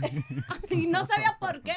Y 0.70 0.86
no 0.86 1.06
sabía 1.06 1.34
por 1.40 1.62
qué. 1.62 1.74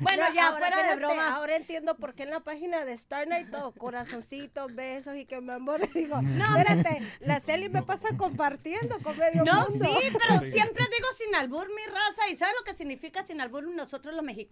Bueno, 0.00 0.28
No, 0.28 0.34
ya 0.34 0.50
fuera 0.50 0.82
de 0.90 0.96
broma. 0.96 1.36
Ahora 1.36 1.54
entiendo 1.54 1.96
por 1.96 2.14
qué 2.14 2.24
en 2.24 2.30
la 2.30 2.40
página 2.40 2.84
de 2.84 2.92
Star 2.94 3.28
Night 3.28 3.48
todo 3.48 3.70
corazoncitos, 3.72 4.74
besos 4.74 5.14
y 5.16 5.24
que 5.24 5.40
me 5.40 5.52
amor. 5.52 5.80
Digo, 5.94 6.20
No. 6.20 6.44
espérate, 6.58 7.00
la 7.20 7.38
Celi 7.38 7.68
me 7.68 7.84
pasa 7.84 8.08
compartiendo 8.16 8.98
con 9.00 9.16
medio 9.18 9.44
No, 9.44 9.68
mundo. 9.68 9.86
sí, 9.86 10.08
pero 10.18 10.40
siempre 10.50 10.84
digo 10.96 11.08
sin 11.16 11.32
albur 11.36 11.68
mi 11.68 11.82
raza. 11.86 12.28
¿Y 12.28 12.34
sabes 12.34 12.54
lo 12.58 12.64
que 12.64 12.74
significa 12.76 13.24
sin 13.24 13.40
albur 13.40 13.62
nosotros 13.68 14.14
los 14.16 14.24
mexicanos? 14.24 14.43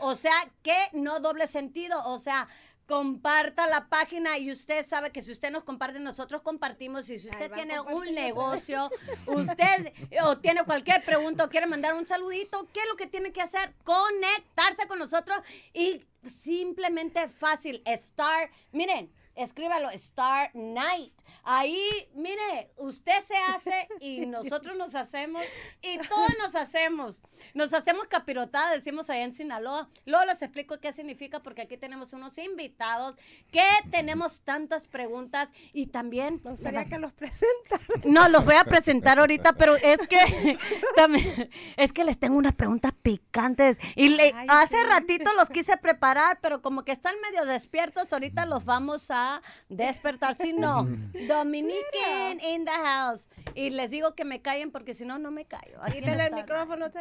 O 0.00 0.14
sea, 0.14 0.34
que 0.62 0.76
no 0.92 1.20
doble 1.20 1.46
sentido. 1.46 2.00
O 2.06 2.18
sea, 2.18 2.48
comparta 2.86 3.66
la 3.66 3.88
página 3.88 4.38
y 4.38 4.50
usted 4.50 4.86
sabe 4.86 5.10
que 5.10 5.20
si 5.20 5.32
usted 5.32 5.50
nos 5.50 5.64
comparte, 5.64 5.98
nosotros 6.00 6.42
compartimos. 6.42 7.10
Y 7.10 7.18
si 7.18 7.28
usted 7.28 7.50
tiene 7.52 7.80
un 7.80 8.14
negocio, 8.14 8.90
usted 9.26 9.92
o 10.22 10.38
tiene 10.38 10.64
cualquier 10.64 11.04
pregunta 11.04 11.44
o 11.44 11.48
quiere 11.48 11.66
mandar 11.66 11.94
un 11.94 12.06
saludito, 12.06 12.68
¿qué 12.72 12.80
es 12.80 12.86
lo 12.88 12.96
que 12.96 13.06
tiene 13.06 13.32
que 13.32 13.42
hacer? 13.42 13.74
Conectarse 13.84 14.86
con 14.86 14.98
nosotros 14.98 15.38
y 15.74 16.04
simplemente 16.24 17.28
fácil. 17.28 17.82
Star, 17.84 18.50
miren. 18.72 19.12
Escríbalo, 19.36 19.90
Star 19.90 20.50
Night. 20.54 21.12
Ahí, 21.42 21.78
mire, 22.14 22.72
usted 22.78 23.20
se 23.22 23.36
hace 23.36 23.88
y 24.00 24.26
nosotros 24.26 24.76
nos 24.76 24.94
hacemos 24.94 25.42
y 25.82 25.98
todos 25.98 26.30
nos 26.38 26.54
hacemos. 26.56 27.22
Nos 27.54 27.74
hacemos 27.74 28.06
capirotada, 28.08 28.70
decimos 28.72 29.10
allá 29.10 29.24
en 29.24 29.34
Sinaloa. 29.34 29.88
Luego 30.06 30.24
les 30.24 30.40
explico 30.42 30.80
qué 30.80 30.92
significa 30.92 31.40
porque 31.42 31.62
aquí 31.62 31.76
tenemos 31.76 32.12
unos 32.14 32.38
invitados 32.38 33.16
que 33.52 33.66
tenemos 33.90 34.42
tantas 34.42 34.86
preguntas 34.88 35.50
y 35.72 35.86
también... 35.88 36.40
Me 36.42 36.50
gustaría 36.50 36.86
que 36.86 36.98
los 36.98 37.12
presentara. 37.12 37.82
No, 38.04 38.28
los 38.28 38.44
voy 38.44 38.54
a 38.56 38.64
presentar 38.64 39.18
ahorita, 39.18 39.52
pero 39.52 39.76
es 39.76 39.98
que 40.08 40.58
también, 40.96 41.50
es 41.76 41.92
que 41.92 42.04
les 42.04 42.18
tengo 42.18 42.36
unas 42.36 42.54
preguntas 42.54 42.92
picantes. 43.02 43.76
Y 43.94 44.08
le- 44.08 44.32
Ay, 44.34 44.46
hace 44.48 44.78
sí. 44.80 44.84
ratito 44.88 45.34
los 45.34 45.50
quise 45.50 45.76
preparar, 45.76 46.38
pero 46.40 46.62
como 46.62 46.84
que 46.84 46.92
están 46.92 47.14
medio 47.20 47.44
despiertos, 47.44 48.12
ahorita 48.12 48.46
los 48.46 48.64
vamos 48.64 49.10
a 49.10 49.25
despertar. 49.68 50.36
Si 50.36 50.52
no, 50.52 50.86
Dominican 51.28 52.40
in 52.40 52.64
the 52.64 52.70
house. 52.70 53.28
Y 53.54 53.70
les 53.70 53.90
digo 53.90 54.14
que 54.14 54.24
me 54.24 54.42
callen 54.42 54.70
porque 54.70 54.94
si 54.94 55.04
no, 55.04 55.18
no 55.18 55.30
me 55.30 55.44
callo. 55.44 55.82
Aquí 55.82 56.00
Quítale 56.00 56.26
el 56.26 56.34
micrófono. 56.34 56.86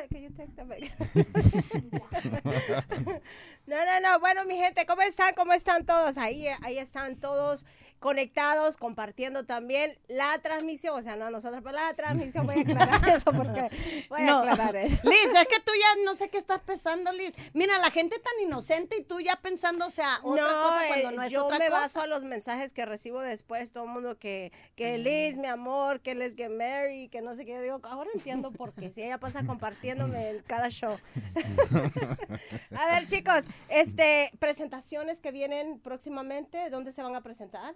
No, 3.67 3.77
no, 3.77 3.99
no. 3.99 4.19
Bueno, 4.19 4.45
mi 4.45 4.57
gente, 4.57 4.85
¿cómo 4.85 5.01
están? 5.01 5.33
¿Cómo 5.33 5.51
están 5.51 5.87
todos? 5.87 6.19
Ahí, 6.19 6.45
ahí 6.61 6.77
están 6.77 7.15
todos 7.15 7.65
conectados, 8.05 8.77
compartiendo 8.77 9.45
también 9.45 9.97
la 10.07 10.37
transmisión. 10.37 10.95
O 10.95 11.01
sea, 11.01 11.15
no 11.15 11.31
nosotros, 11.31 11.61
pero 11.63 11.75
la 11.75 11.91
transmisión. 11.95 12.45
Voy 12.45 12.57
a 12.59 12.61
aclarar 12.61 13.09
eso 13.09 13.31
porque 13.33 13.67
voy 14.09 14.21
a 14.21 14.25
No. 14.25 14.37
aclarar 14.41 14.75
eso. 14.75 14.97
Liz, 15.09 15.25
es 15.41 15.47
que 15.47 15.59
tú 15.59 15.71
ya 15.73 16.03
no 16.05 16.15
sé 16.15 16.29
qué 16.29 16.37
estás 16.37 16.59
pensando, 16.61 17.11
Liz. 17.13 17.33
Mira, 17.53 17.79
la 17.79 17.89
gente 17.89 18.19
tan 18.19 18.33
inocente 18.47 18.97
y 18.99 19.03
tú 19.03 19.21
ya 19.21 19.35
pensando, 19.37 19.87
o 19.87 19.89
sea, 19.89 20.19
otra 20.21 20.43
cosa 20.45 20.81
cuando 20.87 21.09
eh, 21.09 21.15
no 21.15 21.23
es 21.23 21.31
yo 21.31 21.45
otra 21.45 21.57
me 21.57 21.67
cosa. 21.67 21.81
baso 21.81 22.01
a 22.01 22.05
los 22.05 22.23
mensajes 22.25 22.73
que 22.73 22.85
recibo 22.85 23.21
después, 23.21 23.71
todo 23.71 23.85
el 23.85 23.89
mundo 23.89 24.19
que, 24.19 24.51
que 24.75 24.99
Liz, 24.99 25.37
mi 25.37 25.47
amor, 25.47 25.99
que 26.01 26.13
les 26.13 26.35
get 26.35 26.51
married, 26.51 27.09
que 27.09 27.21
no 27.21 27.33
sé 27.33 27.43
qué, 27.43 27.59
digo, 27.59 27.81
ahora 27.85 28.11
entiendo 28.13 28.51
por 28.51 28.71
qué, 28.73 28.91
si 28.91 29.01
ella 29.01 29.17
pasa 29.19 29.47
compartiéndome 29.47 30.29
en 30.29 30.43
cada 30.43 30.69
show. 30.69 30.95
a 32.77 32.85
ver, 32.85 33.07
chicos, 33.07 33.45
este, 33.69 34.29
presentaciones 34.37 35.19
que 35.19 35.31
vienen 35.31 35.79
próximamente, 35.79 36.69
¿dónde 36.69 36.91
se 36.91 37.01
van 37.01 37.15
a 37.15 37.21
presentar? 37.21 37.73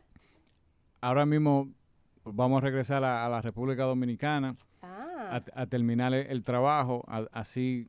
Ahora 1.01 1.25
mismo 1.25 1.69
vamos 2.25 2.61
a 2.61 2.65
regresar 2.65 3.03
a, 3.03 3.25
a 3.25 3.29
la 3.29 3.41
República 3.41 3.83
Dominicana 3.83 4.55
Ah. 4.81 5.41
a, 5.55 5.61
a 5.61 5.65
terminar 5.67 6.13
el, 6.13 6.27
el 6.27 6.43
trabajo. 6.43 7.03
a- 7.07 7.27
así 7.31 7.87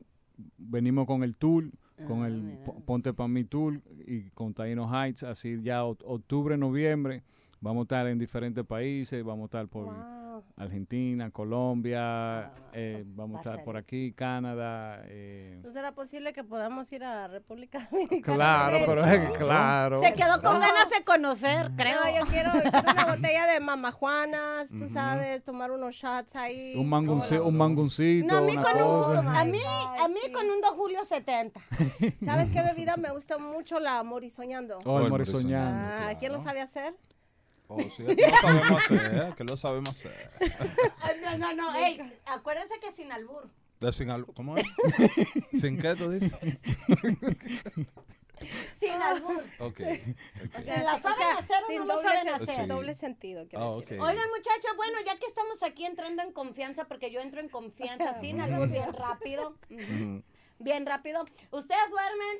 venimos 0.57 1.05
con 1.05 1.23
el 1.23 1.35
tour, 1.35 1.71
con 2.07 2.23
Ah, 2.23 2.27
el 2.27 2.57
Po- 2.65 2.79
Ponte 2.85 3.13
Pa' 3.13 3.27
mí 3.27 3.43
Tour 3.43 3.81
y 4.07 4.29
con 4.31 4.53
Taino 4.53 4.89
Heights. 4.91 5.23
Así 5.23 5.61
ya 5.61 5.83
oct- 5.83 6.03
octubre, 6.05 6.57
noviembre 6.57 7.23
vamos 7.59 7.81
a 7.81 7.83
estar 7.83 8.07
en 8.07 8.17
diferentes 8.17 8.65
países. 8.65 9.23
Vamos 9.23 9.43
a 9.43 9.45
estar 9.45 9.67
por 9.67 9.85
Wow. 9.85 9.93
Argentina, 10.57 11.31
Colombia, 11.31 12.51
eh, 12.73 13.03
vamos 13.07 13.39
a 13.39 13.43
va 13.43 13.49
a 13.49 13.53
estar 13.53 13.65
por 13.65 13.77
aquí, 13.77 14.13
Canadá. 14.13 15.01
eh, 15.05 15.59
¿No 15.63 15.71
será 15.71 15.93
posible 15.93 16.33
que 16.33 16.43
podamos 16.43 16.91
ir 16.91 17.03
a 17.03 17.27
República 17.27 17.87
Dominicana? 17.91 18.35
Claro, 18.35 18.77
pero 18.85 19.05
es 19.05 19.29
que 19.29 19.33
claro. 19.39 20.01
Se 20.01 20.13
quedó 20.13 20.41
con 20.41 20.59
ganas 20.59 20.89
de 20.95 21.03
conocer, 21.03 21.71
creo. 21.75 21.99
No, 22.03 22.19
yo 22.19 22.25
quiero, 22.31 22.51
una 22.53 23.05
botella 23.15 23.47
de 23.47 23.59
mamajuanas, 23.59 24.69
tú 24.69 24.87
sabes, 24.89 25.43
tomar 25.43 25.71
unos 25.71 25.95
shots 25.95 26.35
ahí. 26.35 26.73
Un, 26.75 26.89
mangunci- 26.89 27.41
un 27.43 27.57
manguncito. 27.57 28.27
No, 28.27 28.37
a 28.37 28.41
mí 28.41 28.53
una 28.53 28.61
con 28.61 28.81
un, 28.81 29.27
a 29.27 29.43
mí, 29.45 29.59
a 29.99 30.07
mí 30.07 30.19
con 30.33 30.45
un 30.49 30.61
2 30.61 30.69
Julio 30.71 31.03
70. 31.05 31.59
¿Sabes 32.23 32.51
qué 32.51 32.61
bebida 32.61 32.97
me 32.97 33.11
gusta 33.11 33.37
mucho? 33.37 33.79
La 33.79 34.03
morisoñando. 34.03 34.77
Oh, 34.85 34.99
el 34.99 35.09
morisoñando, 35.09 35.81
Ah, 36.07 36.13
¿Quién 36.19 36.31
lo 36.31 36.39
sabe 36.39 36.61
hacer? 36.61 36.93
Oh, 37.73 37.81
sí, 37.95 38.03
que 38.05 38.15
lo 38.27 38.37
sabemos 38.37 38.81
hacer, 38.81 39.35
que 39.35 39.43
lo 39.45 39.57
sabemos 39.57 39.89
hacer. 39.89 40.31
Ay, 40.99 41.21
no, 41.23 41.37
no, 41.37 41.53
no, 41.53 41.75
ey, 41.75 42.01
acuérdense 42.25 42.79
que 42.79 42.91
sin 42.91 43.11
albur. 43.11 43.47
De 43.79 43.93
sin 43.93 44.09
al- 44.11 44.25
¿Cómo 44.25 44.57
es? 44.57 44.65
¿Sin 45.59 45.77
qué 45.77 45.95
tú 45.95 46.09
dices? 46.11 46.33
Sin 48.75 48.91
albur. 48.93 49.43
Ok. 49.59 49.79
O 50.59 50.63
sea, 50.63 50.83
¿La 50.83 50.95
O 50.95 50.99
saben 50.99 51.17
sea, 51.17 51.35
hacer 51.37 51.63
o 51.63 51.67
sin 51.67 51.77
no 51.79 51.85
lo 51.85 52.01
saben 52.01 52.29
hacer? 52.29 52.67
doble 52.67 52.93
sentido, 52.95 53.47
quiero 53.47 53.75
Ah, 53.75 53.79
decir. 53.79 53.99
Oigan, 54.01 54.29
muchachos, 54.29 54.75
bueno, 54.75 54.97
ya 55.05 55.17
que 55.17 55.27
estamos 55.27 55.61
aquí 55.63 55.85
entrando 55.85 56.23
en 56.23 56.31
confianza, 56.33 56.85
porque 56.85 57.11
yo 57.11 57.21
entro 57.21 57.39
en 57.39 57.49
confianza 57.49 58.13
sin 58.13 58.41
albur 58.41 58.67
bien 58.67 58.91
rápido. 58.93 59.55
Bien 60.59 60.85
rápido. 60.85 61.23
¿Ustedes 61.51 61.89
duermen 61.89 62.37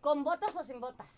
con 0.00 0.24
botas 0.24 0.54
o 0.56 0.62
sin 0.64 0.78
botas? 0.80 1.08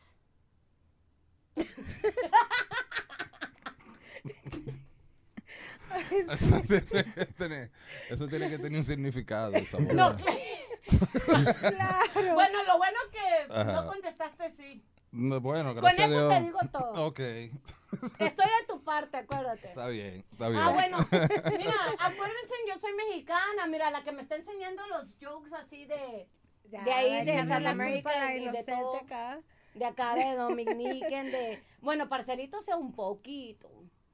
Eso 6.31 6.61
tiene 6.67 7.05
que 7.15 7.27
tener, 7.27 7.71
eso 8.09 8.29
tiene 8.29 8.49
que 8.49 8.59
tener 8.59 8.79
un 8.79 8.85
significado. 8.85 9.53
Esa 9.53 9.79
No, 9.79 10.17
claro. 10.17 12.35
Bueno, 12.35 12.63
lo 12.67 12.79
bueno 12.79 12.99
que 13.11 13.53
Ajá. 13.53 13.65
no 13.73 13.87
contestaste 13.87 14.51
sí. 14.51 14.83
No, 15.11 15.41
Bueno, 15.41 15.75
Con 15.75 15.83
gracias 15.83 16.09
a 16.09 16.11
eso 16.11 16.29
Dios. 16.29 16.35
te 16.35 16.41
digo 16.45 16.59
todo. 16.73 17.07
Ok, 17.07 17.19
Estoy 17.21 18.47
de 18.47 18.67
tu 18.67 18.83
parte, 18.83 19.19
acuérdate. 19.19 19.69
está 19.69 19.87
bien, 19.89 20.25
está 20.33 20.49
bien. 20.49 20.63
Ah, 20.63 20.71
bueno, 20.71 20.97
mira, 21.11 21.75
acuérdense, 21.99 22.55
yo 22.67 22.81
soy 22.81 22.93
mexicana, 22.95 23.67
mira, 23.69 23.91
la 23.91 24.03
que 24.03 24.13
me 24.13 24.23
está 24.23 24.37
enseñando 24.37 24.87
los 24.89 25.15
jokes 25.21 25.53
así 25.55 25.85
de, 25.85 26.27
Ya, 26.71 26.83
de 26.85 26.93
ahí, 26.93 27.25
de 27.27 27.33
échame 27.35 27.49
San 27.49 27.63
la 27.65 27.71
culpa 27.73 27.85
América 27.85 28.11
a 28.11 28.25
la 28.25 28.37
y 28.37 28.49
de 28.49 28.65
todo. 28.65 28.97
acá. 28.97 29.41
De 29.75 29.85
acá 29.87 30.15
de 30.15 30.35
Dominican, 30.37 31.27
de... 31.27 31.63
Bueno, 31.81 32.09
parcerito 32.09 32.61
sea 32.61 32.77
un 32.77 32.93
poquito. 32.93 33.71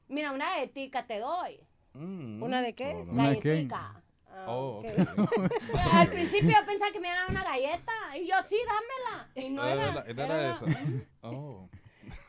Mira, 0.09 0.32
una 0.32 0.61
etica 0.62 1.06
te 1.06 1.18
doy. 1.18 1.61
Mm. 1.94 2.42
¿Una 2.42 2.62
de 2.62 2.74
qué? 2.74 2.94
Oh, 2.96 3.04
no. 3.04 3.14
La 3.14 3.32
etica. 3.32 4.02
Oh, 4.46 4.78
ok. 4.84 4.86
Al 5.92 6.09
principio 6.09 6.50
yo 6.50 6.64
pensaba 6.66 6.92
que 6.92 7.00
me 7.00 7.09
iban 7.09 7.18
a 7.18 7.22
dar 7.22 7.30
una 7.30 7.44
galleta. 7.44 7.92
Y 8.16 8.28
yo, 8.28 8.34
sí, 8.46 8.56
dámela. 8.66 9.28
Y 9.34 9.50
no 9.50 9.62
Ah, 9.62 9.72
era. 9.72 9.84
era- 9.90 10.04
era 10.06 10.24
era- 10.24 10.52
esa. 10.52 10.66
Oh. 11.22 11.68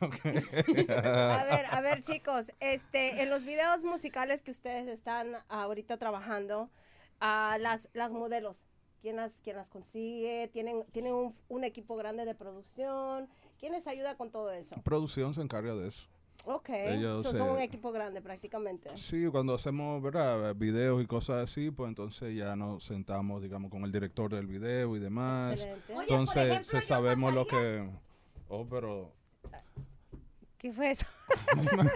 A 0.00 1.44
ver, 1.44 1.66
a 1.70 1.80
ver, 1.82 2.02
chicos, 2.02 2.52
este, 2.60 3.22
en 3.22 3.30
los 3.30 3.44
videos 3.44 3.84
musicales 3.84 4.42
que 4.42 4.50
ustedes 4.50 4.88
están 4.88 5.36
ahorita 5.48 5.96
trabajando, 5.98 6.70
ah, 7.20 7.56
las, 7.60 7.88
las 7.92 8.12
modelos, 8.12 8.66
¿quién 9.00 9.16
las, 9.16 9.32
quién 9.42 9.56
las 9.56 9.68
consigue? 9.68 10.48
¿Tienen, 10.52 10.84
tienen 10.92 11.14
un, 11.14 11.34
un 11.48 11.64
equipo 11.64 11.96
grande 11.96 12.24
de 12.24 12.34
producción? 12.34 13.28
¿Quién 13.58 13.72
les 13.72 13.86
ayuda 13.86 14.16
con 14.16 14.30
todo 14.30 14.50
eso? 14.52 14.76
Producción 14.82 15.34
se 15.34 15.42
encarga 15.42 15.74
de 15.74 15.88
eso. 15.88 16.06
Ok, 16.46 16.70
Ellos, 16.70 17.22
so- 17.22 17.32
son 17.32 17.50
un 17.50 17.60
equipo 17.60 17.92
grande 17.92 18.22
prácticamente. 18.22 18.88
Sí, 18.96 19.26
cuando 19.30 19.54
hacemos 19.54 20.00
¿verdad? 20.00 20.54
videos 20.54 21.02
y 21.02 21.06
cosas 21.06 21.44
así, 21.44 21.70
pues 21.70 21.88
entonces 21.88 22.34
ya 22.34 22.56
nos 22.56 22.82
sentamos, 22.84 23.42
digamos, 23.42 23.70
con 23.70 23.84
el 23.84 23.92
director 23.92 24.32
del 24.34 24.46
video 24.46 24.96
y 24.96 25.00
demás. 25.00 25.52
Excelente. 25.52 25.94
Oye, 25.94 25.94
por 25.94 26.02
Entonces 26.02 26.36
ejemplo, 26.46 26.62
se 26.64 26.76
yo 26.76 26.80
sabemos 26.82 27.34
lo 27.34 27.46
que... 27.46 27.90
Oh, 28.48 28.66
pero... 28.68 29.12
¿Qué 30.56 30.72
fue 30.72 30.90
eso? 30.90 31.06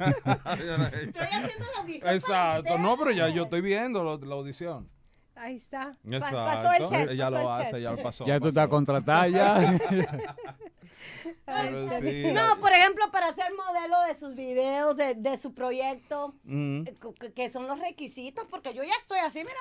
Exacto, 2.05 2.79
no, 2.79 2.97
pero 2.97 3.11
ya 3.11 3.29
yo 3.29 3.45
estoy 3.45 3.61
viendo 3.61 4.03
lo- 4.03 4.19
la 4.19 4.35
audición. 4.35 4.89
Ahí 5.37 5.57
está. 5.57 5.97
Pa- 6.09 6.17
Exacto. 6.17 6.37
pasó 6.45 6.73
el 6.73 6.89
test. 6.89 7.11
Ella 7.13 7.25
pasó 7.25 7.37
lo 7.37 7.41
el 7.41 7.61
hace, 7.67 7.83
ya 7.83 7.91
lo 7.93 8.03
pasó. 8.03 8.25
Ya 8.25 8.41
tú 8.41 8.49
estás 8.49 8.69
contratada 8.69 9.29
ya. 9.29 9.79
Pero 11.47 11.91
sí, 12.01 12.23
No, 12.33 12.49
la- 12.49 12.57
por 12.61 12.73
ejemplo, 12.73 13.11
para 13.11 13.33
ser 13.35 13.47
modelo 13.55 13.97
de 14.09 14.15
sus 14.15 14.35
videos, 14.35 14.97
de, 14.97 15.15
de 15.15 15.37
su 15.39 15.53
proyecto, 15.55 16.35
Mm. 16.45 16.87
eh, 16.87 16.95
que 17.35 17.51
son 17.51 17.67
los 17.67 17.79
requisitos, 17.81 18.47
porque 18.51 18.73
yo 18.75 18.83
ya 18.83 18.93
estoy 19.01 19.19
así, 19.19 19.41
mira. 19.41 19.59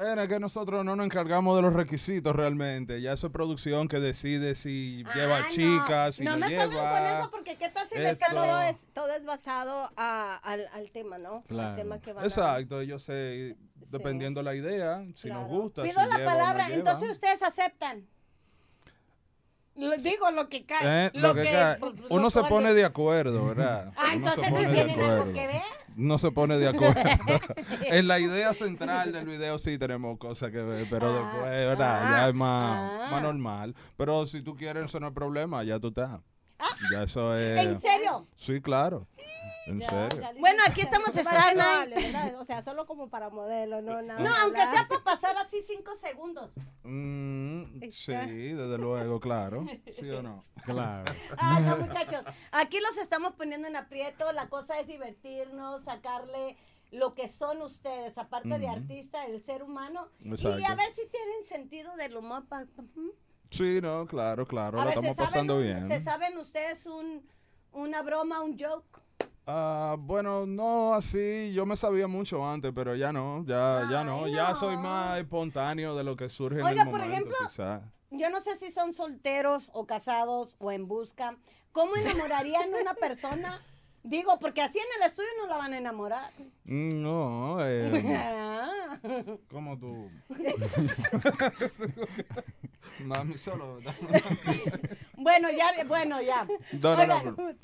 Era 0.00 0.26
que 0.28 0.38
nosotros 0.40 0.84
no 0.84 0.94
nos 0.96 1.06
encargamos 1.06 1.56
de 1.56 1.62
los 1.62 1.72
requisitos 1.74 2.34
realmente. 2.34 3.00
Ya 3.00 3.12
eso 3.12 3.26
es 3.28 3.32
producción 3.32 3.88
que 3.88 3.98
decide 4.00 4.54
si 4.54 5.04
lleva 5.14 5.48
chicas, 5.50 6.16
si 6.16 6.24
no 6.24 6.32
no, 6.32 6.38
me 6.38 6.54
salgan 6.56 6.70
lleva. 6.70 6.90
con 6.98 7.06
eso, 7.20 7.30
porque 7.30 7.56
qué 7.56 7.68
tal 7.68 7.88
si 7.88 7.98
les 7.98 8.18
Todo 8.18 8.60
es, 8.62 8.86
todo 8.92 9.12
es 9.14 9.24
basado 9.24 9.90
a- 9.96 10.36
al, 10.42 10.68
al 10.72 10.90
tema, 10.90 11.18
¿no? 11.18 11.42
Claro. 11.48 11.70
Al 11.70 11.76
tema 11.76 12.00
que 12.00 12.12
van 12.12 12.24
a- 12.24 12.26
Exacto, 12.26 12.82
yo 12.82 12.98
sé, 12.98 13.56
dependiendo 13.90 14.42
la 14.42 14.54
idea, 14.54 15.04
si 15.14 15.28
nos 15.28 15.48
gusta. 15.48 15.82
Pido 15.82 16.00
si 16.02 16.08
la 16.08 16.16
lleva 16.16 16.30
o 16.30 16.34
no 16.34 16.38
palabra, 16.38 16.68
lleva. 16.68 16.78
entonces 16.78 17.10
ustedes 17.10 17.42
aceptan. 17.42 18.06
Lo- 19.76 19.96
digo 19.96 20.30
lo 20.32 20.48
que 20.48 20.66
cae. 20.66 21.06
Eh, 21.06 21.10
lo 21.14 21.34
que 21.34 21.44
cae. 21.44 21.78
lo 21.78 21.94
Uno 22.10 22.30
se 22.30 22.42
pone- 22.44 22.74
de 22.74 22.84
acuerdo, 22.84 23.46
¿verdad? 23.46 23.92
Ah, 23.96 24.12
Uno 24.16 24.28
entonces 24.30 24.46
si 24.58 24.66
tienen 24.66 25.00
algo 25.00 25.32
que 25.32 25.46
ver. 25.46 25.62
No 25.98 26.16
se 26.16 26.30
pone 26.30 26.56
de 26.58 26.68
acuerdo. 26.68 27.00
en 27.90 28.06
la 28.06 28.20
idea 28.20 28.52
central 28.54 29.12
del 29.12 29.26
video 29.26 29.58
sí 29.58 29.78
tenemos 29.78 30.16
cosas 30.18 30.50
que 30.52 30.62
ver, 30.62 30.86
pero 30.88 31.08
Ah, 31.08 31.12
después, 31.12 31.50
¿verdad? 31.66 32.10
ya 32.10 32.28
es 32.28 32.34
más, 32.34 33.10
más 33.10 33.20
normal. 33.22 33.74
Pero 33.96 34.24
si 34.26 34.40
tú 34.42 34.54
quieres, 34.54 34.84
eso 34.84 35.00
no 35.00 35.08
es 35.08 35.12
problema, 35.12 35.64
ya 35.64 35.80
tú 35.80 35.88
estás. 35.88 36.20
Ya 36.92 37.02
eso 37.02 37.36
es. 37.36 37.66
¿En 37.66 37.80
serio? 37.80 38.26
Sí, 38.36 38.60
claro. 38.60 39.06
En 39.66 39.82
serio. 39.82 40.26
Bueno, 40.40 40.62
aquí 40.66 40.80
estamos 40.80 41.14
Star. 41.14 41.56
O 42.38 42.44
sea, 42.44 42.62
solo 42.62 42.86
como 42.86 43.10
para 43.10 43.28
modelo, 43.28 43.82
no 43.82 44.00
nada. 44.00 44.20
No, 44.20 44.34
aunque 44.42 44.62
sea 44.62 44.88
para 44.88 45.04
pasar 45.04 45.36
así 45.36 45.58
cinco 45.66 45.94
segundos. 45.96 46.50
Mm, 46.84 47.90
sí, 47.90 48.12
desde 48.12 48.78
luego, 48.78 49.20
claro. 49.20 49.66
¿Sí 49.92 50.08
o 50.10 50.22
no? 50.22 50.42
Claro. 50.64 51.12
Ah, 51.36 51.60
no, 51.60 51.76
muchachos. 51.76 52.22
Aquí 52.52 52.78
los 52.80 52.96
estamos 52.96 53.34
poniendo 53.34 53.68
en 53.68 53.76
aprieto. 53.76 54.32
La 54.32 54.48
cosa 54.48 54.80
es 54.80 54.86
divertirnos, 54.86 55.84
sacarle 55.84 56.56
lo 56.90 57.14
que 57.14 57.28
son 57.28 57.60
ustedes, 57.60 58.16
aparte 58.16 58.58
de 58.58 58.68
artista, 58.68 59.26
el 59.26 59.42
ser 59.42 59.62
humano. 59.62 60.08
Y 60.20 60.30
a 60.64 60.74
ver 60.74 60.94
si 60.94 61.06
tienen 61.08 61.44
sentido 61.44 61.94
del 61.96 62.16
humor. 62.16 62.46
pa-. 62.48 62.64
Sí, 63.50 63.80
no, 63.80 64.06
claro, 64.06 64.46
claro. 64.46 64.80
A 64.80 64.84
Lo 64.84 64.90
ver, 64.90 64.94
¿se 65.00 65.06
estamos 65.08 65.16
pasando 65.16 65.56
un- 65.56 65.62
bien. 65.62 65.86
¿se 65.86 66.00
saben 66.00 66.36
ustedes 66.38 66.86
un, 66.86 67.26
una 67.72 68.02
broma, 68.02 68.40
un 68.42 68.58
joke? 68.58 69.00
Ah, 69.46 69.96
bueno, 69.98 70.44
no 70.44 70.94
así, 70.94 71.50
yo 71.54 71.64
me 71.64 71.74
sabía 71.76 72.06
mucho 72.06 72.46
antes, 72.46 72.70
pero 72.74 72.94
ya 72.94 73.12
no, 73.14 73.42
ya, 73.46 73.88
ya 73.90 74.04
no, 74.04 74.28
ya 74.28 74.54
soy 74.54 74.76
más 74.76 75.18
espontáneo 75.18 75.96
de 75.96 76.04
lo 76.04 76.16
que 76.16 76.28
surge 76.28 76.62
Oiga, 76.62 76.82
en 76.82 76.88
el 76.88 76.90
por 76.90 77.00
momento, 77.00 77.14
ejemplo, 77.30 77.48
quizá. 77.48 77.80
Yo 78.10 78.28
no 78.30 78.42
sé 78.42 78.58
si 78.58 78.70
son 78.70 78.92
solteros 78.92 79.70
o 79.72 79.86
casados 79.86 80.54
o 80.58 80.70
en 80.70 80.86
busca. 80.86 81.36
¿Cómo 81.72 81.92
enamorarían 81.96 82.74
a 82.74 82.80
una 82.82 82.94
persona? 82.94 83.58
Digo, 84.08 84.38
porque 84.38 84.62
así 84.62 84.78
en 84.78 85.02
el 85.02 85.08
estudio 85.10 85.28
no 85.42 85.48
la 85.48 85.56
van 85.58 85.72
a 85.74 85.78
enamorar. 85.78 86.30
Mm, 86.64 87.02
No, 87.02 87.58
eh. 87.60 87.90
¿cómo 89.50 89.78
tú? 89.78 90.10
Mami, 93.04 93.38
solo. 93.38 93.78
Bueno, 95.20 95.48
ya, 95.50 95.66
bueno, 95.86 96.22
ya. 96.22 96.46
No, 96.80 96.96
no, 96.96 97.06
no, 97.06 97.16
Oigan, 97.16 97.56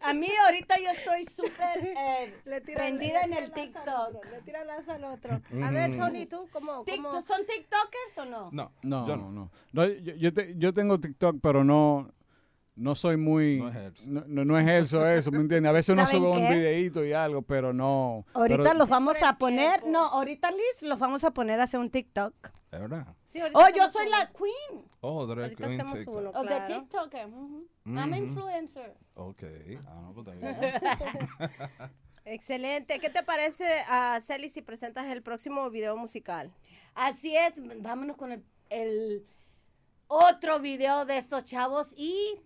a 0.00 0.14
mí 0.14 0.28
ahorita 0.46 0.76
yo 0.82 0.90
estoy 0.90 1.24
súper 1.24 1.94
eh, 1.94 2.34
prendida 2.74 3.20
en 3.20 3.34
el 3.34 3.52
TikTok. 3.52 4.24
Le 4.30 4.40
tira 4.40 4.64
lazo 4.64 4.92
al 4.92 5.04
otro. 5.04 5.40
A 5.62 5.70
ver. 5.70 5.94
Tony, 5.96 6.24
¿tú 6.24 6.48
cómo? 6.50 6.84
cómo? 6.86 7.22
¿Son 7.22 7.44
TikTokers 7.46 8.18
o 8.18 8.24
no? 8.24 8.48
No, 8.50 8.72
No, 8.82 9.06
yo 9.06 9.16
no, 9.18 9.30
no. 9.30 9.50
No, 9.72 9.84
yo, 9.86 10.14
yo, 10.14 10.32
te- 10.32 10.54
yo 10.56 10.72
tengo 10.72 10.98
TikTok, 10.98 11.36
pero 11.42 11.62
no, 11.64 12.10
no 12.74 12.94
soy 12.94 13.16
muy... 13.16 13.60
No, 14.06 14.24
no, 14.26 14.44
no 14.44 14.58
ejerzo 14.58 15.06
eso, 15.06 15.30
¿me 15.30 15.38
entiendes? 15.38 15.68
A 15.70 15.72
veces 15.72 15.92
uno 15.94 16.06
¿Saben 16.06 16.22
sube 16.22 16.30
un 16.30 16.48
qué? 16.48 16.54
videíto 16.54 17.04
y 17.04 17.12
algo, 17.12 17.42
pero 17.42 17.72
no... 17.72 18.24
Ahorita 18.34 18.62
pero- 18.62 18.74
los 18.78 18.88
vamos 18.88 19.16
a 19.22 19.36
poner, 19.38 19.86
no, 19.86 20.00
ahorita 20.06 20.50
Liz 20.50 20.82
los 20.88 20.98
vamos 20.98 21.22
a 21.24 21.32
poner 21.32 21.60
a 21.60 21.64
hacer 21.64 21.80
un 21.80 21.90
TikTok. 21.90 22.34
¿Es 22.70 22.80
verdad? 22.80 23.06
Sí, 23.24 23.40
ahorita 23.40 23.58
Oh, 23.58 23.68
yo 23.76 23.90
soy 23.92 24.06
uno. 24.06 24.16
la 24.18 24.32
queen. 24.32 24.84
Oh, 25.00 25.26
drag 25.26 25.44
Ahorita 25.44 25.66
queen 25.66 25.80
hacemos 25.80 25.94
TikTok. 25.98 26.14
uno, 26.16 26.32
the 26.32 26.46
claro. 26.46 26.66
TikToker. 26.80 27.26
ujú. 27.26 27.68
I'm 27.84 28.10
Mhm. 28.10 28.14
influencer. 28.16 28.96
Ok, 29.14 29.42
ah, 29.86 30.00
no, 30.14 30.14
pues. 30.14 30.28
Excelente. 32.24 32.98
¿Qué 33.00 33.10
te 33.10 33.22
parece, 33.22 33.64
a 33.88 34.20
Celi, 34.22 34.48
si 34.48 34.62
presentas 34.62 35.06
el 35.06 35.22
próximo 35.22 35.68
video 35.70 35.96
musical? 35.96 36.52
Así 36.94 37.36
es, 37.36 37.54
vámonos 37.82 38.16
con 38.16 38.32
el, 38.32 38.44
el 38.70 39.24
otro 40.06 40.60
video 40.60 41.04
de 41.04 41.18
estos 41.18 41.44
chavos 41.44 41.92
y 41.96 42.40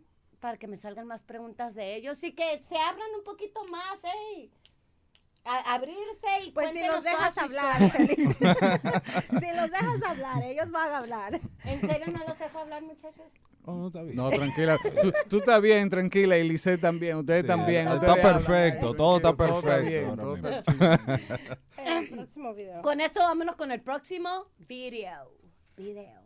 para 0.47 0.59
que 0.59 0.69
me 0.69 0.77
salgan 0.79 1.09
más 1.09 1.23
preguntas 1.23 1.75
de 1.75 1.97
ellos 1.97 2.23
y 2.23 2.31
que 2.33 2.61
se 2.69 2.77
abran 2.79 3.09
un 3.19 3.25
poquito 3.25 3.65
más, 3.65 4.05
¿eh? 4.05 4.49
A- 5.45 5.75
abrirse 5.75 6.29
y 6.47 6.53
Pues 6.53 6.71
si 6.71 6.87
los 6.87 7.03
dejas 7.03 7.37
hablar, 7.39 7.81
si 7.91 9.57
los 9.57 9.71
dejas 9.73 10.03
hablar, 10.07 10.45
ellos 10.45 10.71
van 10.71 10.89
a 10.93 10.99
hablar. 10.99 11.41
¿En 11.65 11.81
serio 11.81 12.07
no 12.17 12.25
los 12.29 12.39
dejo 12.39 12.61
hablar, 12.61 12.81
muchachos? 12.83 13.27
Oh, 13.65 13.89
está 13.89 14.03
bien. 14.03 14.15
No, 14.15 14.31
tranquila. 14.31 14.79
Tú, 15.03 15.13
tú 15.29 15.39
estás 15.39 15.61
bien, 15.61 15.91
tranquila. 15.91 16.39
Y 16.39 16.49
Lice 16.49 16.79
también. 16.79 17.17
Ustedes 17.17 17.41
Sí, 17.41 17.47
también. 17.49 17.89
está 17.89 17.95
ustedes 17.97 18.25
hablan, 18.25 18.35
perfecto, 18.37 18.95
todo 18.95 19.17
está 19.17 19.37
perfecto 19.37 19.89
bien, 19.89 20.17
todo 20.17 20.37
está 20.37 20.63
chido. 20.63 20.93
El 21.85 22.09
próximo 22.11 22.55
video. 22.55 22.83
Con 22.83 23.01
esto 23.01 23.19
vámonos 23.21 23.57
con 23.57 23.73
el 23.73 23.81
próximo 23.81 24.47
video. 24.59 25.33
Video. 25.77 26.26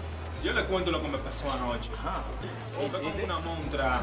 yo 0.43 0.53
le 0.53 0.65
cuento 0.65 0.91
lo 0.91 1.01
que 1.01 1.07
me 1.07 1.17
pasó 1.19 1.51
anoche. 1.51 1.89
Fue 2.89 2.99
como 2.99 3.23
una 3.23 3.39
montra. 3.39 4.01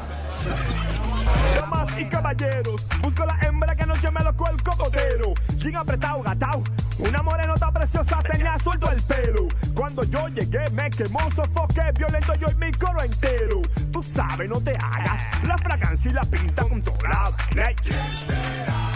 Damas 1.55 1.89
y 1.97 2.05
caballeros, 2.05 2.87
busco 3.01 3.25
la 3.25 3.37
hembra 3.41 3.75
que 3.75 3.83
anoche 3.83 4.09
me 4.11 4.23
locó 4.23 4.49
el 4.49 4.61
cocotero. 4.63 5.33
Jean 5.57 5.75
apretado, 5.75 6.21
gatao, 6.23 6.63
una 6.99 7.21
morenota 7.21 7.71
preciosa 7.71 8.19
tenía 8.19 8.57
suelto 8.59 8.89
el 8.91 9.01
pelo. 9.03 9.47
Cuando 9.73 10.03
yo 10.03 10.27
llegué 10.29 10.69
me 10.71 10.89
quemó, 10.89 11.19
sofoqué, 11.31 11.91
violento 11.97 12.33
yo 12.35 12.47
y 12.49 12.55
mi 12.55 12.71
coro 12.71 13.01
entero. 13.01 13.61
Tú 13.91 14.01
sabes, 14.01 14.49
no 14.49 14.61
te 14.61 14.71
hagas, 14.71 15.43
la 15.45 15.57
fragancia 15.57 16.11
y 16.11 16.13
la 16.13 16.23
pinta 16.23 16.63
con 16.63 16.81
toda 16.81 17.09
la 17.09 17.31
vaina. 17.55 17.75
¿Quién 17.83 18.17
será? 18.27 18.88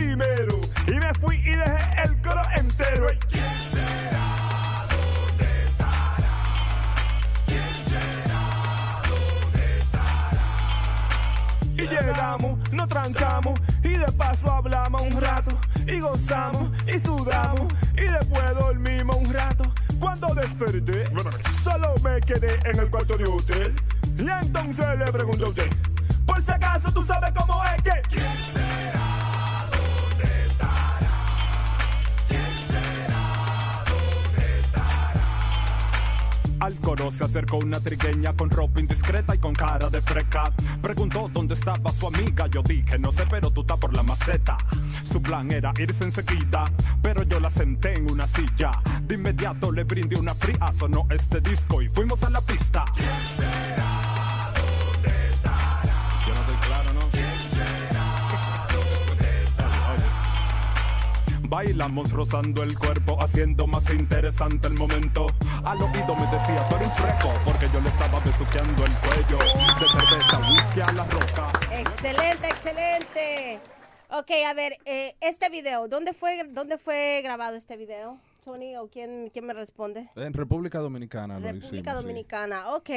Primero 0.00 0.56
y 0.86 0.92
me 0.92 1.12
fui 1.14 1.36
y 1.36 1.50
dejé 1.50 2.02
el 2.04 2.22
coro 2.22 2.42
entero. 2.56 3.06
¿Quién 3.28 3.52
será? 3.72 4.86
¿Dónde 4.90 5.64
estará? 5.64 6.16
¿Quién 7.46 7.74
será? 7.84 8.42
¿Dónde 9.08 9.78
estará? 9.78 10.44
Y 11.76 11.86
llegamos, 11.86 12.72
no 12.72 12.88
tranquilo. 12.88 13.26
arrancamos 13.26 13.60
y 13.84 13.88
de 13.90 14.12
paso 14.12 14.50
hablamos 14.50 15.02
un 15.02 15.20
rato 15.20 15.58
y 15.86 16.00
gozamos 16.00 16.70
y 16.86 16.98
sudamos 16.98 17.72
y 17.94 18.02
después 18.02 18.54
dormimos 18.58 19.16
un 19.16 19.34
rato. 19.34 19.64
Cuando 19.98 20.34
desperté, 20.34 21.04
solo 21.62 21.94
me 22.02 22.20
quedé 22.20 22.58
en 22.64 22.78
el 22.80 22.88
cuarto 22.88 23.18
de 23.18 23.24
hotel 23.24 23.39
dónde 41.80 41.90
estaba 41.90 41.92
su 41.92 42.06
amiga. 42.06 42.46
Yo 42.48 42.62
dije, 42.62 42.98
no 42.98 43.12
sé, 43.12 43.24
pero 43.28 43.50
tú 43.50 43.62
estás 43.62 43.78
por 43.78 43.94
la 43.96 44.02
maceta. 44.02 44.56
Su 45.04 45.20
plan 45.22 45.50
era 45.50 45.72
irse 45.78 46.04
enseguida, 46.04 46.64
pero 47.02 47.22
yo 47.24 47.40
la 47.40 47.50
senté 47.50 47.94
en 47.94 48.10
una 48.10 48.26
silla. 48.26 48.70
De 49.02 49.14
inmediato 49.14 49.72
le 49.72 49.84
brindé 49.84 50.18
una 50.18 50.34
fría, 50.34 50.72
sonó 50.76 51.06
este 51.10 51.40
disco 51.40 51.82
y 51.82 51.88
fuimos 51.88 52.22
a 52.22 52.30
la 52.30 52.40
pista. 52.40 52.84
¿Quién 52.94 53.08
será? 53.36 54.52
¿Dónde 54.54 55.30
estará? 55.30 56.08
Yo 56.26 56.34
no 56.34 56.60
claro, 56.66 56.92
¿no? 56.92 57.08
¿Quién 57.10 57.50
será? 57.50 58.28
¿Dónde 58.72 59.44
estará? 59.44 59.96
Bailamos 61.48 62.12
rozando 62.12 62.62
el 62.62 62.78
cuerpo, 62.78 63.22
haciendo 63.22 63.66
más 63.66 63.90
interesante 63.90 64.68
el 64.68 64.74
momento. 64.74 65.26
Al 65.64 65.82
oído 65.82 66.14
me 66.14 66.26
decía, 66.30 66.66
tú 66.68 66.76
eres 66.76 66.88
un 66.88 66.94
freco, 66.94 67.32
porque 67.44 67.68
yo 67.72 67.80
le 67.80 67.88
estaba 67.88 68.20
besuqueando 68.20 68.84
el 68.84 68.94
cuello. 68.96 69.38
De 69.80 69.88
cerveza, 69.88 70.38
whisky 70.50 70.80
a 70.80 70.92
la 70.92 71.04
roca. 71.04 71.49
Excelente, 72.02 72.48
excelente. 72.48 73.60
Ok, 74.08 74.30
a 74.46 74.54
ver, 74.54 74.72
eh, 74.86 75.14
este 75.20 75.50
video, 75.50 75.86
¿dónde 75.86 76.14
fue, 76.14 76.44
¿dónde 76.48 76.78
fue 76.78 77.20
grabado 77.22 77.56
este 77.56 77.76
video? 77.76 78.18
Tony, 78.42 78.74
¿o 78.76 78.88
quién, 78.88 79.28
quién 79.30 79.44
me 79.44 79.52
responde? 79.52 80.08
En 80.16 80.32
República 80.32 80.78
Dominicana 80.78 81.38
lo 81.38 81.46
República 81.46 81.76
hicimos. 81.76 81.92
sí. 81.92 82.02
Dominicana, 82.02 82.70
ok. 82.74 82.88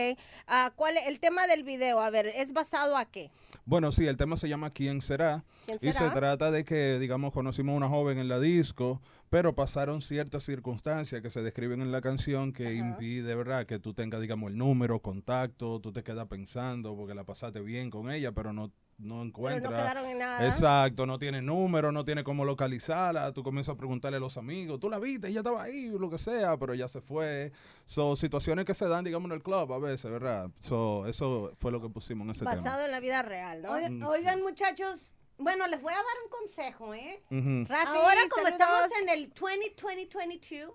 Ah, 0.48 0.72
¿cuál 0.74 0.96
es 0.96 1.08
el 1.08 1.20
tema 1.20 1.48
del 1.48 1.64
video? 1.66 2.00
A 2.00 2.10
ver, 2.12 2.28
¿es 2.28 2.54
basado 2.54 2.96
a 2.96 3.04
qué? 3.04 3.30
Bueno, 3.66 3.92
sí, 3.92 4.08
el 4.08 4.16
tema 4.16 4.38
se 4.38 4.48
llama 4.48 4.70
¿Quién 4.70 5.02
será? 5.02 5.44
¿Quién 5.66 5.80
Y 5.82 5.88
se 5.88 5.94
será? 5.94 6.14
trata 6.14 6.50
de 6.50 6.64
que, 6.64 6.98
digamos, 6.98 7.34
conocimos 7.34 7.74
a 7.74 7.78
una 7.78 7.90
joven 7.90 8.20
en 8.20 8.30
la 8.30 8.40
disco, 8.40 9.02
pero 9.30 9.54
pasaron 9.54 10.00
ciertas 10.02 10.44
circunstancias 10.44 11.22
que 11.22 11.30
se 11.30 11.42
describen 11.42 11.82
en 11.82 11.92
la 11.92 12.00
canción 12.00 12.54
que 12.54 12.74
impide, 12.76 13.36
¿verdad? 13.36 13.66
Que 13.66 13.80
tú 13.80 13.94
tengas, 13.94 14.22
digamos, 14.22 14.50
el 14.50 14.58
número, 14.58 15.00
contacto, 15.02 15.82
tú 15.82 15.92
te 15.92 16.04
quedas 16.04 16.28
pensando 16.28 16.96
porque 16.96 17.14
la 17.14 17.26
pasaste 17.26 17.60
bien 17.60 17.90
con 17.90 18.10
ella, 18.10 18.32
pero 18.32 18.54
no, 18.54 18.72
no 18.98 19.22
encuentras. 19.24 19.74
quedaron 19.74 20.06
en 20.06 20.18
nada. 20.20 20.46
Exacto, 20.46 21.06
no 21.06 21.20
tiene 21.20 21.42
número, 21.42 21.92
no 21.92 22.06
tiene 22.06 22.24
cómo 22.24 22.46
localizarla, 22.46 23.32
tú 23.34 23.44
comienzas 23.44 23.74
a 23.76 23.78
preguntarle 23.78 24.18
a 24.18 24.20
los 24.20 24.38
amigos, 24.38 24.80
tú 24.80 24.90
la 24.90 25.00
viste, 25.00 25.28
ella 25.28 25.40
estaba 25.40 25.64
ahí, 25.64 25.88
lo 25.90 26.10
que 26.10 26.18
sea, 26.18 26.58
pero 26.58 26.74
ya 26.74 26.88
se 26.88 27.02
fue. 27.02 27.52
Son 27.86 28.16
situaciones 28.18 28.66
que 28.66 28.74
se 28.74 28.88
dan, 28.88 29.04
digamos, 29.04 29.30
en 29.30 29.36
el 29.36 29.44
club 29.44 29.72
a 29.74 29.80
veces, 29.80 30.10
¿verdad? 30.12 30.50
So, 30.60 31.06
eso 31.08 31.52
fue 31.60 31.72
lo 31.72 31.82
que 31.82 31.90
pusimos 31.90 32.26
en 32.26 32.32
ese 32.32 32.40
tema. 32.40 32.52
Basado 32.56 32.86
en 32.86 32.92
la 32.92 33.00
vida 33.00 33.22
real, 33.22 33.62
¿no? 33.62 33.72
Oigan, 33.74 34.00
Mm, 34.00 34.04
oigan, 34.06 34.42
muchachos, 34.42 35.14
bueno, 35.38 35.68
les 35.68 35.82
voy 35.82 35.92
a 35.94 35.98
dar 35.98 36.06
un 36.24 36.30
consejo, 36.30 36.94
¿eh? 36.94 37.22
Rafi, 37.68 37.98
ahora 37.98 38.22
como 38.30 38.48
saludos. 38.48 38.52
estamos 38.52 38.88
en 39.02 39.10
el 39.10 39.34
20-2022, 39.34 40.74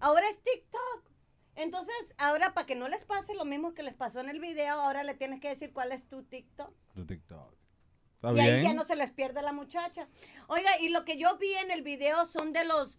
ahora 0.00 0.28
es 0.28 0.40
TikTok. 0.42 1.02
Entonces, 1.60 1.94
ahora 2.18 2.54
para 2.54 2.66
que 2.66 2.74
no 2.74 2.88
les 2.88 3.04
pase 3.04 3.34
lo 3.34 3.44
mismo 3.44 3.74
que 3.74 3.82
les 3.82 3.94
pasó 3.94 4.20
en 4.20 4.28
el 4.30 4.40
video, 4.40 4.80
ahora 4.80 5.04
le 5.04 5.14
tienes 5.14 5.40
que 5.40 5.48
decir 5.50 5.72
cuál 5.72 5.92
es 5.92 6.08
tu 6.08 6.22
TikTok. 6.22 6.72
Tu 6.94 7.06
TikTok. 7.06 7.54
Está 8.14 8.30
y 8.30 8.34
bien. 8.34 8.46
ahí 8.56 8.62
ya 8.62 8.72
no 8.74 8.84
se 8.84 8.96
les 8.96 9.10
pierde 9.10 9.42
la 9.42 9.52
muchacha. 9.52 10.08
Oiga, 10.48 10.70
y 10.80 10.88
lo 10.88 11.04
que 11.04 11.18
yo 11.18 11.36
vi 11.36 11.52
en 11.54 11.70
el 11.70 11.82
video 11.82 12.24
son 12.24 12.52
de 12.54 12.64
los 12.64 12.98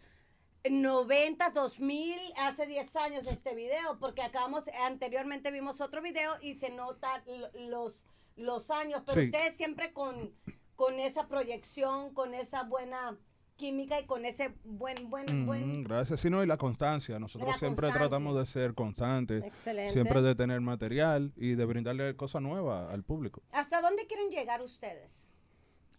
90, 0.69 1.49
2000, 1.49 2.19
hace 2.37 2.67
10 2.67 2.95
años 2.97 3.27
este 3.27 3.55
video, 3.55 3.97
porque 3.99 4.21
acabamos, 4.21 4.63
anteriormente 4.85 5.49
vimos 5.49 5.81
otro 5.81 6.01
video 6.03 6.31
y 6.41 6.55
se 6.57 6.69
nota 6.69 7.23
los, 7.55 8.03
los 8.35 8.69
años, 8.69 9.01
pero 9.07 9.19
Sí. 9.21 9.25
ustedes 9.25 9.55
siempre 9.57 9.91
con, 9.91 10.35
con 10.75 10.99
esa 10.99 11.27
proyección, 11.27 12.13
con 12.13 12.35
esa 12.35 12.63
buena 12.63 13.17
química 13.61 13.99
y 13.99 14.05
con 14.05 14.25
ese 14.25 14.53
buen, 14.65 15.09
buen, 15.09 15.45
buen... 15.45 15.83
Gracias. 15.83 16.19
Sí, 16.19 16.29
no, 16.29 16.43
y 16.43 16.47
la 16.47 16.57
constancia. 16.57 17.19
Nosotros 17.19 17.51
La 17.51 17.57
siempre 17.57 17.87
constancia. 17.87 18.09
tratamos 18.09 18.37
de 18.37 18.45
ser 18.47 18.73
constantes. 18.73 19.43
Excelente. 19.43 19.93
Siempre 19.93 20.21
de 20.23 20.33
tener 20.35 20.59
material 20.61 21.31
y 21.37 21.53
de 21.53 21.65
brindarle 21.65 22.15
cosas 22.15 22.41
nuevas 22.41 22.91
al 22.91 23.03
público. 23.03 23.43
¿Hasta 23.51 23.81
dónde 23.81 24.07
quieren 24.07 24.29
llegar 24.29 24.61
ustedes? 24.61 25.29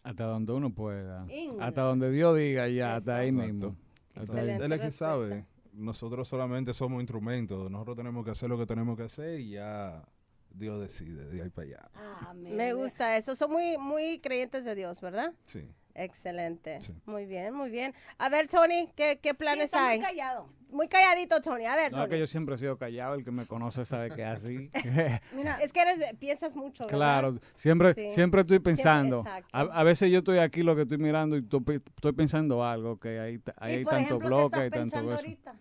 Hasta 0.03 0.25
donde 0.25 0.53
uno 0.53 0.75
pueda. 0.75 1.25
Hasta 1.61 1.83
donde 1.83 2.11
Dios 2.11 2.37
diga 2.37 2.69
ya, 2.69 2.97
hasta 2.97 3.19
ahí 3.19 3.31
mismo. 3.31 3.77
Hasta 4.17 4.41
ahí. 4.41 4.51
Él 4.51 4.73
es 4.73 4.81
que 4.81 4.91
sabe. 4.91 5.47
Nosotros 5.73 6.29
solamente 6.29 6.75
somos 6.75 7.01
instrumentos. 7.01 7.71
Nosotros 7.71 7.97
tenemos 7.97 8.25
que 8.25 8.33
hacer 8.33 8.49
lo 8.49 8.59
que 8.59 8.67
tenemos 8.67 8.97
que 8.97 9.05
hacer 9.05 9.39
y 9.39 9.53
ya 9.53 10.05
Dios 10.51 10.81
decide 10.81 11.27
de 11.27 11.43
ahí 11.43 11.51
para 11.51 11.69
allá. 11.69 11.91
Me 12.35 12.73
gusta 12.75 13.17
eso. 13.17 13.35
Son 13.35 13.51
muy, 13.51 13.79
muy 13.79 14.19
creyentes 14.19 14.65
de 14.65 14.75
Dios, 14.75 15.01
¿verdad? 15.01 15.33
Sí. 15.45 15.67
Excelente. 15.95 16.81
Muy 17.07 17.27
bien, 17.27 17.55
muy 17.55 17.71
bien. 17.71 17.95
A 18.19 18.29
ver, 18.29 18.49
Tony, 18.49 18.89
¿qué, 18.97 19.19
qué 19.23 19.35
planes 19.35 19.73
hay? 19.75 19.99
muy 19.99 20.07
callado. 20.09 20.49
Muy 20.71 20.89
calladito, 20.89 21.39
Tony. 21.43 21.67
A 21.67 21.77
ver, 21.77 21.93
No, 21.93 21.99
Tony. 21.99 22.11
que 22.11 22.19
yo 22.19 22.27
siempre 22.27 22.55
he 22.55 22.59
sido 22.59 22.79
callado, 22.79 23.15
el 23.15 23.25
que 23.25 23.31
me 23.31 23.45
conoce 23.45 23.85
sabe 23.85 24.11
que 24.11 24.23
es 24.23 24.29
así. 24.29 24.71
Mira, 25.37 25.57
es 25.63 25.71
que 25.73 25.83
eres, 25.83 26.03
piensas 26.19 26.57
mucho, 26.57 26.85
¿verdad? 26.85 26.97
Claro, 26.97 27.39
siempre, 27.55 27.93
Sí. 27.93 28.09
siempre 28.11 28.41
estoy 28.41 28.55
Siempre- 28.57 28.73
pensando. 28.73 29.21
exacto. 29.21 29.49
a, 29.53 29.61
a 29.61 29.83
veces 29.83 30.11
yo 30.11 30.19
estoy 30.19 30.39
aquí 30.39 30.63
lo 30.63 30.75
que 30.75 30.83
estoy 30.83 30.97
mirando 30.99 31.37
y 31.37 31.41
estoy, 31.41 31.61
pe- 31.61 31.75
estoy 31.95 32.13
pensando 32.13 32.65
algo, 32.65 32.99
que 32.99 33.21
ahí, 33.21 33.41
ahí 33.59 33.73
Y 33.75 33.77
hay 33.79 33.85
tanto 33.85 33.97
ejemplo, 33.99 34.19
¿qué 34.21 34.27
bloque, 34.27 34.61
hay 34.61 34.71
tanto 34.71 34.97
ahorita? 34.99 35.55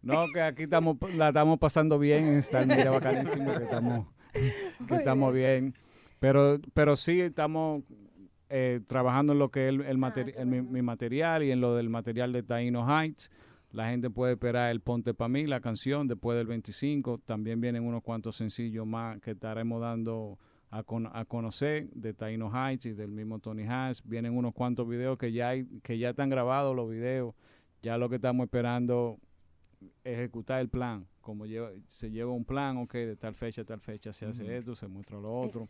No, 0.00 0.24
que 0.32 0.40
aquí 0.40 0.62
estamos, 0.64 0.96
la 1.14 1.28
estamos 1.28 1.58
pasando 1.58 1.98
bien 1.98 2.26
en 2.26 2.34
esta 2.38 2.64
mira 2.64 2.90
bacanísimo, 2.90 3.52
que 3.54 3.64
estamos, 3.64 4.06
que 4.88 4.94
estamos 4.94 5.32
bien. 5.34 5.74
Pero, 6.18 6.58
pero 6.72 6.96
sí 6.96 7.20
estamos 7.20 7.82
eh, 8.54 8.80
trabajando 8.86 9.32
en 9.32 9.38
lo 9.38 9.50
que 9.50 9.66
es 9.66 9.74
el, 9.74 9.80
el 9.80 9.96
materi- 9.98 10.34
en 10.36 10.50
mi, 10.50 10.60
mi 10.62 10.82
material 10.82 11.42
y 11.42 11.50
en 11.50 11.60
lo 11.60 11.74
del 11.74 11.88
material 11.88 12.32
de 12.32 12.42
Taino 12.42 12.86
Heights. 12.86 13.30
La 13.70 13.88
gente 13.88 14.10
puede 14.10 14.34
esperar 14.34 14.70
el 14.70 14.80
Ponte 14.80 15.14
Pa' 15.14 15.28
mí, 15.28 15.46
la 15.46 15.60
canción, 15.60 16.06
después 16.06 16.36
del 16.36 16.46
25. 16.46 17.18
También 17.24 17.60
vienen 17.60 17.82
unos 17.84 18.02
cuantos 18.02 18.36
sencillos 18.36 18.86
más 18.86 19.18
que 19.20 19.30
estaremos 19.30 19.80
dando 19.80 20.38
a, 20.70 20.82
con- 20.82 21.08
a 21.10 21.24
conocer 21.24 21.88
de 21.94 22.12
Taino 22.12 22.50
Heights 22.52 22.84
y 22.86 22.92
del 22.92 23.10
mismo 23.10 23.38
Tony 23.38 23.62
Haas. 23.64 24.02
Vienen 24.06 24.36
unos 24.36 24.52
cuantos 24.52 24.86
videos 24.86 25.16
que 25.16 25.32
ya, 25.32 25.48
hay, 25.48 25.64
que 25.82 25.96
ya 25.98 26.10
están 26.10 26.28
grabados, 26.28 26.76
los 26.76 26.90
videos. 26.90 27.34
Ya 27.80 27.96
lo 27.96 28.10
que 28.10 28.16
estamos 28.16 28.44
esperando 28.44 29.18
ejecutar 30.04 30.60
el 30.60 30.68
plan. 30.68 31.06
Como 31.20 31.46
lleva, 31.46 31.70
se 31.86 32.10
lleva 32.10 32.32
un 32.32 32.44
plan, 32.44 32.76
ok, 32.78 32.92
de 32.94 33.16
tal 33.16 33.34
fecha 33.34 33.62
a 33.62 33.64
tal 33.64 33.80
fecha 33.80 34.12
se 34.12 34.26
hace 34.26 34.56
esto, 34.58 34.74
se 34.74 34.88
muestra 34.88 35.18
lo 35.20 35.32
otro. 35.32 35.62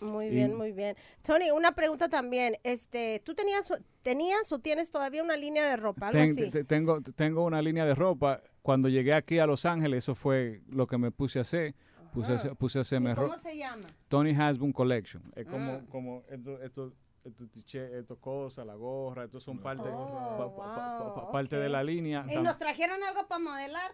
Muy 0.00 0.26
Y- 0.26 0.30
bien, 0.30 0.54
muy 0.54 0.72
bien. 0.72 0.96
Tony, 1.22 1.50
una 1.50 1.72
pregunta 1.72 2.08
también. 2.08 2.56
Este, 2.62 3.20
¿Tú 3.24 3.34
tenías, 3.34 3.72
tenías 4.02 4.50
o 4.52 4.58
tienes 4.58 4.90
todavía 4.90 5.22
una 5.22 5.36
línea 5.36 5.64
de 5.68 5.76
ropa? 5.76 6.08
Algo 6.08 6.18
Ten- 6.20 6.30
así. 6.30 6.50
te- 6.50 6.64
tengo, 6.64 7.00
tengo 7.00 7.44
una 7.44 7.62
línea 7.62 7.84
de 7.84 7.94
ropa. 7.94 8.42
Cuando 8.62 8.88
llegué 8.88 9.14
aquí 9.14 9.38
a 9.38 9.46
Los 9.46 9.64
Ángeles, 9.64 10.04
eso 10.04 10.14
fue 10.14 10.60
lo 10.68 10.86
que 10.86 10.98
me 10.98 11.10
puse 11.10 11.38
a 11.38 11.42
hacer. 11.42 11.74
Puse, 12.12 12.32
a 12.32 12.54
puse 12.54 12.78
a 12.78 12.80
hacerme 12.80 13.14
ro- 13.14 13.28
¿Cómo 13.28 13.38
se 13.38 13.56
llama? 13.58 13.82
Tony 14.08 14.30
Hasbun 14.34 14.72
Collection. 14.72 15.22
Es 15.36 15.44
como, 15.46 15.72
Ah. 15.72 15.80
como 15.90 16.22
esto, 16.30 16.62
esto, 16.62 16.92
esto, 17.24 17.44
tiche- 17.52 17.98
esto 17.98 18.16
cosa, 18.18 18.64
la 18.64 18.74
gorra, 18.74 19.24
estos 19.24 19.44
son 19.44 19.58
parte, 19.58 19.86
Oh, 19.92 20.36
pa- 20.38 20.56
pa- 20.56 20.98
pa- 20.98 21.14
pa- 21.14 21.30
parte 21.30 21.56
de 21.56 21.68
la 21.68 21.82
línea. 21.84 22.24
¿Y 22.30 22.36
nos 22.38 22.56
trajeron 22.56 23.02
algo 23.02 23.26
para 23.28 23.38
modelar? 23.44 23.92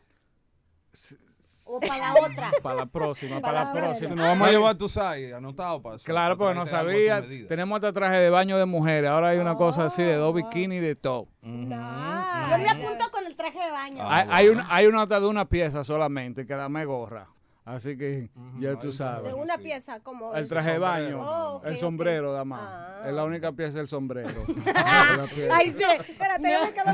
¿O 1.65 1.81
para 1.81 1.97
la 1.99 2.15
otra? 2.15 2.51
Para 2.63 2.75
la 2.77 2.87
próxima, 2.87 3.41
Para 3.41 3.43
para 3.43 3.59
la 3.61 3.65
la 3.65 3.73
próxima. 3.73 4.09
Si 4.09 4.15
nos 4.15 4.27
vamos 4.27 4.49
a 4.49 4.51
llevar 4.51 4.77
tu 4.77 4.89
size 4.89 5.33
anotado 5.35 5.81
para 5.81 5.97
Claro, 5.99 6.37
porque 6.37 6.55
no 6.55 6.67
sabía. 6.67 7.25
Tenemos 7.49 7.77
hasta 7.77 7.93
traje 7.93 8.17
de 8.17 8.31
baño 8.31 8.59
de 8.59 8.67
mujeres. 8.67 9.09
Ahora 9.09 9.29
hay 9.29 9.39
una 9.39 9.57
cosa 9.57 9.87
así 9.87 10.03
de 10.03 10.15
dos 10.15 10.35
bikinis 10.35 10.83
de 10.83 10.95
top. 10.97 11.29
Yo 11.43 11.49
me 11.49 12.69
apunto 12.69 13.11
con 13.11 13.27
el 13.27 13.37
traje 13.37 13.59
de 13.59 13.71
baño. 13.71 14.05
Hay, 14.07 14.27
hay, 14.31 14.49
una, 14.49 14.67
hay 14.69 14.87
una 14.87 15.03
hasta 15.03 15.21
de 15.21 15.27
una 15.27 15.49
pieza 15.49 15.85
solamente 15.85 16.47
que 16.47 16.55
dame 16.55 16.85
gorra. 16.85 17.29
Así 17.65 17.97
que 17.97 18.29
ya 18.59 18.77
tú 18.77 18.91
sabes. 18.91 19.25
De 19.33 19.35
una 19.35 19.57
pieza 19.57 20.01
como 20.01 20.35
El 20.35 20.49
traje 20.49 20.73
de 20.73 20.79
baño, 20.79 21.21
Oh, 21.23 21.57
ok, 21.59 21.67
el 21.67 21.79
sombrero, 21.79 22.33
nada 22.33 22.45
más. 22.45 23.07
Es 23.07 23.13
la 23.13 23.23
única 23.25 23.53
pieza 23.53 23.79
del 23.79 23.87
sombrero. 23.87 24.29
Pieza. 25.35 25.57
Ay, 25.57 25.71
sí. 25.71 25.85
Espérate, 25.85 26.53
yo 26.53 26.61
me 26.61 26.73
quedo. 26.73 26.87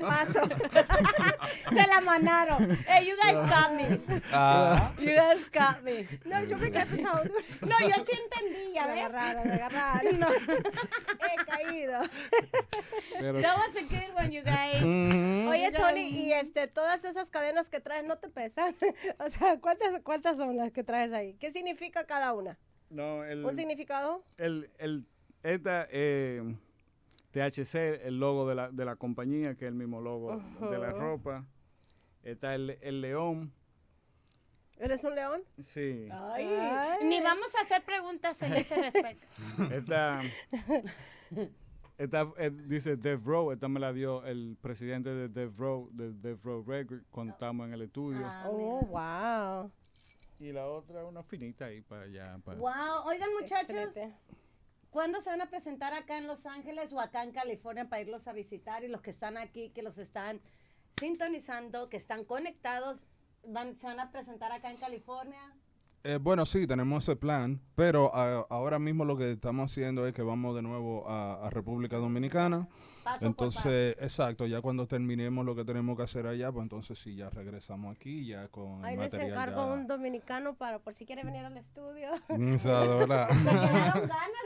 Paso. 0.08 0.40
Se 1.70 1.86
la 1.86 2.00
manaron. 2.00 2.76
Hey, 2.86 3.06
you 3.06 3.16
guys 3.22 3.38
got 3.48 3.72
me. 3.76 4.00
Ah. 4.32 4.92
You 4.98 5.14
guys 5.14 5.44
got 5.52 5.82
me. 5.84 6.06
No, 6.24 6.42
yo 6.44 6.56
me 6.58 6.70
quedé 6.70 6.86
pensando. 6.86 7.32
No, 7.62 7.80
yo 7.80 7.94
sí 8.04 8.18
entendí, 8.20 8.72
ya 8.74 8.86
Me 8.86 8.94
ves. 8.94 9.04
agarraron, 9.04 9.48
me 9.48 9.54
agarraron. 9.54 10.18
No. 10.20 10.28
He 10.32 11.44
caído. 11.44 12.00
Pero 13.20 13.40
That 13.40 13.52
sí. 13.54 13.58
was 13.60 13.76
a 13.76 13.82
good 13.82 14.14
one, 14.16 14.30
you 14.32 14.42
guys. 14.42 14.82
Oye, 14.82 15.70
Tony, 15.72 16.08
y 16.08 16.32
este, 16.32 16.66
todas 16.68 17.04
esas 17.04 17.30
cadenas 17.30 17.68
que 17.68 17.80
traes 17.80 18.04
no 18.04 18.16
te 18.16 18.23
pesan. 18.30 18.74
O 19.18 19.30
sea, 19.30 19.60
¿cuántas, 19.60 20.00
cuántas 20.02 20.36
son 20.36 20.56
las 20.56 20.70
que 20.72 20.84
traes 20.84 21.12
ahí? 21.12 21.34
¿Qué 21.34 21.52
significa 21.52 22.04
cada 22.06 22.32
una? 22.32 22.58
No, 22.90 23.24
el, 23.24 23.44
¿Un 23.44 23.54
significado? 23.54 24.22
el, 24.38 24.70
el, 24.78 25.06
esta, 25.42 25.86
eh, 25.90 26.42
THC, 27.32 28.04
el 28.06 28.20
logo 28.20 28.48
de 28.48 28.54
la, 28.54 28.70
de 28.70 28.84
la 28.84 28.96
compañía, 28.96 29.56
que 29.56 29.64
es 29.64 29.68
el 29.68 29.74
mismo 29.74 30.00
logo 30.00 30.42
de 30.70 30.78
la 30.78 30.90
ropa. 30.90 31.44
Está 32.22 32.54
el, 32.54 32.78
el 32.80 33.00
león. 33.00 33.52
¿Eres 34.78 35.04
un 35.04 35.14
león? 35.14 35.42
Sí. 35.62 36.08
Ay, 36.10 36.46
Ni 37.04 37.20
vamos 37.20 37.54
a 37.56 37.62
hacer 37.62 37.82
preguntas 37.84 38.40
en 38.42 38.54
ese 38.54 38.76
respecto. 38.82 39.26
Esta, 39.72 40.22
esta 41.96 42.32
eh, 42.38 42.50
dice 42.50 42.96
Dev 42.96 43.24
Row, 43.24 43.52
esta 43.52 43.68
me 43.68 43.78
la 43.80 43.92
dio 43.92 44.24
el 44.24 44.56
presidente 44.60 45.10
de 45.10 45.28
Dev 45.28 45.56
Row, 45.56 45.88
de 45.92 46.12
Dev 46.12 46.38
Row 46.42 46.64
Record, 46.66 47.02
cuando 47.10 47.32
estábamos 47.32 47.66
en 47.68 47.74
el 47.74 47.82
estudio. 47.82 48.20
Ah, 48.24 48.48
Oh, 48.48 48.80
wow. 48.86 49.70
Y 50.40 50.52
la 50.52 50.66
otra, 50.66 51.04
una 51.04 51.22
finita 51.22 51.66
ahí 51.66 51.80
para 51.80 52.02
allá. 52.02 52.38
Para 52.44 52.58
Wow, 52.58 53.06
oigan 53.06 53.30
muchachos, 53.40 53.70
Excelente. 53.70 54.12
¿cuándo 54.90 55.20
se 55.20 55.30
van 55.30 55.40
a 55.42 55.46
presentar 55.46 55.94
acá 55.94 56.18
en 56.18 56.26
Los 56.26 56.46
Ángeles 56.46 56.92
o 56.92 57.00
acá 57.00 57.22
en 57.22 57.30
California 57.32 57.88
para 57.88 58.02
irlos 58.02 58.26
a 58.26 58.32
visitar? 58.32 58.82
Y 58.82 58.88
los 58.88 59.00
que 59.00 59.10
están 59.10 59.36
aquí, 59.36 59.70
que 59.70 59.82
los 59.82 59.98
están 59.98 60.40
sintonizando, 60.90 61.88
que 61.88 61.96
están 61.96 62.24
conectados, 62.24 63.06
van, 63.46 63.76
se 63.76 63.86
van 63.86 64.00
a 64.00 64.10
presentar 64.10 64.50
acá 64.52 64.70
en 64.70 64.76
California. 64.78 65.40
Eh, 66.06 66.18
bueno, 66.20 66.44
sí, 66.44 66.66
tenemos 66.66 67.02
ese 67.02 67.16
plan, 67.16 67.62
pero 67.74 68.10
ah, 68.12 68.44
ahora 68.50 68.78
mismo 68.78 69.06
lo 69.06 69.16
que 69.16 69.32
estamos 69.32 69.72
haciendo 69.72 70.06
es 70.06 70.12
que 70.12 70.20
vamos 70.20 70.54
de 70.54 70.60
nuevo 70.60 71.08
a, 71.08 71.46
a 71.46 71.48
República 71.48 71.96
Dominicana. 71.96 72.68
Paso 73.02 73.24
entonces, 73.24 73.96
exacto, 73.98 74.46
ya 74.46 74.60
cuando 74.60 74.86
terminemos 74.86 75.46
lo 75.46 75.54
que 75.56 75.64
tenemos 75.64 75.96
que 75.96 76.02
hacer 76.02 76.26
allá, 76.26 76.52
pues 76.52 76.62
entonces 76.62 76.98
sí, 76.98 77.16
ya 77.16 77.30
regresamos 77.30 77.96
aquí, 77.96 78.26
ya 78.26 78.48
con 78.48 78.84
Ahí 78.84 78.98
les 78.98 79.14
encargo 79.14 79.64
ya. 79.66 79.72
un 79.72 79.86
dominicano 79.86 80.54
para 80.54 80.78
por 80.78 80.92
si 80.92 81.06
quiere 81.06 81.24
venir 81.24 81.44
al 81.44 81.56
estudio. 81.56 82.10
Mm, 82.28 82.54
o 82.54 82.58
sea, 82.58 82.80
de 82.80 82.94
verdad. 82.96 83.28
¿Quedaron 83.42 84.08
ganas? 84.08 84.44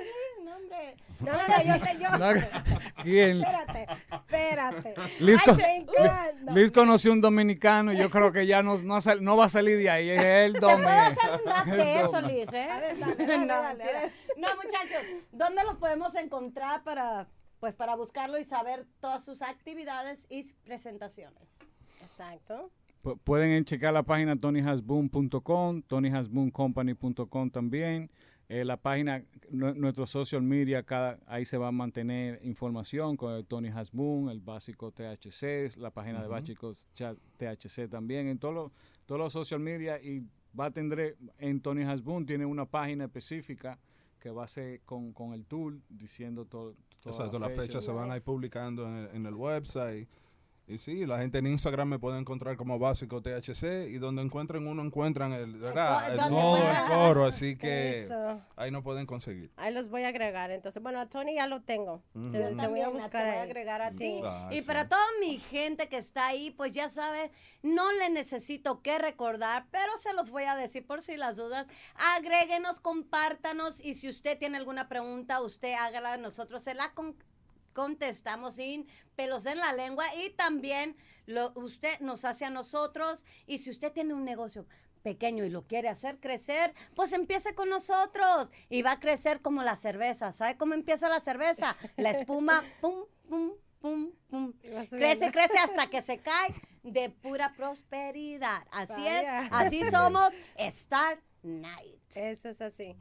No, 0.49 0.57
hombre. 0.57 0.97
No, 1.21 1.33
no, 1.33 1.39
no, 1.39 1.65
yo 1.65 1.85
te 1.85 1.99
yo. 1.99 2.19
No, 2.19 2.41
¿quién? 3.03 3.43
Espérate, 3.43 3.87
espérate. 4.13 4.95
Liz, 5.21 5.41
Ay, 5.41 5.45
con- 5.47 5.57
me 5.57 5.77
encanta. 5.77 6.53
Liz 6.53 6.71
conoció 6.73 7.13
un 7.13 7.21
dominicano 7.21 7.93
y 7.93 7.97
yo 7.99 8.09
creo 8.11 8.33
que 8.33 8.47
ya 8.47 8.63
no, 8.63 8.79
no, 8.79 8.97
ha 8.97 9.01
sal- 9.01 9.23
no 9.23 9.37
va 9.37 9.47
a 9.47 9.49
salir 9.49 9.77
de 9.79 9.91
ahí. 9.91 10.11
Es 10.11 10.23
el 10.25 10.53
Te 10.55 10.61
puedo 10.61 10.73
dominicano. 10.73 11.11
hacer 11.11 11.31
un 11.45 11.51
rap 11.53 11.67
de 11.67 11.97
eso, 11.97 12.21
Liz, 12.23 12.53
¿eh? 12.53 12.69
A 12.71 12.81
ver, 12.81 12.99
dale, 12.99 13.15
dale, 13.27 13.39
no, 13.47 13.47
dale, 13.63 13.79
mentira. 13.79 14.01
dale. 14.01 14.13
No, 14.37 14.49
muchachos, 14.57 15.03
¿dónde 15.33 15.65
los 15.65 15.75
podemos 15.77 16.15
encontrar 16.15 16.83
para, 16.85 17.29
pues, 17.61 17.75
para 17.75 17.97
buscarlo 17.97 18.39
y 18.39 18.45
saber 18.45 18.87
todas 19.01 19.25
sus 19.25 19.43
actividades 19.43 20.27
y 20.31 20.45
presentaciones? 20.65 21.59
Exacto. 22.01 22.71
Pu- 23.03 23.19
Pueden 23.25 23.65
checar 23.65 23.93
la 23.93 24.03
página 24.05 24.37
tonyhasboom.com, 24.37 25.83
tonyhasboomcompany.com 25.83 27.51
también. 27.51 28.11
Eh, 28.51 28.65
la 28.65 28.79
página, 28.79 29.23
nu- 29.51 29.75
nuestro 29.75 30.07
social 30.07 30.43
media, 30.43 30.83
cada, 30.83 31.19
ahí 31.27 31.45
se 31.45 31.59
va 31.59 31.69
a 31.69 31.73
mantener 31.73 32.41
información 32.43 33.17
con 33.17 33.35
el 33.35 33.45
Tony 33.45 33.69
Hasboom, 33.69 34.31
el 34.31 34.41
básico 34.41 34.91
THC, 34.91 35.77
la 35.77 35.91
página 35.91 36.23
de 36.23 36.29
básicos 36.29 36.87
chat 36.95 37.19
THC 37.37 37.89
también, 37.91 38.27
en 38.29 38.39
todos 38.39 38.55
los 38.55 38.73
todos 39.05 39.19
los 39.19 39.33
social 39.33 39.61
media 39.61 40.01
y 40.03 40.23
va 40.59 40.67
a 40.67 40.71
tener, 40.71 41.17
en 41.39 41.61
Tony 41.61 41.83
Hasboom 41.83 42.25
tiene 42.25 42.47
una 42.47 42.65
página 42.65 43.05
específica 43.05 43.79
que 44.19 44.31
va 44.31 44.45
a 44.45 44.49
ser 44.49 44.81
con, 44.81 45.13
con 45.13 45.33
el 45.35 45.45
tool 45.45 45.83
diciendo 45.89 46.45
todo. 46.47 46.75
Exacto, 47.05 47.39
las 47.39 47.51
fechas. 47.51 47.67
fechas 47.67 47.85
se 47.85 47.93
van 47.93 48.11
a 48.11 48.17
ir 48.17 48.23
publicando 48.23 48.87
en 48.89 48.95
el, 48.97 49.09
en 49.15 49.27
el 49.27 49.35
website. 49.35 50.09
Y 50.71 50.77
sí, 50.77 51.07
la 51.07 51.19
gente 51.19 51.39
en 51.39 51.47
Instagram 51.47 51.89
me 51.89 51.99
puede 51.99 52.19
encontrar 52.19 52.59
como 52.59 52.79
básico 52.79 53.23
THC 53.23 53.89
y 53.89 53.97
donde 53.97 54.21
encuentren 54.21 54.67
uno 54.67 54.83
encuentran 54.83 55.33
el, 55.33 55.57
¿verdad? 55.59 56.09
¿Dónde 56.09 56.23
El- 56.25 56.29
todo 56.29 56.57
el 56.59 56.85
coro, 56.89 57.25
así 57.25 57.57
que 57.59 58.05
Eso. 58.05 58.43
ahí 58.55 58.71
no 58.71 58.83
pueden 58.83 59.07
conseguir. 59.07 59.51
Ahí 59.57 59.73
los 59.73 59.89
voy 59.89 60.03
a 60.03 60.09
agregar. 60.09 60.51
Entonces, 60.51 60.83
bueno, 60.83 61.01
a 61.01 61.07
Tony 61.09 61.37
ya 61.37 61.47
lo 61.47 61.63
tengo. 61.63 62.03
Te, 62.13 62.39
Yo 62.39 62.55
te 62.55 62.67
voy 62.69 62.83
a 62.83 62.91
buscar 62.91 63.23
te 63.25 63.31
voy 63.31 63.39
a 63.39 63.43
agregar 63.45 63.81
a 63.81 63.91
Sí. 63.91 63.99
ti. 63.99 64.21
Ah, 64.23 64.51
y 64.53 64.61
sí. 64.61 64.67
para 64.67 64.87
toda 64.91 65.01
mi 65.21 65.39
gente 65.39 65.89
que 65.89 65.97
está 65.97 66.27
ahí, 66.27 66.51
pues 66.51 66.73
ya 66.73 66.91
sabes, 66.91 67.31
no 67.63 67.91
le 67.93 68.11
necesito 68.11 68.83
que 68.83 68.99
recordar, 68.99 69.67
pero 69.71 69.91
se 69.97 70.13
los 70.13 70.29
voy 70.31 70.43
a 70.45 70.55
decir 70.55 70.87
por 70.87 71.01
si 71.01 71.17
las 71.17 71.37
dudas. 71.37 71.67
Agréguenos, 72.17 72.79
compártanos 72.81 73.83
y 73.83 73.95
si 73.95 74.09
usted 74.09 74.39
tiene 74.39 74.59
alguna 74.59 74.87
pregunta, 74.89 75.41
usted 75.41 75.73
hágala, 75.75 76.19
nosotros 76.19 76.61
se 76.61 76.75
la 76.75 76.93
con- 76.93 77.17
contestamos 77.79 78.57
sin 78.57 78.89
pelos 79.15 79.47
en 79.47 79.57
la 79.57 79.73
lengua 79.73 80.05
y 80.17 80.31
también 80.31 80.97
lo, 81.27 81.53
usted 81.55 82.01
nos 82.01 82.25
hace 82.25 82.45
a 82.45 82.51
nosotros 82.51 83.25
y 83.47 83.59
si 83.59 83.71
usted 83.71 83.93
tiene 83.93 84.15
un 84.15 84.25
negocio 84.25 84.67
pequeño 85.05 85.45
y 85.45 85.49
lo 85.49 85.65
quiere 85.65 85.89
hacer 85.89 86.19
crecer, 86.19 86.75
pues 86.97 87.13
empiece 87.13 87.55
con 87.55 87.71
nosotros 87.71 88.51
y 88.69 88.83
va 88.83 88.93
a 88.93 88.99
crecer 88.99 89.43
como 89.43 89.63
la 89.63 89.77
cerveza. 89.77 90.33
¿Sabe 90.33 90.57
cómo 90.57 90.75
empieza 90.75 91.09
la 91.09 91.21
cerveza? 91.21 91.77
La 91.97 92.11
espuma, 92.11 92.65
pum, 92.81 93.05
pum, 93.29 93.53
pum, 93.81 94.11
pum. 94.29 94.53
Crece, 94.91 95.31
crece 95.31 95.59
hasta 95.59 95.89
que 95.89 96.03
se 96.03 96.19
cae 96.19 96.53
de 96.83 97.11
pura 97.11 97.55
prosperidad. 97.55 98.67
Así 98.73 99.03
Vaya. 99.03 99.43
es, 99.43 99.49
así 99.53 99.85
somos 99.89 100.33
Star 100.57 101.21
Night. 101.43 101.99
Eso 102.15 102.49
es 102.49 102.61
así. 102.61 102.97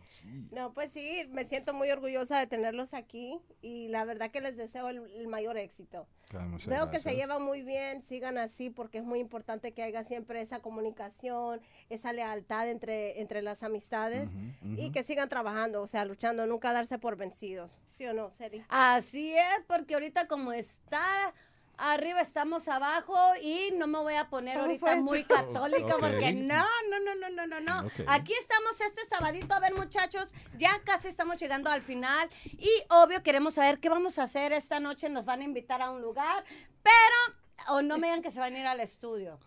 No, 0.52 0.74
pues 0.74 0.92
sí, 0.92 1.28
me 1.32 1.46
siento 1.46 1.74
muy 1.74 1.90
orgullosa 1.90 2.40
de 2.40 2.48
tenerlos 2.48 2.94
aquí 2.94 3.40
y 3.62 3.88
la 3.88 4.06
verdad 4.06 4.32
que 4.32 4.42
les 4.42 4.58
deseo 4.58 4.90
el, 4.90 4.98
el 5.16 5.28
mayor 5.28 5.58
éxito. 5.58 6.08
Claro, 6.30 6.58
Veo 6.68 6.90
que 6.90 7.00
se 7.00 7.16
llevan 7.16 7.42
muy 7.42 7.62
bien, 7.62 8.02
sigan 8.02 8.38
así 8.38 8.70
porque 8.70 8.98
es 8.98 9.06
muy 9.06 9.20
importante 9.20 9.72
que 9.72 9.82
haya 9.82 10.04
siempre 10.04 10.42
esa 10.42 10.60
comunicación, 10.60 11.62
esa 11.90 12.12
lealtad 12.12 12.70
entre, 12.70 13.22
entre 13.22 13.42
las 13.42 13.64
amistades 13.64 14.32
y 14.76 14.92
que 14.92 15.04
sigan 15.04 15.30
trabajando, 15.30 15.82
o 15.82 15.88
sea, 15.88 16.04
luchando, 16.04 16.46
nunca 16.46 16.74
darse 16.74 17.00
por 17.00 17.16
vencidos. 17.16 17.82
¿Sí 17.88 18.06
o 18.06 18.14
no, 18.14 18.30
Seri? 18.30 18.62
Así 18.68 19.34
es, 19.34 19.64
porque 19.68 19.94
ahorita 19.94 20.28
como 20.28 20.52
está 20.52 21.34
arriba 21.78 22.22
estamos 22.22 22.68
abajo 22.68 23.16
y 23.42 23.72
no 23.76 23.88
me 23.88 24.00
voy 24.00 24.16
a 24.16 24.30
poner 24.30 24.56
¿Cómo 24.56 24.66
ahorita 24.66 24.96
muy 24.98 25.24
católica 25.26 25.96
porque 26.00 26.34
no, 26.34 26.66
no, 26.90 27.00
no, 27.00 27.16
no, 27.16 27.30
no, 27.30 27.48
no, 27.48 27.62
no. 27.62 27.90
Aquí 28.08 28.34
estamos 28.34 28.82
este 28.82 29.06
sabadito, 29.06 29.54
a 29.54 29.60
ver 29.60 29.74
muchachos, 29.76 30.28
ya 30.58 30.82
casi 30.84 31.08
estamos 31.08 31.38
llegando 31.38 31.70
al 31.70 31.82
final. 31.82 32.30
Y 32.46 32.70
obvio 32.90 33.22
queremos 33.24 33.56
saber 33.56 33.80
qué 33.80 33.90
vamos 33.90 34.20
a 34.20 34.24
hacer 34.24 34.54
esta 34.54 34.80
noche, 34.80 35.10
nos 35.10 35.26
van 35.26 35.42
a 35.42 35.44
invitar 35.44 35.82
a 35.82 35.92
un 35.92 36.02
lugar, 36.02 36.44
pero 36.84 37.76
o 37.76 37.82
no 37.82 37.98
me 37.98 38.08
digan 38.08 38.22
que 38.22 38.32
se 38.32 38.40
van 38.40 38.56
a 38.56 38.60
ir 38.60 38.68
al 38.68 38.80
estudio. 38.80 39.40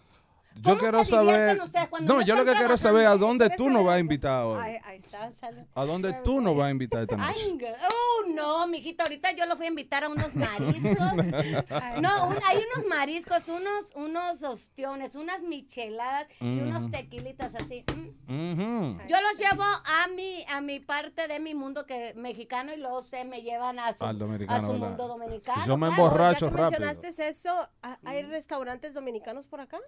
Yo 0.57 0.63
¿Cómo 0.63 0.77
quiero 0.79 1.05
saber. 1.05 1.59
No, 2.03 2.15
no 2.15 2.23
yo 2.23 2.35
lo 2.35 2.45
que 2.45 2.55
quiero 2.55 2.77
saber 2.77 3.03
es 3.03 3.09
a 3.09 3.17
dónde 3.17 3.45
¿Quieres 3.47 3.57
tú 3.57 3.65
nos 3.67 3.73
saber? 3.75 3.87
vas 3.87 3.97
a 3.97 3.99
invitar 4.01 4.45
hoy. 4.45 4.61
Ahí, 4.61 4.97
está, 4.97 5.33
sale. 5.33 5.67
¿A 5.75 5.85
dónde 5.85 6.13
tú 6.25 6.41
nos 6.41 6.57
vas 6.57 6.67
a 6.67 6.71
invitar 6.71 7.03
esta 7.03 7.17
noche? 7.17 7.75
Oh, 7.89 8.29
no, 8.35 8.67
mijito, 8.67 9.03
ahorita 9.05 9.31
yo 9.33 9.47
los 9.47 9.57
voy 9.57 9.67
a 9.67 9.71
invitar 9.71 10.05
a 10.05 10.09
unos 10.09 10.35
mariscos. 10.35 10.99
no, 12.01 12.27
un- 12.29 12.39
hay 12.47 12.59
unos 12.75 12.87
mariscos, 12.89 13.49
unos, 13.49 13.93
unos 13.95 14.43
ostiones, 14.43 15.15
unas 15.15 15.41
micheladas 15.43 16.27
y 16.41 16.61
unos 16.61 16.91
tequilitas 16.91 17.55
así. 17.55 17.85
Mm. 18.27 18.99
Yo 19.09 19.17
los 19.21 19.37
llevo 19.39 19.63
a 19.63 20.09
mi, 20.15 20.45
a 20.53 20.61
mi 20.61 20.81
parte 20.81 21.29
de 21.29 21.39
mi 21.41 21.55
mundo 21.55 21.87
que 21.87 22.13
mexicano 22.17 22.73
y 22.73 22.77
luego 22.77 22.99
ustedes 23.01 23.27
me 23.27 23.43
llevan 23.43 23.79
a 23.79 23.93
su, 23.93 24.05
a 24.05 24.13
su 24.61 24.73
mundo 24.75 25.09
dominicano. 25.09 25.65
Yo 25.67 25.77
me 25.77 25.87
claro. 25.89 26.03
emborracho 26.03 26.47
ya 26.47 26.53
que 26.53 26.63
rápido. 26.63 26.81
mencionaste 26.81 27.29
eso, 27.29 27.51
¿ha- 27.83 27.99
¿hay 28.05 28.23
restaurantes 28.25 28.95
dominicanos 28.95 29.47
por 29.47 29.61
acá? 29.61 29.79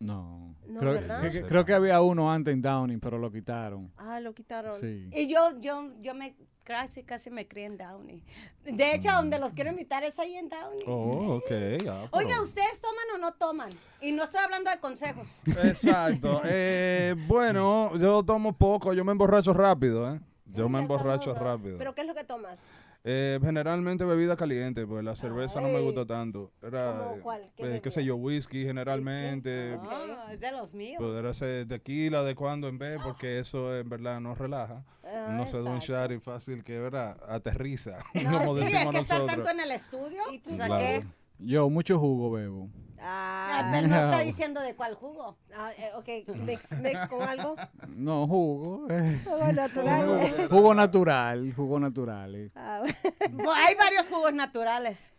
No. 0.00 0.54
No, 0.66 0.80
creo, 0.80 1.00
que, 1.22 1.28
que- 1.30 1.42
creo 1.46 1.64
que 1.64 1.72
había 1.74 2.00
uno 2.00 2.30
antes 2.32 2.52
en 2.52 2.60
Downing, 2.62 3.00
pero 3.00 3.18
lo 3.18 3.30
quitaron. 3.30 3.90
Ah, 3.96 4.20
lo 4.20 4.34
quitaron. 4.34 4.78
Sí. 4.80 5.08
Y 5.12 5.26
yo, 5.28 5.58
yo, 5.60 5.92
yo 6.00 6.12
me 6.14 6.34
casi, 6.64 7.04
casi 7.04 7.30
me 7.30 7.46
crié 7.46 7.66
en 7.66 7.76
Downey. 7.78 8.22
De 8.64 8.92
hecho, 8.94 9.08
a 9.10 9.16
donde 9.16 9.38
los 9.38 9.52
quiero 9.52 9.70
invitar 9.70 10.02
es 10.02 10.18
ahí 10.18 10.34
en 10.34 10.48
Downey. 10.48 10.82
Oh, 10.88 11.36
ok. 11.36 11.48
ya, 11.84 12.08
Oiga, 12.10 12.28
pero- 12.30 12.42
¿ustedes 12.42 12.80
toman 12.80 13.04
o 13.14 13.18
no 13.18 13.32
toman? 13.34 13.70
Y 14.00 14.10
no 14.12 14.24
estoy 14.24 14.40
hablando 14.42 14.70
de 14.70 14.78
consejos. 14.80 15.26
Exacto. 15.64 16.42
Eh, 16.44 17.14
bueno, 17.28 17.96
yo 17.98 18.22
tomo 18.24 18.52
poco, 18.56 18.92
yo 18.92 19.04
me 19.04 19.12
emborracho 19.12 19.52
rápido, 19.52 20.12
¿eh? 20.12 20.20
Yo 20.46 20.68
me 20.68 20.80
emborracho 20.80 21.34
rápido. 21.34 21.76
¿Pero 21.78 21.94
qué 21.94 22.00
es 22.00 22.06
lo 22.06 22.14
que 22.14 22.24
tomas? 22.24 22.60
Eh, 23.08 23.38
generalmente 23.40 24.04
bebida 24.04 24.36
caliente, 24.36 24.84
pues 24.84 25.04
la 25.04 25.14
cerveza 25.14 25.60
no 25.60 25.68
me 25.68 25.80
gusta 25.80 26.04
tanto. 26.04 26.50
Era, 26.60 26.98
¿Cómo 26.98 27.22
cuál? 27.22 27.52
¿Qué 27.56 27.76
eh, 27.76 27.80
qué 27.80 27.88
sé 27.92 28.04
yo, 28.04 28.16
whisky 28.16 28.64
generalmente. 28.64 29.78
Ah, 29.80 30.26
es 30.32 30.40
de 30.40 30.50
los 30.50 30.74
míos. 30.74 31.00
Podrá 31.00 31.32
ser 31.32 31.68
tequila 31.68 32.24
de 32.24 32.34
cuando 32.34 32.66
en 32.66 32.78
vez, 32.78 32.98
porque 33.04 33.38
eso 33.38 33.76
en 33.76 33.88
verdad 33.88 34.20
nos 34.20 34.36
relaja. 34.36 34.84
Ah, 35.04 35.28
no 35.38 35.46
se 35.46 35.62
da 35.62 35.70
un 35.70 35.78
shot 35.78 36.10
y 36.10 36.18
fácil 36.18 36.64
que, 36.64 36.80
¿verdad? 36.80 37.16
Aterriza, 37.28 37.98
No, 38.14 38.38
como 38.38 38.56
sí, 38.56 38.64
es 38.64 38.72
decimos 38.72 38.94
que 38.94 39.00
estar 39.02 39.20
nosotros. 39.20 39.44
tanto 39.44 39.50
en 39.50 39.60
el 39.60 39.70
estudio. 39.70 40.22
Claro. 40.66 41.06
Yo 41.38 41.70
mucho 41.70 42.00
jugo 42.00 42.32
bebo. 42.32 42.68
Ah, 43.00 43.68
pero 43.72 43.88
no 43.88 43.96
está 43.96 44.20
diciendo 44.20 44.60
de 44.60 44.74
cuál 44.74 44.94
jugo. 44.94 45.36
Ah, 45.54 45.70
eh, 45.78 45.90
ok, 45.96 46.36
mix, 46.40 46.72
mix 46.80 47.06
con 47.08 47.22
algo. 47.22 47.56
No, 47.88 48.26
jugo. 48.26 48.86
eh. 48.90 49.20
Jugo 49.24 49.52
natural. 49.52 50.06
Jugo, 50.06 50.48
jugo 50.48 50.74
natural, 50.74 51.52
jugo 51.54 51.80
natural. 51.80 52.34
eh. 52.34 52.50
Ah, 52.54 52.82
Bueno, 53.30 53.52
Hay 53.54 53.74
varios 53.74 54.08
jugos 54.08 54.32
naturales. 54.32 55.12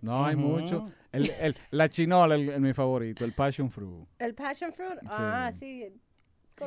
No, 0.00 0.26
hay 0.26 0.36
mucho. 0.36 0.90
El, 1.12 1.30
el- 1.40 1.56
la 1.70 1.88
chinola 1.88 2.36
es 2.36 2.60
mi 2.60 2.74
favorito, 2.74 3.24
el 3.24 3.32
passion 3.32 3.70
fruit. 3.70 4.06
el 4.18 4.34
passion 4.34 4.72
fruit. 4.72 4.98
Ah, 5.08 5.50
sí. 5.54 5.88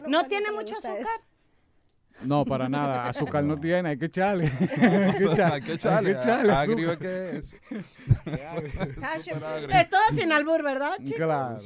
¿No 0.08 0.24
tiene 0.26 0.52
mucho 0.52 0.78
azúcar? 0.78 1.20
No, 2.24 2.46
para 2.46 2.68
nada. 2.68 3.08
Azúcar 3.08 3.44
no 3.44 3.60
tiene, 3.60 3.90
hay 3.90 3.98
que 3.98 4.06
echarle. 4.06 4.46
Hay 4.46 5.62
que 5.62 5.74
echarle, 5.74 6.10
Hay 6.10 6.16
que 6.16 6.20
echarle 6.20 6.54
agrio 6.54 6.90
azúcar. 6.92 6.98
que 6.98 7.38
es. 7.38 7.56
Fruit. 8.24 9.72
Es 9.72 9.90
todo 9.90 10.02
sin 10.16 10.32
albur, 10.32 10.64
¿verdad, 10.64 10.94
chicos? 11.04 11.16
Claro. 11.16 11.58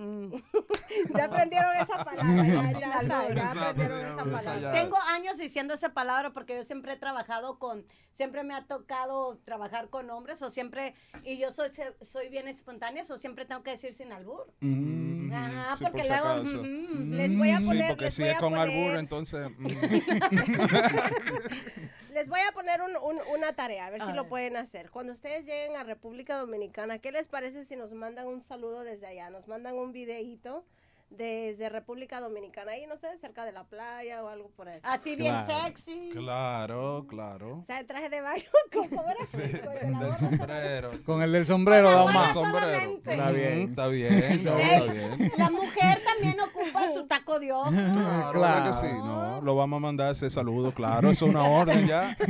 Mm. 0.00 0.34
Ya 1.16 1.24
aprendieron 1.24 1.70
esa 1.76 2.04
palabra. 2.04 2.46
Ya, 2.46 2.72
ya, 2.72 3.02
ya, 3.02 3.68
aprendieron 3.68 4.00
esa 4.00 4.24
palabra. 4.24 4.72
Tengo 4.72 4.96
años 5.10 5.36
diciendo 5.38 5.74
esa 5.74 5.92
palabra 5.92 6.32
porque 6.32 6.56
yo 6.56 6.62
siempre 6.64 6.94
he 6.94 6.96
trabajado 6.96 7.58
con, 7.58 7.84
siempre 8.12 8.42
me 8.42 8.54
ha 8.54 8.66
tocado 8.66 9.38
trabajar 9.44 9.88
con 9.90 10.10
hombres 10.10 10.40
o 10.42 10.50
siempre, 10.50 10.94
y 11.24 11.38
yo 11.38 11.52
soy, 11.52 11.70
soy 12.00 12.28
bien 12.28 12.48
espontánea, 12.48 13.04
o 13.08 13.16
siempre 13.18 13.44
tengo 13.44 13.62
que 13.62 13.70
decir 13.72 13.92
sin 13.92 14.12
albur. 14.12 14.46
Mm, 14.60 15.32
Ajá, 15.32 15.76
sí, 15.76 15.84
porque 15.84 15.98
por 15.98 16.02
si 16.02 16.08
luego 16.08 16.28
acaso. 16.28 16.62
mm, 16.62 17.10
Les 17.12 17.36
voy 17.38 17.50
a 17.50 17.60
Sí, 17.60 17.66
poner, 17.68 17.88
porque 17.88 18.04
les 18.06 18.14
si 18.14 18.22
voy 18.22 18.30
es 18.30 18.36
a 18.36 18.40
con 18.40 18.52
poner- 18.54 18.70
albur, 18.70 18.96
entonces. 18.98 19.50
Les 22.20 22.28
voy 22.28 22.40
a 22.46 22.52
poner 22.52 22.82
un- 22.82 22.98
un- 22.98 23.22
una 23.34 23.54
tarea, 23.54 23.86
a 23.86 23.90
ver 23.90 24.02
A 24.02 24.06
si 24.06 24.12
lo 24.12 24.28
pueden 24.28 24.58
hacer. 24.58 24.90
Cuando 24.90 25.10
ustedes 25.10 25.46
lleguen 25.46 25.74
a 25.76 25.84
República 25.84 26.36
Dominicana, 26.36 26.98
¿qué 26.98 27.12
les 27.12 27.28
parece 27.28 27.64
si 27.64 27.76
nos 27.76 27.94
mandan 27.94 28.26
un 28.26 28.42
saludo 28.42 28.84
desde 28.84 29.06
allá? 29.06 29.30
Nos 29.30 29.48
mandan 29.48 29.74
un 29.76 29.90
videíto 29.92 30.62
desde 31.10 31.68
República 31.68 32.20
Dominicana, 32.20 32.70
ahí 32.72 32.86
no 32.86 32.96
sé, 32.96 33.18
cerca 33.18 33.44
de 33.44 33.50
la 33.52 33.64
playa 33.64 34.22
o 34.22 34.28
algo 34.28 34.48
por 34.50 34.68
eso. 34.68 34.86
Así 34.86 35.16
bien 35.16 35.34
Claro. 35.34 35.64
sexy. 35.66 36.10
Claro, 36.14 37.04
claro. 37.08 37.58
O 37.58 37.64
sea, 37.64 37.80
el 37.80 37.86
traje 37.86 38.08
de 38.08 38.20
baño, 38.20 38.44
¿cómo 38.72 39.04
era? 39.10 39.26
Sí, 39.26 39.38
del 39.40 40.14
sombrero. 40.16 40.90
Con 41.04 41.22
el 41.22 41.32
del 41.32 41.46
sombrero, 41.46 41.90
da 41.90 42.04
más. 42.06 42.32
sombrero. 42.32 42.96
Está 43.04 43.30
bien. 43.32 43.70
Está 43.70 43.86
bien, 43.88 44.44
no, 44.44 44.56
está 44.56 44.84
bien. 44.92 45.32
La 45.36 45.50
mujer 45.50 46.00
también 46.04 46.36
ocupa 46.40 46.92
su 46.92 47.04
taco 47.06 47.40
de 47.40 47.52
ojo. 47.52 47.70
Claro, 47.70 48.40
¿verdad 48.40 48.66
que 48.68 48.74
sí? 48.88 48.92
No, 48.94 49.40
lo 49.42 49.56
vamos 49.56 49.78
a 49.78 49.80
mandar 49.80 50.12
ese 50.12 50.30
saludo, 50.30 50.70
claro, 50.72 51.10
eso 51.10 51.26
es 51.26 51.30
una 51.32 51.42
orden 51.44 51.86
ya. 51.88 52.16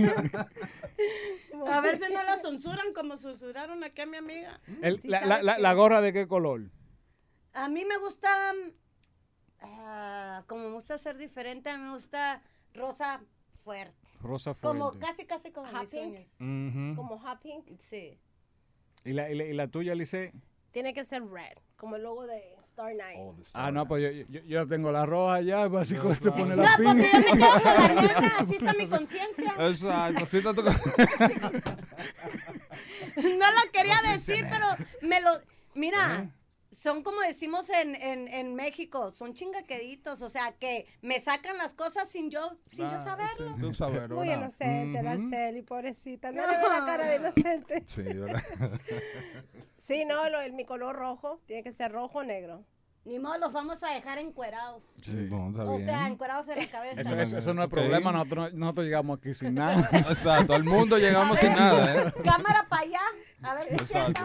A 1.70 1.81
ver 1.83 2.01
si 2.03 2.12
no 2.12 2.22
la 2.22 2.39
censuran 2.41 2.93
como 2.95 3.16
censuraron 3.18 3.85
aquí 3.85 4.01
a 4.01 4.07
mi 4.07 4.16
amiga. 4.16 4.59
El- 4.83 4.99
Sí, 4.99 5.09
la, 5.09 5.20
¿sabes 5.20 5.28
la- 5.28 5.43
la- 5.53 5.59
la 5.59 5.72
gorra 5.74 6.01
de 6.01 6.12
qué 6.14 6.26
color? 6.26 6.62
A 7.53 7.68
mí 7.68 7.84
me 7.84 7.98
gusta, 7.98 8.28
ah, 9.62 10.42
como 10.46 10.68
me 10.68 10.74
gusta 10.74 10.96
ser 10.98 11.16
diferente, 11.18 11.68
a 11.70 11.76
mí 11.76 11.84
me 11.84 11.92
gusta 11.92 12.42
rosa 12.74 13.20
fuerte. 13.64 13.94
Rosa 14.20 14.55
Como 14.55 14.90
fuerte. 14.90 15.07
casi, 15.07 15.24
casi 15.26 15.51
como 15.51 15.68
Hot 15.70 15.80
mis 15.82 15.90
pink. 16.38 16.96
Como 16.96 17.18
hot 17.18 17.40
pink. 17.40 17.66
Sí. 17.78 18.18
¿Y 19.05 19.12
la, 19.12 19.30
y 19.30 19.34
la, 19.34 19.44
y 19.44 19.53
la 19.55 19.68
tuya, 19.68 19.94
Lice? 19.94 20.32
Tiene 20.72 20.92
que 20.94 21.05
ser 21.05 21.24
red, 21.26 21.57
como 21.76 21.96
el 21.96 22.03
logo 22.03 22.26
de 22.26 22.55
Star 22.68 22.94
Night. 22.94 23.18
Ah, 23.55 23.72
no, 23.72 23.88
pues 23.88 24.03
yo, 24.05 24.11
yo, 24.28 24.40
yo 24.44 24.68
tengo 24.68 24.92
la 24.92 25.05
roja 25.07 25.40
ya, 25.40 25.66
básico, 25.68 26.14
te 26.14 26.30
pone 26.30 26.55
No, 26.55 26.62
la 26.62 26.70
porque 26.76 26.90
piña. 26.92 27.11
yo 27.12 27.18
me 27.18 27.24
quedo 27.24 27.51
con 27.51 27.74
la 27.74 27.88
negra, 28.03 28.32
así 28.38 28.55
está 28.57 28.72
mi 28.74 28.86
conciencia. 28.86 29.55
Exacto, 29.59 30.26
sí 30.26 30.36
está 30.38 30.55
tu- 30.55 30.62
No 33.38 33.53
lo 33.53 33.72
quería 33.72 33.96
decir, 34.12 34.46
pero 34.51 34.66
me 35.03 35.20
lo... 35.20 35.30
Mira, 35.74 36.30
son 36.73 37.03
como 37.03 37.21
decimos 37.23 37.68
en, 37.71 37.95
en, 37.97 38.29
en 38.29 38.55
México, 38.55 39.11
son 39.12 39.35
chingaqueditos, 39.35 40.23
o 40.23 40.31
sea, 40.31 40.53
que 40.53 40.87
me 41.03 41.18
sacan 41.21 41.59
las 41.59 41.75
cosas 41.75 42.09
sin 42.09 42.31
yo, 42.31 42.57
sin 42.71 42.89
yo 42.89 42.97
Ah, 42.97 43.05
saberlo. 43.05 44.09
tú 44.09 44.14
Muy 44.14 44.31
inocente 44.31 45.03
la. 45.03 45.16
Celi, 45.18 45.62
pobrecita. 45.62 46.31
No 46.33 46.43
le 46.47 46.57
ve 46.59 46.62
la 46.68 46.87
cara 46.87 47.07
de 47.09 47.16
inocente. 47.16 47.83
Sí, 47.87 48.03
¿verdad? 48.03 48.43
Sí, 49.79 50.05
no, 50.05 50.29
lo, 50.29 50.41
el, 50.41 50.53
mi 50.53 50.64
color 50.64 50.95
rojo 50.95 51.41
tiene 51.47 51.62
que 51.64 51.73
ser 51.73 51.91
rojo 51.91 52.18
o 52.18 52.25
negro. 52.25 52.64
Ni 53.07 53.18
modo, 53.18 53.39
los 53.39 53.53
vamos 53.53 53.83
a 53.83 53.89
dejar 53.95 54.18
encuerados. 54.18 54.85
Sí, 55.01 55.27
no, 55.31 55.49
está 55.51 55.64
O 55.64 55.77
bien. 55.77 55.89
sea, 55.89 56.07
encuerados 56.07 56.47
de 56.47 56.57
la 56.57 56.66
cabeza. 56.71 57.01
Eso, 57.01 57.18
eso- 57.18 57.39
eso 57.39 57.55
no 57.55 57.62
es 57.62 57.66
Ok. 57.66 57.73
problema, 57.73 58.12
nosotros, 58.12 58.53
nosotros 58.53 58.85
llegamos 58.85 59.18
aquí 59.18 59.33
sin 59.33 59.55
nada. 59.55 59.89
Exacto, 60.11 60.55
al 60.55 60.64
mundo 60.64 60.99
llegamos 60.99 61.39
sin 61.39 61.51
nada, 61.53 61.97
¿eh? 62.09 62.12
Cámara 62.23 62.66
para 62.68 62.83
allá. 62.83 63.01
A 63.43 63.55
ver 63.55 63.68
si 63.68 63.75
es 63.77 63.81
Exacto. 63.81 64.21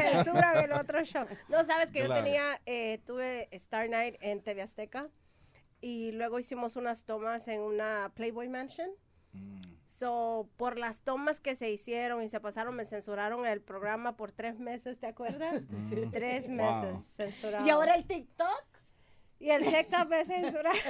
Censura 0.00 0.52
otro 0.80 1.04
show. 1.04 1.24
No, 1.48 1.64
sabes 1.64 1.90
que 1.90 2.00
yo 2.00 2.12
tenía, 2.12 2.42
eh, 2.66 2.98
tuve 3.06 3.48
Star 3.52 3.88
Night 3.88 4.16
en 4.20 4.42
TV 4.42 4.62
Azteca 4.62 5.08
y 5.80 6.12
luego 6.12 6.38
hicimos 6.38 6.76
unas 6.76 7.04
tomas 7.04 7.48
en 7.48 7.60
una 7.60 8.12
Playboy 8.14 8.48
Mansion. 8.48 8.90
So, 9.86 10.48
por 10.56 10.78
las 10.78 11.02
tomas 11.02 11.40
que 11.40 11.56
se 11.56 11.70
hicieron 11.70 12.22
y 12.22 12.28
se 12.28 12.38
pasaron, 12.40 12.74
me 12.76 12.84
censuraron 12.84 13.46
el 13.46 13.60
programa 13.62 14.16
por 14.16 14.30
tres 14.32 14.58
meses, 14.58 14.98
¿te 14.98 15.06
acuerdas? 15.06 15.62
Tres 16.12 16.48
Wow. 16.48 16.56
meses 16.56 17.04
censurado. 17.16 17.66
Y 17.66 17.70
ahora 17.70 17.94
el 17.94 18.06
TikTok. 18.06 18.64
Y 19.42 19.50
el 19.50 19.64
TikTok 19.64 20.08
me 20.08 20.24
censuraron. 20.24 20.80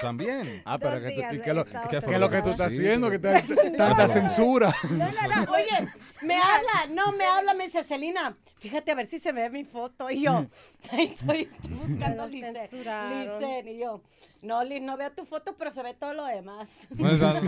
También. 0.00 0.62
Ah, 0.64 0.76
pero 0.78 1.00
que 1.00 1.10
tú- 1.10 1.16
días 1.16 1.32
¿y 1.34 1.36
de 1.38 1.42
qué, 1.44 1.54
lo, 1.54 1.62
es 1.62 2.20
lo 2.20 2.28
que 2.28 2.42
tú 2.42 2.50
estás 2.50 2.72
Sí, 2.72 2.78
haciendo? 2.80 3.08
Que 3.10 3.18
tanta 3.76 4.08
censura. 4.08 4.74
No, 4.90 4.98
no, 4.98 5.44
no. 5.46 5.52
Oye, 5.54 5.88
me 6.22 6.34
habla, 6.34 6.86
no, 6.90 7.12
me 7.12 7.24
habla, 7.24 7.54
me 7.54 7.64
dice 7.64 7.84
Celina. 7.84 8.36
Fíjate 8.58 8.90
a 8.90 8.94
ver 8.96 9.06
si 9.06 9.18
se 9.20 9.32
me 9.32 9.42
ve 9.42 9.50
mi 9.50 9.64
foto. 9.64 10.10
Y 10.10 10.22
yo, 10.22 10.46
ahí 10.90 11.04
estoy, 11.04 11.42
estoy 11.52 11.74
buscando 11.74 12.24
lo 12.24 12.28
Lice. 12.28 12.52
censuraron. 12.52 13.20
Lice, 13.20 13.70
y 13.70 13.78
yo, 13.78 14.02
no, 14.42 14.64
Liz, 14.64 14.82
no 14.82 14.96
veo 14.96 15.12
tu 15.12 15.24
foto, 15.24 15.54
pero 15.56 15.70
se 15.70 15.82
ve 15.82 15.94
todo 15.94 16.14
lo 16.14 16.24
demás. 16.26 16.88
Exacto. 16.98 17.46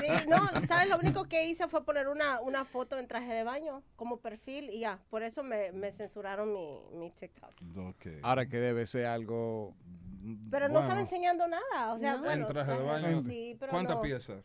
Sí, 0.00 0.28
no, 0.28 0.38
¿sabes? 0.66 0.88
Lo 0.88 0.98
único 0.98 1.24
que 1.26 1.46
hice 1.46 1.68
fue 1.68 1.84
poner 1.84 2.08
una, 2.08 2.40
una 2.40 2.64
foto 2.64 2.98
en 2.98 3.06
traje 3.06 3.32
de 3.32 3.44
baño 3.44 3.82
como 3.94 4.18
perfil 4.18 4.70
y 4.70 4.80
ya. 4.80 4.98
Por 5.10 5.22
eso 5.22 5.42
me, 5.42 5.70
me 5.72 5.92
censuraron 5.92 6.52
mi, 6.52 6.80
mi 6.94 7.10
TikTok. 7.10 7.50
Ok. 7.78 8.06
Ahora 8.22 8.46
que 8.48 8.56
debe 8.58 8.86
ser 8.86 9.06
algo... 9.06 9.35
Pero 10.50 10.68
no 10.68 10.80
estaba 10.80 11.00
enseñando 11.00 11.46
nada. 11.46 11.92
O 11.92 11.98
sea, 11.98 12.14
No. 12.16 12.24
bueno. 12.24 12.46
En 12.46 12.52
traje 12.52 12.70
de 12.72 12.76
ajá, 12.78 12.84
baño. 12.84 13.22
Sí, 13.22 13.56
pero 13.60 13.70
¿Cuántas 13.72 13.96
no. 13.96 14.02
piezas? 14.02 14.36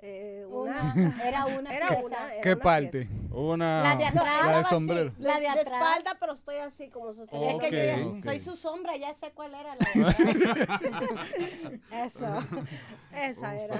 Eh, 0.00 0.46
Una, 0.48 0.94
era 1.26 1.44
una 1.46 1.74
Era 1.74 1.88
pieza. 1.88 2.04
una. 2.04 2.32
era 2.32 2.40
¿Qué 2.40 2.52
una 2.52 2.62
parte? 2.62 3.06
pieza. 3.06 3.34
Una. 3.34 3.82
La 3.82 3.96
de 3.96 4.04
atrás. 4.06 4.24
La 4.24 4.32
Estaba 4.46 4.68
sombrero. 4.68 5.10
así, 5.10 5.22
La 5.22 5.34
de 5.34 5.40
de 5.40 5.48
atrás. 5.48 5.66
espalda, 5.66 6.16
pero 6.20 6.32
estoy 6.34 6.56
así 6.56 6.88
como 6.88 7.12
sosteniendo. 7.12 7.64
Es 7.64 7.70
que 7.70 8.20
soy 8.22 8.38
su 8.38 8.54
sombra, 8.56 8.96
ya 8.96 9.12
sé 9.12 9.32
cuál 9.32 9.54
era 9.54 9.74
la 9.74 9.84
de. 9.94 11.80
Eso. 12.06 12.26
Esa 13.12 13.56
era. 13.56 13.76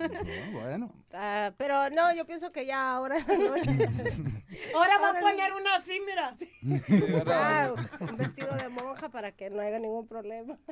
No, 0.00 0.60
bueno. 0.60 0.92
Ah, 1.12 1.52
pero 1.58 1.90
no, 1.90 2.14
yo 2.14 2.24
pienso 2.24 2.50
que 2.52 2.64
ya 2.66 2.92
ahora 2.92 3.18
en 3.18 3.26
la 3.26 3.36
noche. 3.50 3.70
Ahora 4.74 4.98
va 5.00 5.10
a 5.10 5.20
poner 5.20 5.52
una 5.52 5.76
así, 5.76 6.00
mira. 6.06 6.34
Ah, 7.26 7.72
un 8.00 8.16
vestido 8.16 8.52
de 8.56 8.68
monja 8.68 9.08
para 9.10 9.32
que 9.32 9.50
no 9.50 9.60
haya 9.60 9.78
ningún 9.78 10.06
problema. 10.06 10.56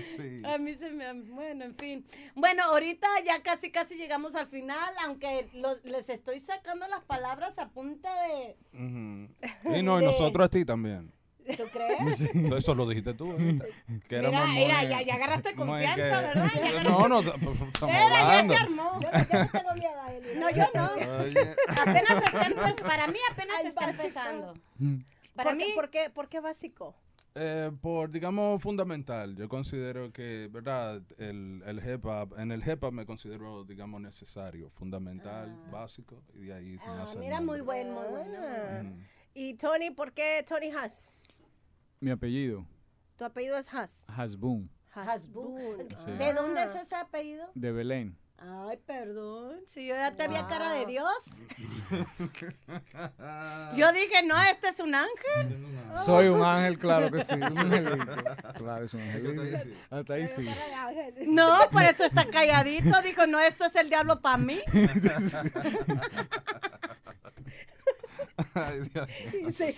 Sí. 0.00 0.42
A 0.44 0.58
mí 0.58 0.74
se 0.74 0.90
me... 0.90 1.12
Bueno, 1.12 1.64
en 1.64 1.76
fin. 1.76 2.04
Bueno, 2.34 2.64
ahorita 2.64 3.06
ya 3.24 3.40
casi, 3.42 3.70
casi 3.70 3.94
llegamos 3.96 4.34
al 4.34 4.48
final, 4.48 4.90
aunque 5.06 5.48
lo- 5.54 5.76
les 5.84 6.08
estoy 6.08 6.40
sacando 6.40 6.86
las 6.88 7.02
palabras 7.04 7.56
a 7.58 7.68
punta 7.68 8.10
de... 8.24 8.56
Y 8.72 9.82
no, 9.82 9.98
y 9.98 10.00
De- 10.00 10.06
nosotros 10.06 10.46
a 10.46 10.48
ti 10.48 10.64
también. 10.64 11.12
¿Tú 11.56 11.64
crees? 11.72 12.20
Eso 12.58 12.74
lo 12.74 12.86
dijiste 12.88 13.14
tú 13.14 13.30
ahorita. 13.30 13.64
Que 14.08 14.18
Mira, 14.20 14.46
mira, 14.46 14.82
ya, 14.84 15.02
ya 15.02 15.14
agarraste 15.14 15.54
confianza, 15.54 15.94
que- 15.94 16.02
¿verdad? 16.02 16.50
Ya 16.54 16.60
agarraste- 16.60 16.84
No, 16.84 17.08
no, 17.08 17.20
estamos 17.20 17.94
Era, 17.96 18.08
ya 18.08 18.20
hablando. 18.22 18.54
se 18.54 18.62
armó. 18.62 19.00
Yo, 19.00 19.08
yo 19.10 19.38
no 19.38 19.48
tengo 19.50 19.74
miedo 19.74 20.00
a 20.00 20.14
él. 20.14 20.24
No, 20.40 20.50
yo 20.50 20.64
no. 20.74 20.90
Oye. 21.22 21.56
Apenas 21.68 22.22
está 22.24 22.44
empe- 22.44 22.82
para 22.82 23.06
mí 23.08 23.18
apenas 23.30 23.56
Al 23.60 23.66
está 23.66 23.80
básico. 23.86 24.02
empezando. 24.02 24.54
Para 24.74 25.50
Para 25.50 25.54
mí, 25.54 25.64
mí, 25.64 25.70
¿por 25.74 25.90
qué, 25.90 26.10
¿por 26.10 26.28
qué 26.28 26.40
básico? 26.40 26.94
Eh, 27.36 27.72
por, 27.82 28.10
digamos, 28.12 28.62
fundamental. 28.62 29.34
Yo 29.34 29.48
considero 29.48 30.12
que, 30.12 30.48
¿verdad? 30.52 31.02
El, 31.18 31.62
el 31.66 31.78
hip 31.78 32.04
hop, 32.06 32.38
en 32.38 32.52
el 32.52 32.62
hip 32.66 32.82
hop 32.84 32.92
me 32.92 33.04
considero, 33.04 33.64
digamos, 33.64 34.00
necesario, 34.00 34.70
fundamental, 34.70 35.52
básico, 35.72 36.22
y 36.34 36.44
de 36.44 36.54
ahí 36.54 36.78
se 36.78 36.88
me 36.88 37.00
ah, 37.02 37.06
mira, 37.18 37.40
muy 37.40 37.60
bueno, 37.60 37.92
muy 38.00 38.08
bueno. 38.08 38.38
Ah. 38.40 38.82
Y 39.34 39.54
Tony, 39.54 39.90
¿por 39.90 40.12
qué 40.12 40.44
Tony 40.48 40.70
Haas? 40.70 41.12
Mi 42.00 42.10
apellido, 42.10 42.66
Tu 43.16 43.24
apellido 43.24 43.56
es 43.56 43.72
Haas. 43.72 44.04
Hasbun, 44.08 44.70
Hasbun. 44.90 45.58
Sí. 46.04 46.12
¿De 46.18 46.32
dónde 46.34 46.62
es 46.64 46.74
ese 46.74 46.94
apellido? 46.96 47.48
de 47.54 47.72
Belén. 47.72 48.18
Ay, 48.36 48.76
perdón. 48.84 49.60
Si 49.66 49.86
yo 49.86 49.94
ya 49.94 50.14
te 50.16 50.26
vi 50.28 50.34
a 50.36 50.46
cara 50.46 50.70
de 50.72 50.80
Wow. 50.80 50.88
Dios. 50.88 51.30
Yo 53.76 53.92
dije, 53.92 54.22
no, 54.26 54.38
este 54.42 54.68
es 54.68 54.80
un 54.80 54.94
ángel. 54.94 55.66
Soy 55.96 56.26
un 56.26 56.42
ángel, 56.42 56.76
claro 56.78 57.10
que 57.10 57.22
sí. 57.24 57.34
Un 57.34 57.42
angelito. 57.44 58.06
Claro, 58.56 58.84
es 58.84 58.92
un 58.94 59.00
angelito. 59.02 59.42
Hasta 59.88 60.14
ahí 60.14 60.26
sí. 60.28 60.46
No, 61.28 61.48
por 61.70 61.84
eso 61.84 62.04
está 62.04 62.28
calladito. 62.28 63.00
Dijo, 63.02 63.26
no, 63.28 63.38
esto 63.38 63.64
es 63.66 63.76
el 63.76 63.88
diablo 63.88 64.20
para 64.20 64.36
mí. 64.38 64.58
Ay, 68.54 68.80
Dios. 68.92 69.08
Sí. 69.56 69.76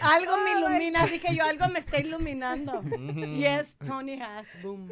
Algo 0.00 0.36
me 0.38 0.58
ilumina. 0.58 1.06
Dije 1.06 1.34
yo, 1.34 1.44
algo 1.44 1.68
me 1.68 1.78
está 1.78 1.98
iluminando. 2.00 2.82
Y 3.36 3.44
es 3.44 3.76
Tony 3.78 4.20
Hasbun. 4.20 4.88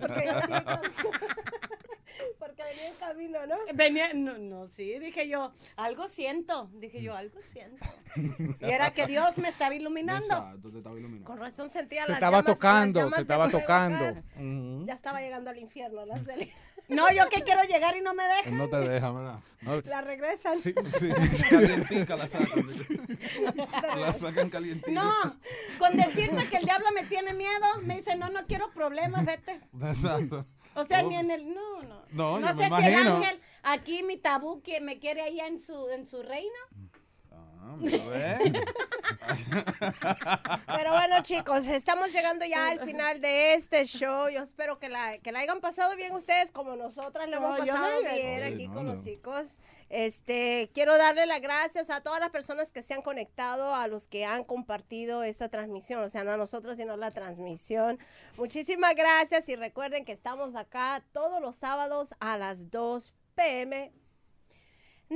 Porque, 0.00 0.24
porque 2.38 2.62
venía 2.62 2.88
en 2.88 2.94
camino 2.98 3.46
¿no? 3.46 3.56
Venía, 3.74 4.14
no, 4.14 4.38
no, 4.38 4.66
sí, 4.66 4.98
dije 4.98 5.28
yo, 5.28 5.52
algo 5.76 6.08
siento, 6.08 6.70
dije 6.74 7.02
yo, 7.02 7.14
algo 7.16 7.40
siento. 7.42 7.84
Y 8.60 8.70
era 8.70 8.90
que 8.92 9.06
Dios 9.06 9.38
me 9.38 9.48
estaba 9.48 9.74
iluminando. 9.74 10.26
Exacto, 10.26 10.70
te 10.70 10.78
estaba 10.78 10.98
iluminando. 10.98 11.26
Con 11.26 11.38
razón 11.38 11.70
sentía 11.70 12.02
Te 12.04 12.10
las 12.12 12.16
estaba 12.18 12.38
llamas- 12.38 12.46
las 12.48 12.54
tocando, 12.56 13.00
llamas 13.00 13.16
te 13.16 13.22
estaba 13.22 13.48
tocando. 13.48 14.22
Ya 14.86 14.94
estaba 14.94 15.20
llegando 15.20 15.50
al 15.50 15.58
infierno, 15.58 16.04
la 16.06 16.16
Celia. 16.16 16.48
No, 16.88 17.10
yo 17.12 17.28
que 17.30 17.42
quiero 17.42 17.62
llegar 17.62 17.96
y 17.96 18.00
no 18.02 18.12
me 18.14 18.24
dejan. 18.24 18.58
No 18.58 18.68
te 18.68 18.76
deja, 18.80 19.10
¿verdad? 19.10 19.38
La 19.84 20.00
regresan. 20.00 20.58
Sí, 20.58 20.74
sí, 20.84 21.08
calientica 21.48 22.16
la 22.16 22.28
sacan. 22.28 22.64
La 23.98 24.12
sacan 24.12 24.50
calientica. 24.50 24.90
No, 24.90 25.12
con 25.78 25.96
decirte 25.96 26.46
que 26.48 26.56
el 26.56 26.64
diablo 26.64 26.86
me 26.94 27.04
tiene 27.04 27.34
miedo, 27.34 27.66
me 27.82 27.96
dice, 27.96 28.16
no, 28.16 28.28
no 28.30 28.46
quiero 28.46 28.70
problemas, 28.72 29.24
vete. 29.24 29.60
Exacto. 29.82 30.46
O 30.74 30.84
sea, 30.84 31.02
Oh. 31.04 31.08
ni 31.08 31.16
en 31.16 31.30
el, 31.30 31.52
no, 31.54 31.82
no. 31.82 32.02
No, 32.10 32.40
yo 32.40 32.46
sé 32.62 32.70
me 32.70 32.80
si 32.80 32.86
el 32.88 32.94
ángel, 32.94 33.40
aquí 33.62 34.02
mi 34.02 34.16
tabú 34.16 34.62
que 34.62 34.80
me 34.80 34.98
quiere 34.98 35.22
allá 35.22 35.46
en 35.46 35.58
su, 35.58 35.88
en 35.90 36.06
su 36.06 36.22
reino. 36.22 36.50
Ah. 37.64 37.76
Pero 40.66 40.92
bueno, 40.92 41.22
chicos, 41.22 41.66
estamos 41.66 42.12
llegando 42.12 42.44
ya 42.44 42.70
al 42.70 42.80
final 42.80 43.20
de 43.20 43.54
este 43.54 43.84
show. 43.84 44.28
Yo 44.28 44.42
espero 44.42 44.78
que 44.78 44.88
la, 44.88 45.18
que 45.18 45.32
la 45.32 45.40
hayan 45.40 45.60
pasado 45.60 45.94
bien 45.96 46.12
ustedes, 46.12 46.50
como 46.50 46.76
nosotras 46.76 47.28
lo 47.30 47.36
hemos 47.36 47.58
No, 47.58 47.64
me 47.64 47.70
pasado 47.70 48.00
bien 48.14 48.42
aquí 48.42 48.68
no, 48.68 48.74
con 48.74 48.86
no. 48.86 48.94
los 48.94 49.04
chicos. 49.04 49.56
Este, 49.90 50.70
quiero 50.72 50.96
darle 50.96 51.26
las 51.26 51.40
gracias 51.40 51.90
a 51.90 52.02
todas 52.02 52.18
las 52.18 52.30
personas 52.30 52.72
que 52.72 52.82
se 52.82 52.94
han 52.94 53.02
conectado, 53.02 53.74
a 53.74 53.86
los 53.88 54.06
que 54.06 54.24
han 54.24 54.42
compartido 54.42 55.22
esta 55.22 55.48
transmisión, 55.48 56.02
o 56.02 56.08
sea, 56.08 56.24
no 56.24 56.32
a 56.32 56.36
nosotros, 56.36 56.76
sino 56.76 56.96
la 56.96 57.10
transmisión. 57.10 57.98
Muchísimas 58.38 58.94
gracias 58.94 59.48
y 59.48 59.56
recuerden 59.56 60.04
que 60.04 60.12
estamos 60.12 60.56
acá 60.56 61.02
todos 61.12 61.40
los 61.40 61.56
sábados 61.56 62.14
a 62.20 62.38
las 62.38 62.70
2 62.70 63.12
pm 63.34 63.92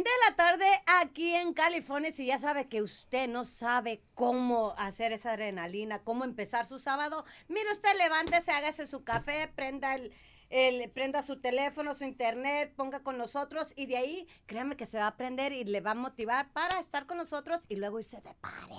de 0.02 0.10
la 0.28 0.36
tarde 0.36 0.66
aquí 1.00 1.34
en 1.34 1.52
California. 1.54 2.12
Si 2.12 2.26
ya 2.26 2.38
sabe 2.38 2.68
que 2.68 2.82
usted 2.82 3.28
no 3.28 3.44
sabe 3.44 4.02
cómo 4.14 4.74
hacer 4.78 5.12
esa 5.12 5.32
adrenalina, 5.32 6.02
cómo 6.04 6.24
empezar 6.24 6.66
su 6.66 6.78
sábado, 6.78 7.24
mire 7.48 7.70
usted, 7.72 7.96
levántese, 7.98 8.52
hágase 8.52 8.86
su 8.86 9.04
café, 9.04 9.48
prenda 9.54 9.94
el, 9.94 10.12
el- 10.50 10.90
prenda 10.90 11.22
su 11.22 11.40
teléfono, 11.40 11.94
su 11.94 12.04
internet, 12.04 12.72
ponga 12.76 13.02
con 13.02 13.18
nosotros 13.18 13.72
y 13.76 13.86
de 13.86 13.96
ahí, 13.96 14.28
créame 14.46 14.76
que 14.76 14.86
se 14.86 14.98
va 14.98 15.04
a 15.04 15.08
aprender 15.08 15.52
y 15.52 15.64
le 15.64 15.80
va 15.80 15.92
a 15.92 15.94
motivar 15.94 16.52
para 16.52 16.78
estar 16.80 17.06
con 17.06 17.16
nosotros 17.18 17.60
y 17.68 17.76
luego 17.76 17.98
irse 18.00 18.20
de 18.20 18.34
party. 18.34 18.74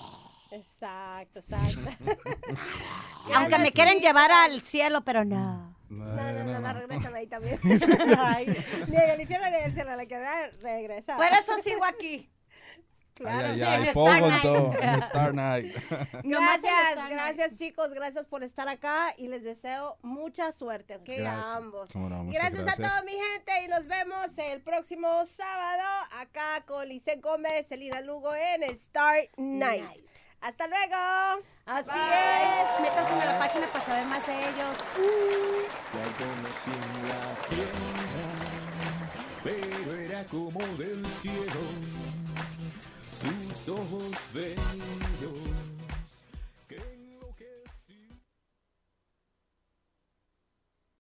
Exacto, 0.52 1.40
exacto. 1.40 1.80
Aunque 3.36 3.58
me 3.60 3.72
quieren 3.72 4.00
llevar 4.00 4.32
al 4.32 4.62
cielo, 4.62 5.04
pero 5.04 5.26
no. 5.26 5.77
No, 5.90 6.06
no, 6.06 6.44
no, 6.44 6.60
la 6.60 6.74
regresan 6.74 7.16
ahí 7.16 7.28
también. 7.28 7.60
Ay. 8.20 8.48
Ni 8.88 8.98
en 8.98 9.10
el 9.10 9.22
infierno 9.22 9.50
ni 9.50 9.56
en 9.56 9.64
el 9.66 9.74
cielo, 9.74 9.96
la 9.96 10.06
que 10.06 10.20
regresa. 10.62 11.18
Por 11.18 11.26
eso 11.26 11.58
sigo 11.62 11.86
aquí. 11.86 12.30
Claro. 13.18 13.48
Ay, 13.48 13.62
ay, 13.64 13.84
ay, 13.84 13.88
Star. 13.88 14.22
Night. 14.22 14.76
en 14.80 15.00
Star 15.00 15.34
Night. 15.34 15.76
Gracias, 16.24 17.10
gracias 17.10 17.56
chicos, 17.56 17.92
gracias 17.92 18.28
por 18.28 18.44
estar 18.44 18.70
acá 18.70 19.12
y 19.18 19.28
les 19.28 19.42
deseo 19.44 19.98
mucha 20.04 20.52
suerte, 20.52 20.98
¿ok? 20.98 21.04
Gracias. 21.18 21.46
A 21.48 21.56
ambos. 21.56 21.96
No, 21.96 22.10
gracias, 22.28 22.64
gracias. 22.64 22.80
a 22.80 22.90
toda 22.90 23.02
mi 23.02 23.14
gente 23.14 23.64
y 23.66 23.68
nos 23.70 23.88
vemos 23.88 24.38
el 24.38 24.62
próximo 24.62 25.26
sábado 25.26 25.84
acá 26.20 26.64
con 26.68 26.88
Lice 26.88 27.16
Gómez, 27.16 27.68
Celina 27.68 28.02
Lugo 28.02 28.36
en 28.36 28.62
Star 28.66 29.18
Night. 29.38 30.06
Hasta 30.42 30.68
luego. 30.68 31.44
Así 31.66 31.90
Bye. 31.90 32.62
es. 32.62 32.82
Métanse 32.82 33.14
en 33.14 33.20
la 33.20 33.40
página 33.40 33.68
para 33.68 33.84
saber 33.86 34.06
más 34.06 34.26
de 34.26 34.34
ellos. 34.34 34.76
La 35.94 36.04
conocí 36.14 36.72
en 36.72 37.10
la 37.10 37.22
tienda, 37.50 38.28
pero 39.44 39.96
era 39.96 40.26
como 40.26 40.60
del 40.78 41.06
cielo, 41.22 41.62
sus 43.12 43.70
ojos 43.70 44.12
bellos 44.34 45.47